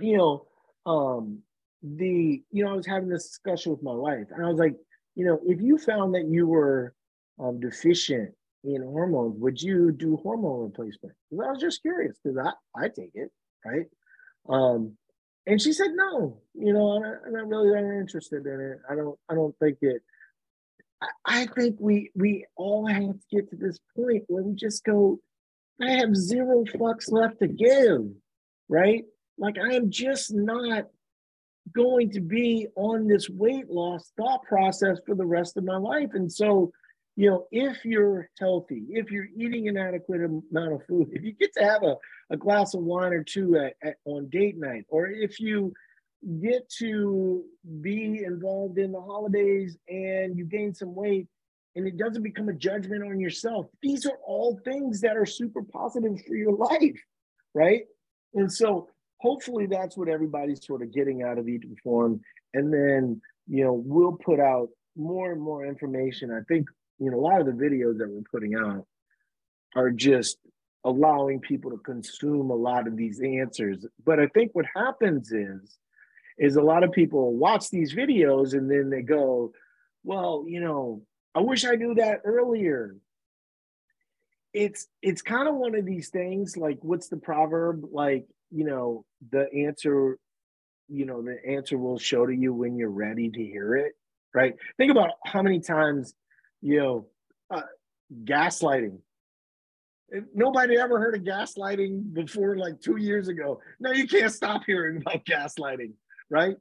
you 0.00 0.16
know, 0.16 0.46
um, 0.84 1.38
the 1.80 2.42
you 2.50 2.64
know, 2.64 2.72
I 2.72 2.74
was 2.74 2.84
having 2.84 3.08
this 3.08 3.28
discussion 3.28 3.70
with 3.70 3.84
my 3.84 3.94
wife, 3.94 4.26
and 4.34 4.44
I 4.44 4.48
was 4.48 4.58
like, 4.58 4.74
you 5.14 5.24
know, 5.26 5.38
if 5.46 5.60
you 5.60 5.78
found 5.78 6.16
that 6.16 6.26
you 6.26 6.48
were 6.48 6.92
um, 7.38 7.60
deficient 7.60 8.34
in 8.64 8.82
hormones, 8.82 9.38
would 9.38 9.62
you 9.62 9.92
do 9.92 10.16
hormone 10.16 10.64
replacement? 10.64 11.14
Because 11.30 11.46
I 11.46 11.50
was 11.52 11.60
just 11.60 11.80
curious, 11.80 12.16
because 12.20 12.36
I 12.36 12.50
I 12.84 12.88
take 12.88 13.12
it, 13.14 13.30
right? 13.64 13.86
Um, 14.48 14.96
and 15.46 15.62
she 15.62 15.72
said 15.72 15.92
no. 15.94 16.42
You 16.54 16.72
know, 16.72 16.96
I'm 16.96 17.02
not, 17.02 17.32
not 17.32 17.46
really 17.46 17.70
that 17.70 17.96
interested 17.96 18.44
in 18.44 18.60
it. 18.60 18.78
I 18.90 18.96
don't 18.96 19.16
I 19.28 19.36
don't 19.36 19.56
think 19.60 19.78
it. 19.82 20.02
I, 21.24 21.46
think 21.46 21.76
we 21.78 22.10
we 22.14 22.46
all 22.56 22.86
have 22.86 23.12
to 23.12 23.18
get 23.30 23.50
to 23.50 23.56
this 23.56 23.78
point 23.96 24.24
where 24.28 24.42
we 24.42 24.54
just 24.54 24.84
go. 24.84 25.18
I 25.80 25.90
have 25.92 26.14
zero 26.14 26.64
fucks 26.64 27.10
left 27.10 27.40
to 27.40 27.48
give, 27.48 28.02
right? 28.68 29.04
Like 29.38 29.56
I 29.58 29.74
am 29.74 29.90
just 29.90 30.32
not 30.32 30.84
going 31.74 32.10
to 32.10 32.20
be 32.20 32.66
on 32.76 33.06
this 33.06 33.28
weight 33.28 33.70
loss 33.70 34.12
thought 34.16 34.42
process 34.44 34.98
for 35.06 35.14
the 35.14 35.26
rest 35.26 35.56
of 35.56 35.64
my 35.64 35.76
life. 35.76 36.10
And 36.14 36.30
so, 36.30 36.72
you 37.16 37.30
know, 37.30 37.46
if 37.50 37.84
you're 37.84 38.28
healthy, 38.38 38.84
if 38.90 39.10
you're 39.10 39.28
eating 39.36 39.68
an 39.68 39.76
adequate 39.76 40.22
amount 40.22 40.72
of 40.72 40.86
food, 40.86 41.10
if 41.12 41.22
you 41.22 41.32
get 41.32 41.52
to 41.54 41.64
have 41.64 41.82
a, 41.82 41.96
a 42.30 42.36
glass 42.36 42.74
of 42.74 42.82
wine 42.82 43.12
or 43.12 43.22
two 43.22 43.56
at, 43.56 43.74
at, 43.82 43.96
on 44.04 44.28
date 44.28 44.58
night, 44.58 44.86
or 44.88 45.06
if 45.06 45.38
you 45.38 45.72
get 46.40 46.68
to 46.78 47.42
be 47.80 48.22
involved 48.24 48.78
in 48.78 48.92
the 48.92 49.00
holidays 49.00 49.76
and 49.88 50.36
you 50.36 50.44
gain 50.44 50.74
some 50.74 50.94
weight 50.94 51.26
and 51.74 51.86
it 51.86 51.96
doesn't 51.96 52.22
become 52.22 52.48
a 52.48 52.52
judgment 52.52 53.02
on 53.02 53.18
yourself, 53.18 53.66
these 53.82 54.06
are 54.06 54.18
all 54.26 54.60
things 54.64 55.00
that 55.00 55.16
are 55.16 55.26
super 55.26 55.62
positive 55.62 56.20
for 56.26 56.34
your 56.34 56.54
life, 56.54 57.00
right? 57.54 57.82
And 58.34 58.52
so 58.52 58.88
hopefully 59.18 59.66
that's 59.66 59.96
what 59.96 60.08
everybody's 60.08 60.64
sort 60.64 60.82
of 60.82 60.92
getting 60.92 61.22
out 61.22 61.38
of 61.38 61.48
Eat 61.48 61.62
to 61.62 61.68
Perform. 61.68 62.20
And 62.54 62.72
then, 62.72 63.20
you 63.48 63.64
know, 63.64 63.72
we'll 63.72 64.18
put 64.24 64.38
out 64.38 64.68
more 64.96 65.32
and 65.32 65.40
more 65.40 65.64
information. 65.66 66.30
I 66.30 66.42
think, 66.46 66.68
you 66.98 67.10
know, 67.10 67.18
a 67.18 67.20
lot 67.20 67.40
of 67.40 67.46
the 67.46 67.52
videos 67.52 67.98
that 67.98 68.08
we're 68.10 68.22
putting 68.30 68.54
out 68.54 68.86
are 69.74 69.90
just 69.90 70.38
allowing 70.84 71.40
people 71.40 71.70
to 71.70 71.78
consume 71.78 72.50
a 72.50 72.54
lot 72.54 72.86
of 72.86 72.96
these 72.96 73.20
answers. 73.20 73.86
But 74.04 74.20
I 74.20 74.26
think 74.26 74.50
what 74.52 74.66
happens 74.74 75.32
is, 75.32 75.78
is 76.38 76.56
a 76.56 76.62
lot 76.62 76.84
of 76.84 76.92
people 76.92 77.34
watch 77.34 77.70
these 77.70 77.94
videos 77.94 78.54
and 78.54 78.70
then 78.70 78.90
they 78.90 79.02
go, 79.02 79.52
well, 80.04 80.44
you 80.46 80.60
know, 80.60 81.02
I 81.34 81.40
wish 81.40 81.64
I 81.64 81.74
knew 81.74 81.94
that 81.94 82.22
earlier. 82.24 82.96
It's 84.52 84.86
it's 85.00 85.22
kind 85.22 85.48
of 85.48 85.54
one 85.54 85.74
of 85.74 85.86
these 85.86 86.10
things 86.10 86.56
like 86.56 86.78
what's 86.82 87.08
the 87.08 87.16
proverb? 87.16 87.84
Like 87.90 88.26
you 88.50 88.64
know 88.64 89.06
the 89.30 89.50
answer 89.52 90.18
you 90.88 91.06
know 91.06 91.22
the 91.22 91.38
answer 91.48 91.78
will 91.78 91.98
show 91.98 92.26
to 92.26 92.34
you 92.34 92.52
when 92.52 92.76
you're 92.76 92.90
ready 92.90 93.30
to 93.30 93.42
hear 93.42 93.76
it 93.76 93.94
right? 94.34 94.54
Think 94.76 94.90
about 94.90 95.10
how 95.24 95.42
many 95.42 95.60
times 95.60 96.14
you 96.60 96.78
know 96.78 97.06
uh, 97.50 97.62
gaslighting. 98.24 98.98
Nobody 100.34 100.76
ever 100.78 100.98
heard 100.98 101.14
of 101.14 101.22
gaslighting 101.22 102.12
before 102.12 102.56
like 102.56 102.80
two 102.80 102.96
years 102.96 103.28
ago. 103.28 103.60
No 103.80 103.92
you 103.92 104.06
can't 104.06 104.32
stop 104.32 104.62
hearing 104.66 104.98
about 104.98 105.24
gaslighting 105.24 105.92
right 106.32 106.56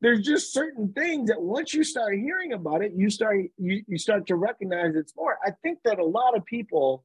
there's 0.00 0.20
just 0.20 0.52
certain 0.52 0.92
things 0.92 1.28
that 1.28 1.40
once 1.40 1.72
you 1.74 1.82
start 1.82 2.14
hearing 2.14 2.52
about 2.52 2.82
it 2.82 2.92
you 2.94 3.10
start 3.10 3.36
you, 3.58 3.82
you 3.86 3.98
start 3.98 4.26
to 4.26 4.36
recognize 4.36 4.94
it's 4.94 5.14
more 5.16 5.36
i 5.44 5.50
think 5.62 5.78
that 5.84 5.98
a 5.98 6.04
lot 6.04 6.36
of 6.36 6.44
people 6.46 7.04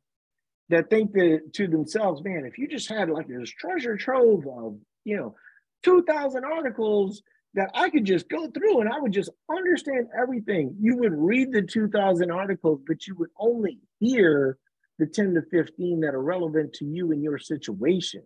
that 0.72 0.90
think 0.90 1.12
that 1.12 1.54
to 1.54 1.68
themselves, 1.68 2.24
man, 2.24 2.46
if 2.46 2.58
you 2.58 2.68
just 2.68 2.90
had 2.90 3.10
like 3.10 3.28
this 3.28 3.50
treasure 3.52 3.98
trove 3.98 4.48
of, 4.48 4.78
you 5.04 5.18
know, 5.18 5.36
2,000 5.84 6.46
articles 6.46 7.22
that 7.54 7.70
I 7.74 7.90
could 7.90 8.06
just 8.06 8.30
go 8.30 8.50
through 8.50 8.80
and 8.80 8.90
I 8.90 8.98
would 8.98 9.12
just 9.12 9.30
understand 9.50 10.08
everything. 10.18 10.76
You 10.80 10.96
would 10.98 11.14
read 11.14 11.52
the 11.52 11.62
2,000 11.62 12.32
articles, 12.32 12.80
but 12.88 13.06
you 13.06 13.16
would 13.16 13.30
only 13.38 13.80
hear 14.00 14.58
the 14.98 15.06
10 15.06 15.34
to 15.34 15.42
15 15.42 16.00
that 16.02 16.16
are 16.16 16.24
relevant 16.24 16.74
to 16.76 16.86
you 16.86 17.12
in 17.12 17.22
your 17.22 17.38
situation, 17.38 18.24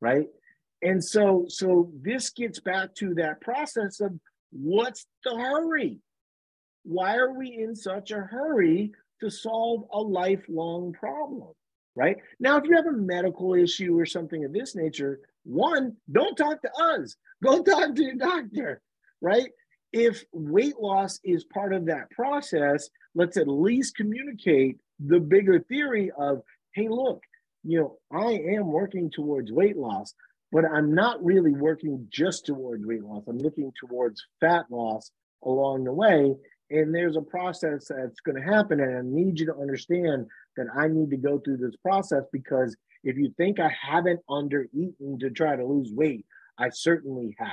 right? 0.00 0.28
And 0.82 1.02
so, 1.02 1.46
so 1.48 1.90
this 2.00 2.30
gets 2.30 2.60
back 2.60 2.94
to 2.96 3.14
that 3.14 3.40
process 3.40 4.00
of 4.00 4.12
what's 4.50 5.06
the 5.24 5.36
hurry? 5.36 6.00
Why 6.84 7.16
are 7.16 7.32
we 7.32 7.56
in 7.62 7.76
such 7.76 8.10
a 8.10 8.20
hurry 8.20 8.92
to 9.20 9.30
solve 9.30 9.84
a 9.92 10.00
lifelong 10.00 10.92
problem? 10.92 11.54
right? 11.94 12.16
Now, 12.40 12.56
if 12.56 12.64
you 12.64 12.76
have 12.76 12.86
a 12.86 12.92
medical 12.92 13.54
issue 13.54 13.98
or 13.98 14.06
something 14.06 14.44
of 14.44 14.52
this 14.52 14.74
nature, 14.74 15.20
one, 15.44 15.96
don't 16.10 16.36
talk 16.36 16.62
to 16.62 16.70
us. 16.72 17.16
Go 17.42 17.62
talk 17.62 17.94
to 17.94 18.02
your 18.02 18.14
doctor, 18.14 18.80
right? 19.20 19.48
If 19.92 20.24
weight 20.32 20.78
loss 20.78 21.18
is 21.24 21.44
part 21.44 21.74
of 21.74 21.86
that 21.86 22.10
process, 22.10 22.88
let's 23.14 23.36
at 23.36 23.48
least 23.48 23.96
communicate 23.96 24.78
the 25.04 25.20
bigger 25.20 25.58
theory 25.58 26.12
of, 26.16 26.42
hey, 26.74 26.88
look, 26.88 27.20
you 27.64 27.80
know, 27.80 27.98
I 28.16 28.32
am 28.56 28.70
working 28.70 29.10
towards 29.10 29.52
weight 29.52 29.76
loss, 29.76 30.14
but 30.52 30.66
I'm 30.66 30.94
not 30.94 31.24
really 31.24 31.52
working 31.52 32.06
just 32.12 32.44
towards 32.44 32.84
weight 32.84 33.02
loss. 33.02 33.24
I'm 33.26 33.38
looking 33.38 33.72
towards 33.80 34.22
fat 34.38 34.66
loss 34.70 35.10
along 35.44 35.84
the 35.84 35.92
way. 35.92 36.34
And 36.70 36.94
there's 36.94 37.16
a 37.16 37.22
process 37.22 37.88
that's 37.88 38.20
going 38.20 38.36
to 38.36 38.42
happen. 38.42 38.80
And 38.80 38.96
I 38.96 39.00
need 39.02 39.40
you 39.40 39.46
to 39.46 39.56
understand 39.56 40.26
that 40.56 40.66
I 40.78 40.88
need 40.88 41.10
to 41.10 41.16
go 41.16 41.38
through 41.38 41.56
this 41.56 41.76
process 41.76 42.22
because 42.32 42.76
if 43.02 43.16
you 43.16 43.32
think 43.36 43.58
I 43.60 43.70
haven't 43.80 44.20
under 44.28 44.68
eaten 44.74 45.18
to 45.20 45.30
try 45.30 45.56
to 45.56 45.64
lose 45.64 45.90
weight, 45.90 46.26
I 46.58 46.68
certainly 46.68 47.34
have. 47.38 47.48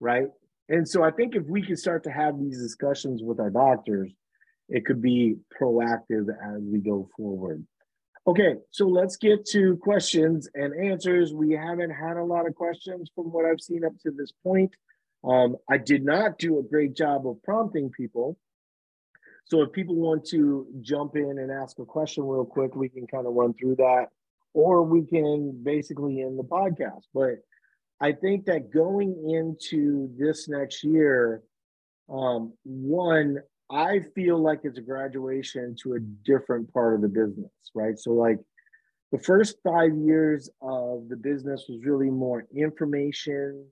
Right. 0.00 0.26
And 0.68 0.86
so 0.86 1.02
I 1.02 1.12
think 1.12 1.34
if 1.34 1.44
we 1.46 1.62
could 1.62 1.78
start 1.78 2.04
to 2.04 2.10
have 2.10 2.38
these 2.38 2.58
discussions 2.58 3.22
with 3.22 3.40
our 3.40 3.50
doctors, 3.50 4.12
it 4.68 4.84
could 4.84 5.00
be 5.00 5.36
proactive 5.60 6.28
as 6.28 6.62
we 6.62 6.78
go 6.78 7.08
forward. 7.16 7.64
Okay, 8.28 8.56
so 8.70 8.86
let's 8.86 9.16
get 9.16 9.46
to 9.46 9.78
questions 9.78 10.50
and 10.54 10.74
answers. 10.84 11.32
We 11.32 11.52
haven't 11.52 11.88
had 11.88 12.18
a 12.18 12.22
lot 12.22 12.46
of 12.46 12.54
questions 12.54 13.10
from 13.14 13.32
what 13.32 13.46
I've 13.46 13.58
seen 13.58 13.86
up 13.86 13.94
to 14.02 14.10
this 14.10 14.32
point. 14.44 14.70
Um, 15.24 15.56
I 15.70 15.78
did 15.78 16.04
not 16.04 16.38
do 16.38 16.58
a 16.58 16.62
great 16.62 16.94
job 16.94 17.26
of 17.26 17.42
prompting 17.42 17.88
people. 17.88 18.36
So 19.46 19.62
if 19.62 19.72
people 19.72 19.94
want 19.94 20.26
to 20.26 20.66
jump 20.82 21.16
in 21.16 21.38
and 21.38 21.50
ask 21.50 21.78
a 21.78 21.86
question 21.86 22.22
real 22.22 22.44
quick, 22.44 22.76
we 22.76 22.90
can 22.90 23.06
kind 23.06 23.26
of 23.26 23.32
run 23.32 23.54
through 23.54 23.76
that, 23.76 24.08
or 24.52 24.82
we 24.82 25.06
can 25.06 25.58
basically 25.62 26.20
end 26.20 26.38
the 26.38 26.44
podcast. 26.44 27.04
But 27.14 27.36
I 27.98 28.12
think 28.12 28.44
that 28.44 28.70
going 28.70 29.30
into 29.30 30.10
this 30.18 30.50
next 30.50 30.84
year, 30.84 31.42
um, 32.10 32.52
one, 32.64 33.38
I 33.70 34.00
feel 34.14 34.38
like 34.38 34.60
it's 34.64 34.78
a 34.78 34.82
graduation 34.82 35.76
to 35.82 35.94
a 35.94 36.00
different 36.00 36.72
part 36.72 36.94
of 36.94 37.02
the 37.02 37.08
business, 37.08 37.50
right? 37.74 37.98
So, 37.98 38.12
like 38.12 38.38
the 39.12 39.18
first 39.18 39.56
five 39.62 39.94
years 39.94 40.48
of 40.62 41.08
the 41.08 41.16
business 41.16 41.64
was 41.68 41.84
really 41.84 42.10
more 42.10 42.46
information, 42.54 43.66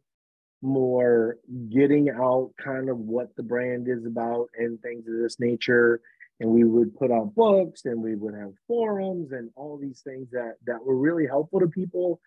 more 0.62 1.38
getting 1.70 2.10
out 2.10 2.52
kind 2.62 2.88
of 2.88 2.98
what 2.98 3.34
the 3.36 3.42
brand 3.42 3.88
is 3.88 4.04
about 4.06 4.48
and 4.58 4.80
things 4.80 5.06
of 5.06 5.14
this 5.18 5.38
nature 5.38 6.00
and 6.40 6.50
we 6.50 6.64
would 6.64 6.94
put 6.96 7.10
out 7.10 7.34
books 7.34 7.84
and 7.84 8.02
we 8.02 8.14
would 8.14 8.34
have 8.34 8.52
forums 8.66 9.32
and 9.32 9.50
all 9.56 9.78
these 9.78 10.00
things 10.00 10.28
that 10.30 10.54
that 10.66 10.82
were 10.84 10.96
really 10.96 11.26
helpful 11.26 11.60
to 11.60 11.66
people 11.66 12.20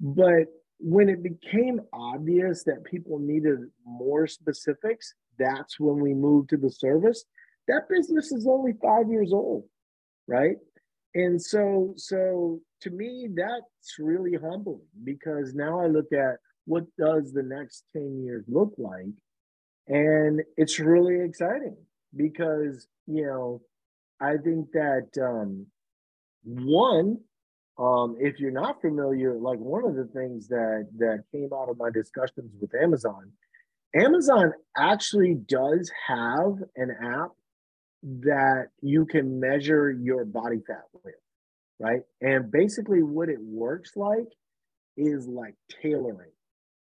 but 0.00 0.46
when 0.82 1.08
it 1.08 1.22
became 1.22 1.80
obvious 1.92 2.64
that 2.64 2.84
people 2.84 3.18
needed 3.18 3.58
more 3.84 4.26
specifics 4.26 5.14
that's 5.38 5.78
when 5.78 6.00
we 6.00 6.14
moved 6.14 6.50
to 6.50 6.56
the 6.56 6.70
service 6.70 7.24
that 7.68 7.88
business 7.88 8.32
is 8.32 8.46
only 8.46 8.72
5 8.82 9.10
years 9.10 9.32
old 9.32 9.64
right 10.26 10.56
and 11.14 11.40
so 11.40 11.92
so 11.96 12.60
to 12.80 12.90
me 12.90 13.28
that's 13.34 13.98
really 13.98 14.36
humbling 14.36 14.86
because 15.04 15.54
now 15.54 15.80
i 15.80 15.86
look 15.86 16.12
at 16.12 16.36
what 16.70 16.84
does 16.96 17.32
the 17.32 17.42
next 17.42 17.84
10 17.94 18.22
years 18.22 18.44
look 18.46 18.72
like? 18.78 19.12
And 19.88 20.40
it's 20.56 20.78
really 20.78 21.20
exciting 21.20 21.76
because, 22.14 22.86
you 23.08 23.26
know, 23.26 23.60
I 24.20 24.36
think 24.36 24.70
that 24.72 25.08
um, 25.20 25.66
one, 26.44 27.18
um, 27.78 28.16
if 28.20 28.38
you're 28.38 28.50
not 28.50 28.80
familiar, 28.80 29.34
like 29.38 29.58
one 29.58 29.84
of 29.84 29.94
the 29.96 30.04
things 30.04 30.48
that 30.48 30.88
that 30.98 31.24
came 31.32 31.50
out 31.54 31.68
of 31.68 31.78
my 31.78 31.90
discussions 31.90 32.52
with 32.60 32.74
Amazon 32.74 33.32
Amazon 33.94 34.52
actually 34.76 35.34
does 35.34 35.90
have 36.06 36.58
an 36.76 36.96
app 37.02 37.30
that 38.02 38.68
you 38.80 39.04
can 39.04 39.40
measure 39.40 39.90
your 39.90 40.24
body 40.24 40.60
fat 40.66 40.84
with, 41.04 41.14
right? 41.78 42.02
And 42.20 42.50
basically, 42.50 43.02
what 43.02 43.28
it 43.28 43.40
works 43.40 43.96
like 43.96 44.28
is 44.96 45.26
like 45.26 45.54
tailoring, 45.82 46.30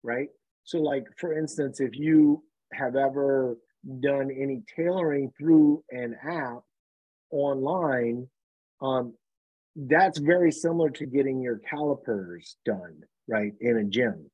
right? 0.02 0.28
So, 0.64 0.78
like 0.78 1.04
for 1.16 1.36
instance, 1.36 1.80
if 1.80 1.96
you 1.96 2.42
have 2.72 2.96
ever 2.96 3.56
done 4.00 4.30
any 4.30 4.62
tailoring 4.76 5.32
through 5.38 5.82
an 5.90 6.16
app 6.22 6.60
online, 7.30 8.28
um, 8.82 9.14
that's 9.76 10.18
very 10.18 10.52
similar 10.52 10.90
to 10.90 11.06
getting 11.06 11.40
your 11.40 11.58
calipers 11.58 12.56
done, 12.64 13.02
right, 13.28 13.52
in 13.60 13.78
a 13.78 13.84
gym. 13.84 14.30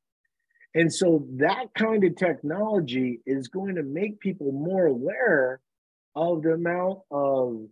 And 0.73 0.93
so 0.93 1.25
that 1.37 1.73
kind 1.75 2.03
of 2.03 2.15
technology 2.15 3.21
is 3.25 3.47
going 3.47 3.75
to 3.75 3.83
make 3.83 4.19
people 4.19 4.51
more 4.51 4.85
aware 4.85 5.59
of 6.15 6.43
the 6.43 6.53
amount 6.53 6.99
of 7.11 7.67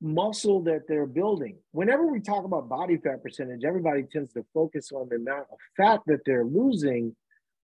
muscle 0.00 0.62
that 0.62 0.82
they're 0.88 1.06
building. 1.06 1.56
Whenever 1.72 2.06
we 2.06 2.20
talk 2.20 2.44
about 2.44 2.68
body 2.68 2.96
fat 2.96 3.22
percentage, 3.22 3.64
everybody 3.64 4.02
tends 4.02 4.32
to 4.32 4.44
focus 4.54 4.92
on 4.92 5.08
the 5.08 5.16
amount 5.16 5.46
of 5.50 5.58
fat 5.76 6.00
that 6.06 6.20
they're 6.24 6.44
losing. 6.44 7.14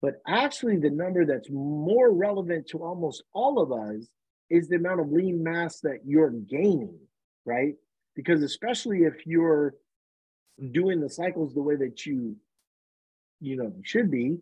But 0.01 0.15
actually, 0.27 0.79
the 0.79 0.91
number 0.91 1.25
that's 1.25 1.49
more 1.51 2.13
relevant 2.13 2.67
to 2.69 2.83
almost 2.83 3.23
all 3.33 3.61
of 3.61 3.73
us 3.73 4.09
is 4.51 4.69
the 4.69 4.77
amount 4.77 5.01
of 5.01 5.11
lean 5.11 5.43
mass 5.43 5.81
that 5.81 6.01
you're 6.05 6.31
gaining, 6.31 6.99
right? 7.45 7.75
Because 8.15 8.43
especially 8.43 9.05
if 9.05 9.27
you're 9.27 9.75
doing 10.71 11.01
the 11.01 11.09
cycles 11.09 11.55
the 11.55 11.63
way 11.63 11.77
that 11.77 12.05
you, 12.07 12.37
you 13.41 13.57
know, 13.57 13.73
should 13.83 14.11
be, 14.11 14.39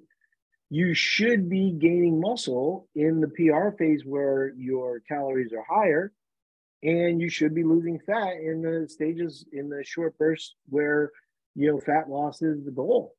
you 0.70 0.94
should 0.94 1.48
be 1.48 1.72
gaining 1.72 2.20
muscle 2.20 2.88
in 2.94 3.20
the 3.20 3.28
PR 3.28 3.76
phase 3.76 4.04
where 4.04 4.52
your 4.56 5.00
calories 5.00 5.52
are 5.52 5.64
higher, 5.68 6.12
and 6.82 7.20
you 7.20 7.28
should 7.28 7.54
be 7.54 7.64
losing 7.64 7.98
fat 7.98 8.34
in 8.34 8.62
the 8.62 8.88
stages 8.88 9.44
in 9.52 9.68
the 9.68 9.82
short 9.84 10.16
bursts 10.16 10.54
where 10.68 11.10
you 11.56 11.70
know 11.70 11.80
fat 11.80 12.08
loss 12.08 12.40
is 12.40 12.64
the 12.64 12.70
goal. 12.70 13.14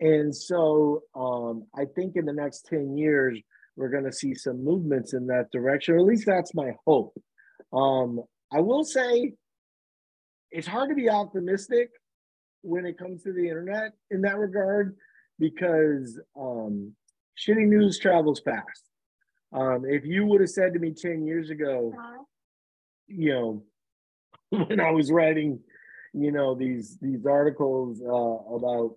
And 0.00 0.34
so 0.34 1.02
um, 1.14 1.64
I 1.74 1.84
think 1.94 2.16
in 2.16 2.26
the 2.26 2.32
next 2.32 2.66
10 2.66 2.96
years, 2.96 3.40
we're 3.76 3.88
going 3.88 4.04
to 4.04 4.12
see 4.12 4.34
some 4.34 4.62
movements 4.62 5.14
in 5.14 5.28
that 5.28 5.50
direction, 5.52 5.94
or 5.94 5.98
at 5.98 6.04
least 6.04 6.26
that's 6.26 6.54
my 6.54 6.72
hope. 6.86 7.14
Um, 7.72 8.20
I 8.52 8.60
will 8.60 8.84
say 8.84 9.32
it's 10.52 10.66
hard 10.66 10.90
to 10.90 10.94
be 10.94 11.08
optimistic 11.08 11.90
when 12.62 12.86
it 12.86 12.98
comes 12.98 13.22
to 13.22 13.32
the 13.32 13.48
internet 13.48 13.92
in 14.10 14.20
that 14.22 14.38
regard 14.38 14.94
because 15.38 16.20
um, 16.38 16.92
shitty 17.36 17.66
news 17.66 17.98
travels 17.98 18.40
fast. 18.40 18.88
Um, 19.52 19.84
if 19.86 20.04
you 20.04 20.24
would 20.26 20.40
have 20.40 20.50
said 20.50 20.74
to 20.74 20.78
me 20.78 20.92
10 20.92 21.26
years 21.26 21.50
ago, 21.50 21.92
you 23.08 23.32
know, 23.32 23.62
when 24.66 24.80
I 24.80 24.90
was 24.90 25.10
writing, 25.10 25.58
you 26.12 26.30
know, 26.30 26.54
these 26.54 26.98
these 27.00 27.24
articles 27.26 28.00
uh, 28.02 28.54
about 28.54 28.96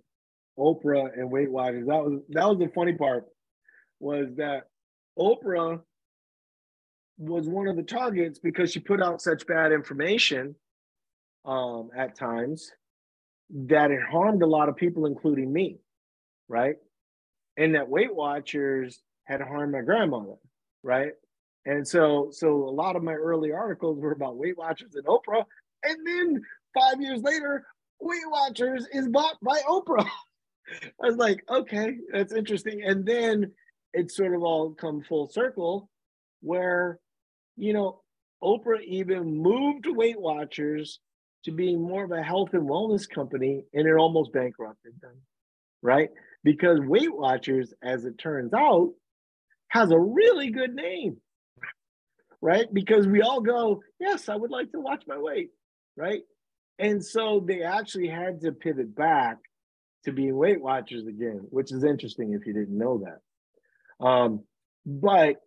Oprah 0.59 1.17
and 1.17 1.31
Weight 1.31 1.49
Watchers, 1.49 1.87
that 1.87 2.03
was 2.03 2.21
that 2.29 2.47
was 2.47 2.59
the 2.59 2.71
funny 2.75 2.93
part 2.93 3.25
was 3.99 4.27
that 4.35 4.63
Oprah 5.17 5.81
was 7.17 7.47
one 7.47 7.67
of 7.67 7.77
the 7.77 7.83
targets 7.83 8.39
because 8.39 8.71
she 8.71 8.79
put 8.79 9.01
out 9.01 9.21
such 9.21 9.47
bad 9.47 9.71
information 9.71 10.55
um, 11.45 11.89
at 11.95 12.17
times 12.17 12.71
that 13.49 13.91
it 13.91 14.01
harmed 14.11 14.41
a 14.41 14.47
lot 14.47 14.69
of 14.69 14.75
people, 14.75 15.05
including 15.05 15.51
me 15.51 15.79
right? 16.47 16.75
And 17.57 17.75
that 17.75 17.89
Weight 17.89 18.13
Watchers 18.13 19.01
had 19.25 19.41
harmed 19.41 19.73
my 19.73 19.81
grandmother, 19.81 20.35
right? 20.83 21.11
And 21.65 21.87
so, 21.87 22.29
so 22.31 22.47
a 22.47 22.69
lot 22.69 22.95
of 22.95 23.03
my 23.03 23.13
early 23.13 23.51
articles 23.51 23.99
were 23.99 24.11
about 24.11 24.37
Weight 24.37 24.57
Watchers 24.57 24.95
and 24.95 25.05
Oprah, 25.05 25.45
and 25.83 26.05
then 26.05 26.41
five 26.73 27.01
years 27.01 27.21
later, 27.21 27.65
Weight 27.99 28.27
Watchers 28.27 28.87
is 28.91 29.07
bought 29.07 29.37
by 29.41 29.59
Oprah. 29.67 30.07
I 31.01 31.07
was 31.07 31.17
like, 31.17 31.43
okay, 31.49 31.97
that's 32.11 32.33
interesting. 32.33 32.83
And 32.83 33.05
then 33.05 33.51
it 33.93 34.11
sort 34.11 34.33
of 34.35 34.43
all 34.43 34.73
come 34.73 35.01
full 35.01 35.29
circle, 35.29 35.89
where, 36.41 36.99
you 37.55 37.73
know, 37.73 38.01
Oprah 38.43 38.83
even 38.83 39.37
moved 39.37 39.85
Weight 39.87 40.19
Watchers 40.19 40.99
to 41.45 41.51
being 41.51 41.81
more 41.81 42.03
of 42.03 42.11
a 42.11 42.21
health 42.21 42.53
and 42.53 42.67
wellness 42.67 43.09
company, 43.09 43.63
and 43.73 43.87
it 43.87 43.95
almost 43.95 44.33
bankrupted 44.33 44.93
them, 45.01 45.15
right? 45.81 46.09
because 46.45 46.79
Weight 46.79 47.13
Watchers, 47.13 47.73
as 47.83 48.05
it 48.05 48.19
turns 48.19 48.53
out, 48.53 48.93
has 49.69 49.91
a 49.91 49.99
really 49.99 50.51
good 50.51 50.75
name, 50.75 51.17
right? 52.39 52.71
Because 52.71 53.07
we 53.07 53.23
all 53.23 53.41
go, 53.41 53.81
yes, 53.99 54.29
I 54.29 54.35
would 54.35 54.51
like 54.51 54.71
to 54.71 54.79
watch 54.79 55.03
my 55.07 55.17
weight, 55.17 55.49
right? 55.97 56.21
And 56.77 57.03
so 57.03 57.43
they 57.45 57.63
actually 57.63 58.07
had 58.07 58.41
to 58.41 58.51
pivot 58.51 58.95
back 58.95 59.37
to 60.03 60.11
being 60.11 60.37
Weight 60.37 60.61
Watchers 60.61 61.07
again, 61.07 61.47
which 61.49 61.71
is 61.71 61.83
interesting 61.83 62.33
if 62.33 62.45
you 62.45 62.53
didn't 62.53 62.77
know 62.77 63.03
that. 63.03 64.05
Um, 64.05 64.43
but 64.85 65.37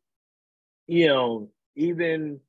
you 0.89 1.07
know, 1.07 1.51
even 1.77 2.41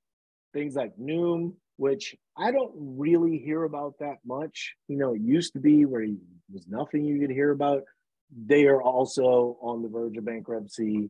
things 0.54 0.74
like 0.74 0.98
Noom, 0.98 1.54
which 1.78 2.16
I 2.40 2.52
don't 2.52 2.72
really 2.76 3.38
hear 3.38 3.64
about 3.64 3.96
that 4.00 4.18
much. 4.26 4.76
You 4.88 4.98
know, 4.98 5.14
it 5.14 5.22
used 5.22 5.54
to 5.54 5.60
be 5.60 5.86
where 5.86 6.06
was 6.52 6.66
nothing 6.68 7.06
you 7.06 7.20
could 7.20 7.30
hear 7.30 7.52
about 7.52 7.84
they 8.32 8.66
are 8.66 8.82
also 8.82 9.58
on 9.62 9.82
the 9.82 9.90
verge 9.90 10.18
of 10.18 10.26
bankruptcy. 10.26 11.10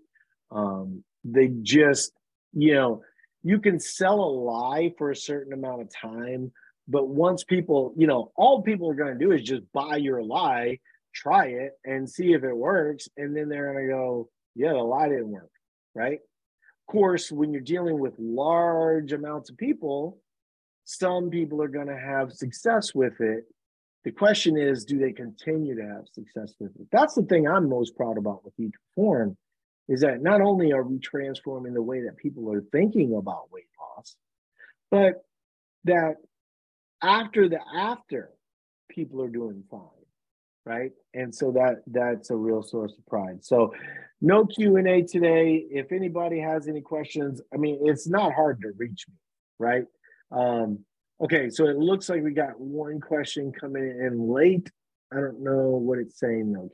Um, 0.51 1.03
they 1.23 1.47
just, 1.47 2.13
you 2.53 2.73
know, 2.73 3.01
you 3.43 3.59
can 3.59 3.80
sell 3.80 4.19
a 4.19 4.32
lie 4.32 4.93
for 4.97 5.11
a 5.11 5.15
certain 5.15 5.53
amount 5.53 5.82
of 5.82 5.93
time, 5.93 6.51
but 6.88 7.07
once 7.07 7.43
people, 7.43 7.93
you 7.97 8.07
know, 8.07 8.32
all 8.36 8.61
people 8.61 8.89
are 8.89 8.95
going 8.95 9.17
to 9.17 9.25
do 9.25 9.32
is 9.32 9.43
just 9.43 9.63
buy 9.73 9.97
your 9.97 10.23
lie, 10.23 10.80
try 11.13 11.47
it, 11.47 11.73
and 11.86 12.09
see 12.09 12.34
if 12.34 12.43
it 12.43 12.55
works, 12.55 13.07
and 13.17 13.36
then 13.36 13.49
they're 13.49 13.73
going 13.73 13.86
to 13.86 13.93
go, 13.93 14.30
yeah, 14.55 14.73
the 14.73 14.80
lie 14.80 15.09
didn't 15.09 15.30
work, 15.30 15.51
right? 15.93 16.19
Of 16.19 16.91
course, 16.91 17.32
when 17.32 17.51
you're 17.51 17.61
dealing 17.61 17.99
with 17.99 18.13
large 18.17 19.13
amounts 19.13 19.49
of 19.49 19.57
people, 19.57 20.19
some 20.90 21.30
people 21.30 21.62
are 21.62 21.68
going 21.68 21.88
to 21.88 21.98
have 21.98 22.32
success 22.32 22.96
with 22.96 23.20
it 23.22 23.46
the 24.06 24.12
question 24.12 24.58
is, 24.58 24.86
do 24.86 24.98
they 24.98 25.12
continue 25.12 25.76
to 25.76 25.82
have 25.82 26.08
success 26.12 26.54
with 26.60 26.72
it? 26.80 26.88
That's 26.92 27.16
the 27.16 27.24
thing 27.24 27.48
I'm 27.48 27.68
most 27.68 27.96
proud 27.98 28.18
about 28.18 28.46
with 28.46 28.54
Eat 28.58 28.72
to 28.72 28.80
Perform 28.96 29.38
is 29.90 30.02
that 30.02 30.22
not 30.22 30.42
only 30.42 30.72
are 30.72 30.84
we 30.84 31.00
transforming 31.00 31.74
the 31.74 31.82
way 31.82 32.04
that 32.04 32.18
people 32.18 32.52
are 32.52 32.64
thinking 32.72 33.16
about 33.16 33.52
weight 33.52 33.68
loss, 33.80 34.16
but 34.90 35.26
that 35.84 36.16
after 37.02 37.50
the 37.50 37.60
after, 37.76 38.32
people 38.90 39.22
are 39.22 39.30
doing 39.30 39.64
fine, 39.70 39.82
right? 40.66 40.92
And 41.14 41.34
so 41.34 41.52
that 41.52 41.82
that's 41.88 42.30
a 42.30 42.36
real 42.36 42.64
source 42.64 42.94
of 42.98 43.06
pride. 43.06 43.44
So 43.44 43.74
no 44.22 44.46
Q&A 44.46 45.02
today. 45.04 45.66
If 45.70 45.92
anybody 45.92 46.40
has 46.40 46.68
any 46.68 46.82
questions, 46.82 47.42
I 47.54 47.58
mean, 47.58 47.80
it's 47.84 48.08
not 48.08 48.34
hard 48.34 48.62
to 48.62 48.72
reach 48.78 49.06
me, 49.08 49.16
right? 49.58 49.86
Um, 50.32 50.86
Okay, 51.21 51.49
so 51.49 51.67
it 51.67 51.77
looks 51.77 52.07
like 52.07 52.23
we 52.23 52.32
got 52.32 52.59
one 52.59 53.01
question 53.01 53.51
coming 53.51 53.84
in 53.84 54.30
late. 54.30 54.71
I 55.11 55.17
don't 55.17 55.43
know 55.43 55.71
what 55.71 55.99
it's 55.99 56.17
saying 56.17 56.53
though, 56.53 56.69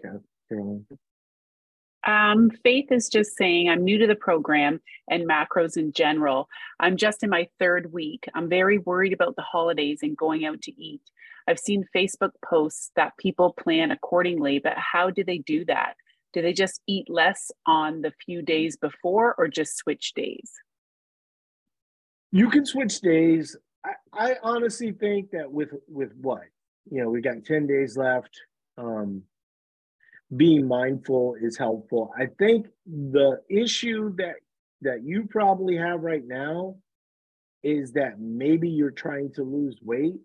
Carolyn. 0.47 0.85
Um, 2.05 2.51
Faith 2.63 2.91
is 2.91 3.09
just 3.09 3.35
saying, 3.35 3.67
I'm 3.67 3.83
new 3.83 3.97
to 3.97 4.05
the 4.05 4.15
program 4.15 4.79
and 5.09 5.27
macros 5.27 5.77
in 5.77 5.91
general. 5.93 6.47
I'm 6.79 6.95
just 6.95 7.23
in 7.23 7.31
my 7.31 7.47
third 7.57 7.91
week. 7.91 8.25
I'm 8.35 8.47
very 8.47 8.77
worried 8.77 9.13
about 9.13 9.35
the 9.35 9.41
holidays 9.41 9.99
and 10.03 10.15
going 10.15 10.45
out 10.45 10.61
to 10.63 10.71
eat. 10.79 11.01
I've 11.47 11.57
seen 11.57 11.87
Facebook 11.95 12.31
posts 12.47 12.91
that 12.95 13.17
people 13.17 13.55
plan 13.59 13.89
accordingly, 13.89 14.59
but 14.59 14.77
how 14.77 15.09
do 15.09 15.23
they 15.23 15.39
do 15.39 15.65
that? 15.65 15.95
Do 16.33 16.43
they 16.43 16.53
just 16.53 16.81
eat 16.85 17.09
less 17.09 17.49
on 17.65 18.01
the 18.01 18.13
few 18.23 18.43
days 18.43 18.77
before 18.77 19.33
or 19.39 19.47
just 19.47 19.77
switch 19.77 20.13
days? 20.13 20.51
You 22.35 22.49
can 22.49 22.65
switch 22.65 22.99
days. 22.99 23.55
I, 23.85 23.93
I 24.11 24.35
honestly 24.43 24.91
think 24.91 25.31
that 25.31 25.49
with 25.49 25.69
with 25.87 26.11
what 26.19 26.41
you 26.91 27.01
know, 27.01 27.09
we 27.09 27.21
got 27.21 27.45
ten 27.45 27.65
days 27.65 27.95
left. 27.95 28.41
Um, 28.77 29.23
being 30.35 30.67
mindful 30.67 31.37
is 31.41 31.57
helpful. 31.57 32.11
I 32.19 32.25
think 32.37 32.67
the 32.85 33.39
issue 33.49 34.13
that 34.17 34.35
that 34.81 35.03
you 35.05 35.27
probably 35.29 35.77
have 35.77 36.01
right 36.01 36.27
now 36.27 36.75
is 37.63 37.93
that 37.93 38.19
maybe 38.19 38.67
you're 38.67 38.91
trying 38.91 39.31
to 39.35 39.43
lose 39.43 39.77
weight, 39.81 40.19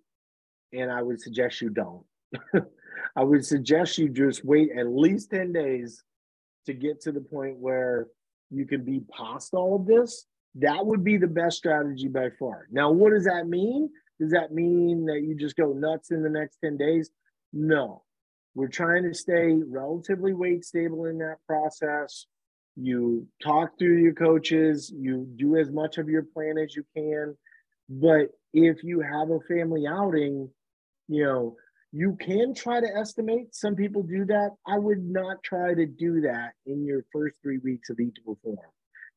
and 0.73 0.91
I 0.91 1.03
would 1.03 1.21
suggest 1.21 1.61
you 1.61 1.71
don't. 1.71 2.05
I 3.15 3.23
would 3.23 3.47
suggest 3.47 3.99
you 3.99 4.09
just 4.09 4.45
wait 4.45 4.71
at 4.77 4.89
least 4.89 5.31
10 5.31 5.53
days 5.53 6.03
to 6.67 6.73
get 6.75 7.01
to 7.03 7.13
the 7.13 7.21
point 7.21 7.57
where 7.57 8.09
you 8.51 8.67
can 8.67 8.85
be 8.85 9.01
past 9.17 9.55
all 9.55 9.77
of 9.77 9.87
this 9.87 10.27
that 10.57 10.85
would 10.85 11.05
be 11.05 11.17
the 11.17 11.27
best 11.27 11.57
strategy 11.57 12.09
by 12.09 12.29
far. 12.39 12.67
Now, 12.71 12.91
what 12.91 13.13
does 13.13 13.25
that 13.25 13.47
mean? 13.47 13.89
Does 14.19 14.33
that 14.33 14.53
mean 14.53 15.07
that 15.07 15.23
you 15.23 15.35
just 15.35 15.57
go 15.57 15.73
nuts 15.73 16.11
in 16.11 16.23
the 16.23 16.29
next 16.29 16.59
10 16.63 16.77
days? 16.77 17.11
No. 17.53 18.03
We're 18.55 18.69
trying 18.69 19.05
to 19.05 19.15
stay 19.15 19.55
relatively 19.67 20.35
weight 20.35 20.65
stable 20.65 21.07
in 21.07 21.19
that 21.19 21.37
process. 21.47 22.27
you 22.77 23.27
talk 23.43 23.79
through 23.79 24.01
your 24.01 24.15
coaches, 24.15 24.93
you 24.97 25.27
do 25.37 25.57
as 25.57 25.71
much 25.71 25.99
of 25.99 26.09
your 26.09 26.23
plan 26.23 26.57
as 26.59 26.75
you 26.75 26.85
can. 26.97 27.37
But 27.89 28.29
if 28.53 28.83
you 28.83 29.01
have 29.01 29.31
a 29.31 29.41
family 29.41 29.87
outing, 29.87 30.49
you 31.09 31.25
know, 31.25 31.57
you 31.93 32.17
can 32.21 32.55
try 32.55 32.81
to 32.81 32.97
estimate. 32.97 33.55
Some 33.55 33.75
people 33.75 34.03
do 34.03 34.25
that. 34.27 34.51
I 34.67 34.79
would 34.79 35.03
not 35.03 35.43
try 35.43 35.75
to 35.75 35.87
do 35.87 36.21
that 36.23 36.53
in 36.67 36.85
your 36.85 37.05
first 37.13 37.35
three 37.43 37.59
weeks 37.59 37.91
of 37.91 37.99
eat 37.99 38.15
to 38.15 38.21
perform. 38.23 38.59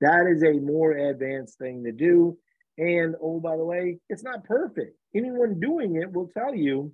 That 0.03 0.27
is 0.29 0.43
a 0.43 0.59
more 0.59 0.91
advanced 0.91 1.57
thing 1.57 1.85
to 1.85 1.93
do. 1.93 2.37
And 2.77 3.15
oh, 3.21 3.39
by 3.39 3.55
the 3.55 3.63
way, 3.63 3.99
it's 4.09 4.23
not 4.23 4.43
perfect. 4.43 4.97
Anyone 5.15 5.61
doing 5.61 5.95
it 5.95 6.11
will 6.11 6.29
tell 6.37 6.53
you 6.53 6.93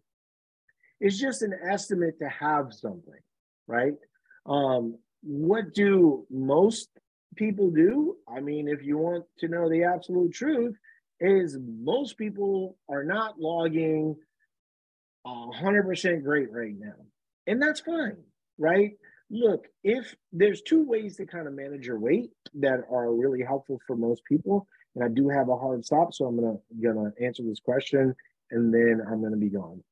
it's 0.99 1.20
just 1.20 1.41
an 1.41 1.53
estimate 1.68 2.20
to 2.20 2.30
have 2.30 2.72
something, 2.72 3.22
right? 3.66 3.93
Um, 4.45 4.97
what 5.24 5.74
do 5.74 6.28
most 6.30 6.89
people 7.36 7.72
do? 7.72 8.18
I 8.28 8.41
mean, 8.41 8.68
if 8.68 8.84
you 8.84 8.97
want 8.97 9.26
to 9.39 9.47
know 9.47 9.70
the 9.70 9.86
absolute 9.86 10.34
truth, 10.34 10.76
is 11.20 11.57
most 11.60 12.16
people 12.18 12.78
are 12.89 13.03
not 13.03 13.39
logging 13.39 14.16
100% 15.26 16.24
great 16.24 16.51
right 16.51 16.76
now. 16.78 16.95
And 17.47 17.62
that's 17.62 17.82
fine, 17.82 18.18
right? 18.57 18.91
Look, 19.32 19.68
if 19.84 20.16
there's 20.32 20.62
two 20.62 20.84
ways 20.84 21.18
to 21.18 21.26
kind 21.26 21.48
of 21.48 21.54
manage 21.54 21.86
your 21.86 22.00
weight 22.00 22.32
that 22.56 22.82
are 22.92 23.14
really 23.14 23.44
helpful 23.44 23.80
for 23.86 23.96
most 23.96 24.24
people, 24.26 24.68
and 24.96 25.04
I 25.04 25.08
do 25.08 25.30
have 25.30 25.50
a 25.50 25.58
hard 25.58 25.86
stop, 25.86 26.14
so 26.14 26.26
I'm 26.26 26.36
gonna 26.36 26.58
gonna 26.82 27.14
answer 27.22 27.44
this 27.44 27.60
question 27.60 28.16
and 28.52 28.74
then 28.74 29.02
I'm 29.08 29.22
gonna 29.22 29.38
be 29.38 29.50
gone. 29.50 29.84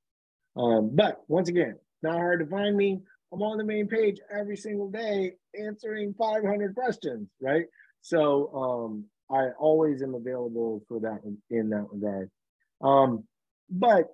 Um, 0.56 0.90
but 0.94 1.24
once 1.28 1.50
again, 1.50 1.76
not 2.02 2.16
hard 2.16 2.40
to 2.40 2.48
find 2.48 2.76
me. 2.76 3.02
I'm 3.32 3.42
on 3.42 3.58
the 3.58 3.64
main 3.64 3.88
page 3.88 4.20
every 4.32 4.58
single 4.58 4.90
day 4.90 5.34
answering 5.60 6.16
500 6.18 6.74
questions, 6.74 7.30
right? 7.42 7.66
So 8.02 8.54
um, 8.56 9.06
I 9.30 9.50
always 9.60 10.02
am 10.02 10.16
available 10.16 10.84
for 10.88 11.00
that 11.02 11.20
in 11.50 11.70
that 11.70 11.86
regard. 11.92 12.32
Um, 12.82 13.24
but 13.70 14.08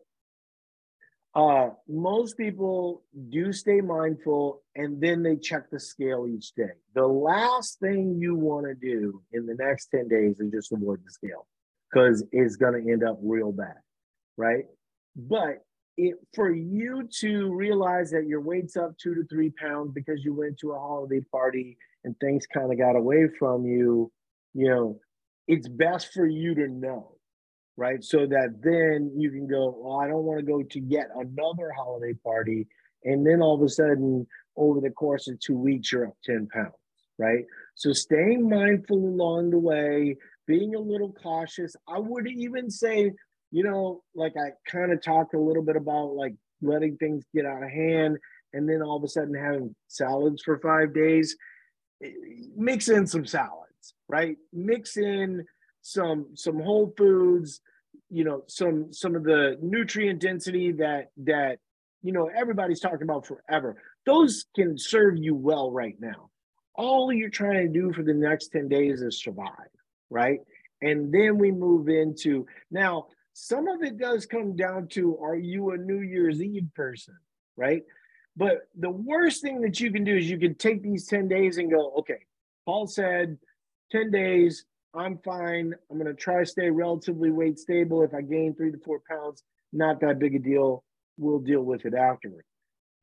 uh, 1.35 1.69
most 1.87 2.37
people 2.37 3.03
do 3.29 3.51
stay 3.51 3.81
mindful 3.81 4.61
and 4.75 5.01
then 5.01 5.23
they 5.23 5.35
check 5.35 5.69
the 5.71 5.79
scale 5.79 6.27
each 6.27 6.53
day. 6.53 6.73
The 6.93 7.07
last 7.07 7.79
thing 7.79 8.17
you 8.19 8.35
want 8.35 8.67
to 8.67 8.75
do 8.75 9.21
in 9.31 9.47
the 9.47 9.55
next 9.55 9.87
10 9.87 10.07
days 10.07 10.39
is 10.39 10.51
just 10.51 10.71
avoid 10.71 10.99
the 11.03 11.11
scale 11.11 11.47
because 11.91 12.23
it's 12.31 12.55
going 12.55 12.73
to 12.73 12.91
end 12.91 13.03
up 13.03 13.17
real 13.23 13.51
bad, 13.51 13.77
right? 14.37 14.65
But 15.15 15.63
it 15.97 16.15
for 16.35 16.51
you 16.51 17.07
to 17.19 17.53
realize 17.53 18.11
that 18.11 18.25
your 18.27 18.41
weight's 18.41 18.75
up 18.75 18.97
two 18.97 19.15
to 19.15 19.23
three 19.25 19.51
pounds 19.51 19.91
because 19.93 20.23
you 20.23 20.33
went 20.33 20.57
to 20.59 20.71
a 20.71 20.79
holiday 20.79 21.21
party 21.31 21.77
and 22.03 22.15
things 22.19 22.45
kind 22.51 22.71
of 22.71 22.77
got 22.77 22.95
away 22.95 23.27
from 23.39 23.65
you, 23.65 24.11
you 24.53 24.69
know, 24.69 24.99
it's 25.47 25.67
best 25.67 26.13
for 26.13 26.25
you 26.25 26.55
to 26.55 26.67
know 26.67 27.12
right? 27.77 28.03
So 28.03 28.25
that 28.27 28.61
then 28.61 29.11
you 29.15 29.31
can 29.31 29.47
go, 29.47 29.75
well, 29.77 29.99
I 29.99 30.07
don't 30.07 30.23
want 30.23 30.39
to 30.39 30.45
go 30.45 30.61
to 30.61 30.79
yet 30.79 31.09
another 31.15 31.71
holiday 31.75 32.13
party. 32.13 32.67
And 33.03 33.25
then 33.25 33.41
all 33.41 33.55
of 33.55 33.61
a 33.61 33.69
sudden, 33.69 34.27
over 34.55 34.79
the 34.79 34.91
course 34.91 35.27
of 35.27 35.39
two 35.39 35.57
weeks, 35.57 35.91
you're 35.91 36.07
up 36.07 36.17
10 36.23 36.47
pounds, 36.47 36.73
right? 37.17 37.45
So 37.75 37.91
staying 37.91 38.47
mindful 38.47 38.97
along 38.97 39.49
the 39.49 39.59
way, 39.59 40.17
being 40.47 40.75
a 40.75 40.79
little 40.79 41.11
cautious. 41.13 41.75
I 41.87 41.99
would 41.99 42.27
even 42.27 42.69
say, 42.69 43.11
you 43.51 43.63
know, 43.63 44.03
like 44.13 44.33
I 44.37 44.51
kind 44.69 44.91
of 44.91 45.01
talked 45.01 45.33
a 45.33 45.39
little 45.39 45.63
bit 45.63 45.75
about 45.75 46.13
like 46.15 46.35
letting 46.61 46.97
things 46.97 47.25
get 47.33 47.45
out 47.45 47.63
of 47.63 47.69
hand 47.69 48.17
and 48.53 48.69
then 48.69 48.81
all 48.81 48.97
of 48.97 49.03
a 49.03 49.07
sudden 49.07 49.33
having 49.33 49.75
salads 49.87 50.43
for 50.43 50.59
five 50.59 50.93
days. 50.93 51.35
Mix 52.55 52.89
in 52.89 53.07
some 53.07 53.25
salads, 53.25 53.95
right? 54.07 54.37
Mix 54.51 54.97
in 54.97 55.45
some 55.83 56.27
some 56.33 56.59
whole 56.59 56.93
foods 56.97 57.61
you 58.09 58.23
know 58.23 58.43
some 58.47 58.91
some 58.91 59.15
of 59.15 59.23
the 59.23 59.57
nutrient 59.61 60.21
density 60.21 60.71
that 60.71 61.11
that 61.17 61.59
you 62.01 62.11
know 62.11 62.29
everybody's 62.35 62.79
talking 62.79 63.03
about 63.03 63.25
forever. 63.25 63.75
Those 64.05 64.45
can 64.55 64.77
serve 64.77 65.17
you 65.17 65.35
well 65.35 65.71
right 65.71 65.95
now. 65.99 66.29
All 66.75 67.13
you're 67.13 67.29
trying 67.29 67.65
to 67.65 67.67
do 67.67 67.93
for 67.93 68.03
the 68.03 68.13
next 68.13 68.49
10 68.49 68.67
days 68.67 69.01
is 69.01 69.21
survive 69.21 69.69
right? 70.09 70.39
And 70.81 71.11
then 71.11 71.39
we 71.39 71.51
move 71.51 71.89
into 71.89 72.45
now 72.69 73.07
some 73.33 73.67
of 73.67 73.81
it 73.81 73.97
does 73.97 74.27
come 74.27 74.55
down 74.55 74.87
to 74.89 75.17
are 75.17 75.35
you 75.35 75.71
a 75.71 75.77
new 75.77 76.01
year's 76.01 76.41
eve 76.41 76.69
person 76.75 77.15
right? 77.57 77.83
But 78.35 78.67
the 78.77 78.89
worst 78.89 79.41
thing 79.41 79.61
that 79.61 79.79
you 79.79 79.91
can 79.91 80.03
do 80.03 80.15
is 80.15 80.29
you 80.29 80.39
can 80.39 80.55
take 80.55 80.81
these 80.83 81.07
10 81.07 81.27
days 81.27 81.57
and 81.57 81.71
go 81.71 81.93
okay 81.99 82.19
paul 82.65 82.87
said 82.87 83.37
10 83.91 84.11
days 84.11 84.65
I'm 84.95 85.17
fine. 85.19 85.73
I'm 85.89 85.97
going 85.97 86.07
to 86.07 86.13
try 86.13 86.39
to 86.39 86.45
stay 86.45 86.69
relatively 86.69 87.31
weight 87.31 87.57
stable. 87.57 88.03
If 88.03 88.13
I 88.13 88.21
gain 88.21 88.53
three 88.55 88.71
to 88.71 88.77
four 88.85 89.01
pounds, 89.09 89.43
not 89.71 89.99
that 90.01 90.19
big 90.19 90.35
a 90.35 90.39
deal. 90.39 90.83
We'll 91.17 91.39
deal 91.39 91.61
with 91.61 91.85
it 91.85 91.93
afterward. 91.93 92.45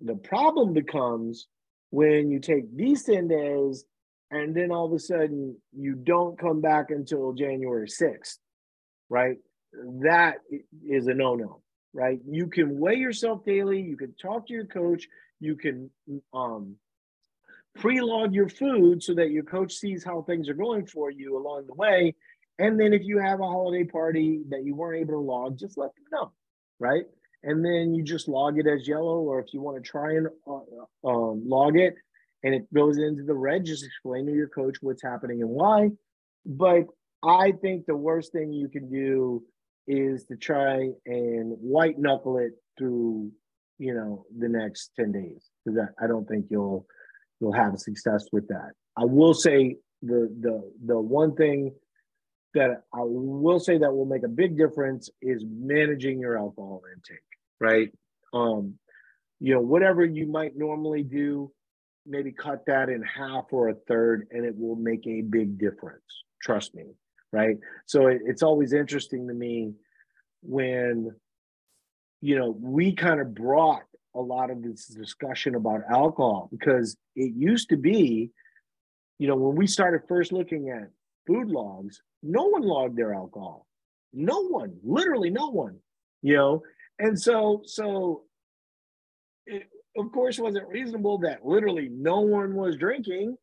The 0.00 0.14
problem 0.14 0.72
becomes 0.72 1.46
when 1.90 2.30
you 2.30 2.40
take 2.40 2.74
these 2.74 3.04
10 3.04 3.28
days 3.28 3.84
and 4.30 4.54
then 4.54 4.70
all 4.70 4.86
of 4.86 4.92
a 4.92 4.98
sudden 4.98 5.56
you 5.76 5.94
don't 5.94 6.38
come 6.38 6.60
back 6.60 6.86
until 6.90 7.32
January 7.32 7.88
6th, 7.88 8.38
right? 9.08 9.36
That 10.02 10.36
is 10.88 11.06
a 11.08 11.14
no 11.14 11.34
no, 11.34 11.62
right? 11.92 12.18
You 12.28 12.46
can 12.46 12.78
weigh 12.78 12.96
yourself 12.96 13.44
daily. 13.44 13.80
You 13.80 13.96
can 13.96 14.14
talk 14.20 14.46
to 14.46 14.52
your 14.52 14.66
coach. 14.66 15.06
You 15.40 15.56
can 15.56 15.90
um, 16.32 16.76
pre-log 17.80 18.34
your 18.34 18.48
food 18.48 19.02
so 19.02 19.14
that 19.14 19.30
your 19.30 19.42
coach 19.42 19.72
sees 19.72 20.04
how 20.04 20.22
things 20.22 20.48
are 20.48 20.54
going 20.54 20.86
for 20.86 21.10
you 21.10 21.36
along 21.36 21.66
the 21.66 21.74
way. 21.74 22.14
And 22.58 22.78
then 22.78 22.92
if 22.92 23.02
you 23.02 23.18
have 23.18 23.40
a 23.40 23.44
holiday 23.44 23.84
party 23.84 24.42
that 24.50 24.64
you 24.64 24.74
weren't 24.74 25.00
able 25.00 25.14
to 25.14 25.18
log, 25.18 25.58
just 25.58 25.78
let 25.78 25.94
them 25.94 26.04
know, 26.12 26.32
right? 26.78 27.04
And 27.42 27.64
then 27.64 27.94
you 27.94 28.04
just 28.04 28.28
log 28.28 28.58
it 28.58 28.66
as 28.66 28.86
yellow, 28.86 29.20
or 29.20 29.40
if 29.40 29.54
you 29.54 29.62
want 29.62 29.82
to 29.82 29.90
try 29.90 30.12
and 30.12 30.28
uh, 30.46 31.08
um, 31.08 31.42
log 31.46 31.78
it 31.78 31.94
and 32.44 32.54
it 32.54 32.72
goes 32.72 32.98
into 32.98 33.22
the 33.22 33.34
red, 33.34 33.64
just 33.64 33.84
explain 33.84 34.26
to 34.26 34.32
your 34.32 34.48
coach 34.48 34.76
what's 34.82 35.02
happening 35.02 35.40
and 35.40 35.50
why. 35.50 35.88
But 36.44 36.84
I 37.24 37.52
think 37.62 37.86
the 37.86 37.96
worst 37.96 38.32
thing 38.32 38.52
you 38.52 38.68
can 38.68 38.90
do 38.90 39.42
is 39.86 40.24
to 40.26 40.36
try 40.36 40.90
and 41.06 41.56
white 41.60 41.98
knuckle 41.98 42.36
it 42.36 42.52
through, 42.78 43.30
you 43.78 43.94
know, 43.94 44.26
the 44.38 44.48
next 44.48 44.90
10 44.96 45.12
days 45.12 45.48
because 45.64 45.80
I, 45.80 46.04
I 46.04 46.08
don't 46.08 46.28
think 46.28 46.46
you'll 46.50 46.86
you'll 47.40 47.52
have 47.52 47.78
success 47.78 48.26
with 48.32 48.48
that. 48.48 48.72
I 48.96 49.04
will 49.04 49.34
say 49.34 49.76
the 50.02 50.34
the 50.40 50.72
the 50.86 50.98
one 50.98 51.34
thing 51.34 51.74
that 52.54 52.82
I 52.92 53.02
will 53.02 53.60
say 53.60 53.78
that 53.78 53.92
will 53.92 54.06
make 54.06 54.24
a 54.24 54.28
big 54.28 54.56
difference 54.58 55.08
is 55.22 55.44
managing 55.46 56.20
your 56.20 56.38
alcohol 56.38 56.82
intake, 56.92 57.18
right? 57.60 57.90
Um, 58.34 58.74
you 59.38 59.54
know, 59.54 59.60
whatever 59.60 60.04
you 60.04 60.26
might 60.26 60.56
normally 60.56 61.02
do, 61.02 61.52
maybe 62.06 62.32
cut 62.32 62.66
that 62.66 62.88
in 62.88 63.02
half 63.02 63.44
or 63.52 63.68
a 63.68 63.74
third, 63.86 64.26
and 64.32 64.44
it 64.44 64.54
will 64.56 64.76
make 64.76 65.06
a 65.06 65.20
big 65.20 65.58
difference. 65.58 66.02
Trust 66.42 66.74
me, 66.74 66.86
right? 67.32 67.56
So 67.86 68.08
it, 68.08 68.22
it's 68.24 68.42
always 68.42 68.72
interesting 68.72 69.28
to 69.28 69.34
me 69.34 69.74
when, 70.42 71.10
you 72.20 72.36
know, 72.38 72.56
we 72.58 72.94
kind 72.94 73.20
of 73.20 73.34
brought 73.34 73.82
a 74.14 74.20
lot 74.20 74.50
of 74.50 74.62
this 74.62 74.86
discussion 74.86 75.54
about 75.54 75.82
alcohol 75.90 76.48
because 76.50 76.96
it 77.16 77.32
used 77.36 77.68
to 77.70 77.76
be, 77.76 78.30
you 79.18 79.28
know, 79.28 79.36
when 79.36 79.56
we 79.56 79.66
started 79.66 80.02
first 80.08 80.32
looking 80.32 80.70
at 80.70 80.90
food 81.26 81.48
logs, 81.48 82.02
no 82.22 82.46
one 82.46 82.62
logged 82.62 82.96
their 82.96 83.14
alcohol. 83.14 83.66
No 84.12 84.46
one, 84.46 84.76
literally 84.82 85.30
no 85.30 85.50
one, 85.50 85.78
you 86.22 86.36
know. 86.36 86.62
And 86.98 87.20
so, 87.20 87.62
so 87.64 88.24
it, 89.46 89.68
of 89.96 90.10
course, 90.12 90.38
wasn't 90.38 90.68
reasonable 90.68 91.18
that 91.18 91.44
literally 91.44 91.88
no 91.90 92.20
one 92.20 92.54
was 92.54 92.76
drinking? 92.76 93.36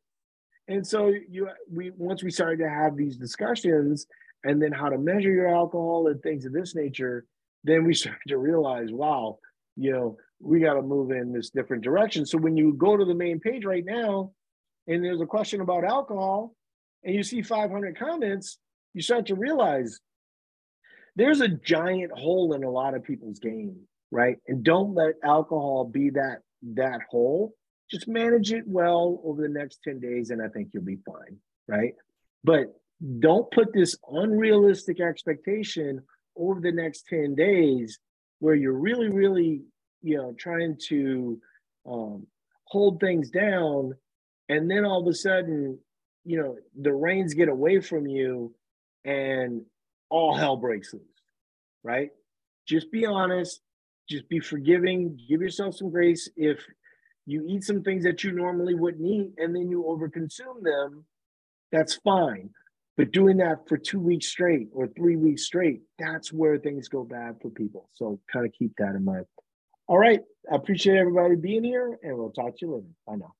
And 0.67 0.85
so 0.85 1.13
you 1.29 1.49
we 1.71 1.91
once 1.91 2.23
we 2.23 2.31
started 2.31 2.59
to 2.59 2.69
have 2.69 2.97
these 2.97 3.15
discussions 3.15 4.05
and 4.43 4.61
then 4.61 4.71
how 4.71 4.89
to 4.89 4.97
measure 4.97 5.31
your 5.31 5.47
alcohol 5.47 6.07
and 6.07 6.21
things 6.21 6.45
of 6.45 6.53
this 6.53 6.75
nature, 6.75 7.25
then 7.63 7.85
we 7.85 7.93
started 7.93 8.27
to 8.27 8.37
realize, 8.37 8.91
wow, 8.91 9.39
you 9.77 9.91
know, 9.91 10.17
we 10.39 10.59
got 10.59 10.73
to 10.73 10.81
move 10.81 11.11
in 11.11 11.31
this 11.31 11.49
different 11.49 11.83
direction. 11.83 12.25
So 12.25 12.37
when 12.37 12.57
you 12.57 12.73
go 12.73 12.97
to 12.97 13.05
the 13.05 13.15
main 13.15 13.39
page 13.39 13.65
right 13.65 13.85
now, 13.85 14.31
and 14.87 15.03
there's 15.03 15.21
a 15.21 15.25
question 15.25 15.61
about 15.61 15.83
alcohol, 15.83 16.55
and 17.03 17.15
you 17.15 17.23
see 17.23 17.41
500 17.41 17.97
comments, 17.97 18.57
you 18.93 19.01
start 19.01 19.27
to 19.27 19.35
realize 19.35 19.99
there's 21.15 21.41
a 21.41 21.47
giant 21.47 22.11
hole 22.11 22.53
in 22.53 22.63
a 22.63 22.69
lot 22.69 22.95
of 22.95 23.03
people's 23.03 23.39
game, 23.39 23.75
right? 24.11 24.37
And 24.47 24.63
don't 24.63 24.93
let 24.93 25.15
alcohol 25.23 25.85
be 25.85 26.11
that 26.11 26.39
that 26.75 27.01
hole. 27.09 27.53
Just 27.89 28.07
manage 28.07 28.51
it 28.51 28.63
well 28.67 29.21
over 29.23 29.41
the 29.41 29.49
next 29.49 29.79
10 29.83 29.99
days, 29.99 30.29
and 30.29 30.41
I 30.41 30.47
think 30.49 30.69
you'll 30.73 30.83
be 30.83 30.99
fine, 31.05 31.37
right? 31.67 31.93
But 32.43 32.73
don't 33.19 33.49
put 33.51 33.73
this 33.73 33.95
unrealistic 34.09 34.99
expectation 34.99 36.01
over 36.35 36.59
the 36.59 36.71
next 36.71 37.05
10 37.07 37.35
days 37.35 37.99
where 38.39 38.55
you're 38.55 38.77
really, 38.77 39.09
really 39.09 39.63
you 40.01 40.17
know, 40.17 40.33
trying 40.37 40.77
to 40.87 41.39
um, 41.85 42.25
hold 42.65 42.99
things 42.99 43.29
down. 43.29 43.93
And 44.49 44.69
then 44.69 44.85
all 44.85 45.01
of 45.01 45.07
a 45.07 45.13
sudden, 45.13 45.77
you 46.23 46.41
know, 46.41 46.55
the 46.81 46.93
reins 46.93 47.33
get 47.33 47.49
away 47.49 47.81
from 47.81 48.07
you 48.07 48.53
and 49.05 49.61
all 50.09 50.35
hell 50.35 50.57
breaks 50.57 50.93
loose, 50.93 51.03
right? 51.83 52.09
Just 52.67 52.91
be 52.91 53.05
honest, 53.05 53.61
just 54.09 54.27
be 54.29 54.39
forgiving, 54.39 55.17
give 55.29 55.41
yourself 55.41 55.75
some 55.75 55.89
grace. 55.89 56.29
If 56.35 56.59
you 57.25 57.45
eat 57.47 57.63
some 57.63 57.83
things 57.83 58.03
that 58.03 58.23
you 58.23 58.31
normally 58.31 58.75
wouldn't 58.75 59.05
eat 59.05 59.33
and 59.37 59.55
then 59.55 59.69
you 59.69 59.83
overconsume 59.83 60.63
them, 60.63 61.05
that's 61.71 61.95
fine. 61.95 62.49
But 62.97 63.11
doing 63.11 63.37
that 63.37 63.67
for 63.69 63.77
two 63.77 63.99
weeks 63.99 64.27
straight 64.27 64.69
or 64.73 64.87
three 64.87 65.15
weeks 65.15 65.43
straight, 65.43 65.81
that's 65.99 66.33
where 66.33 66.57
things 66.57 66.89
go 66.89 67.03
bad 67.03 67.35
for 67.41 67.49
people. 67.49 67.89
So 67.93 68.19
kind 68.31 68.45
of 68.45 68.51
keep 68.53 68.73
that 68.79 68.95
in 68.95 69.05
mind. 69.05 69.25
All 69.87 69.99
right. 69.99 70.19
I 70.51 70.55
appreciate 70.55 70.97
everybody 70.97 71.35
being 71.35 71.63
here 71.63 71.97
and 72.01 72.17
we'll 72.17 72.31
talk 72.31 72.57
to 72.57 72.65
you 72.65 72.75
later. 72.75 72.87
Bye 73.05 73.15
now. 73.15 73.36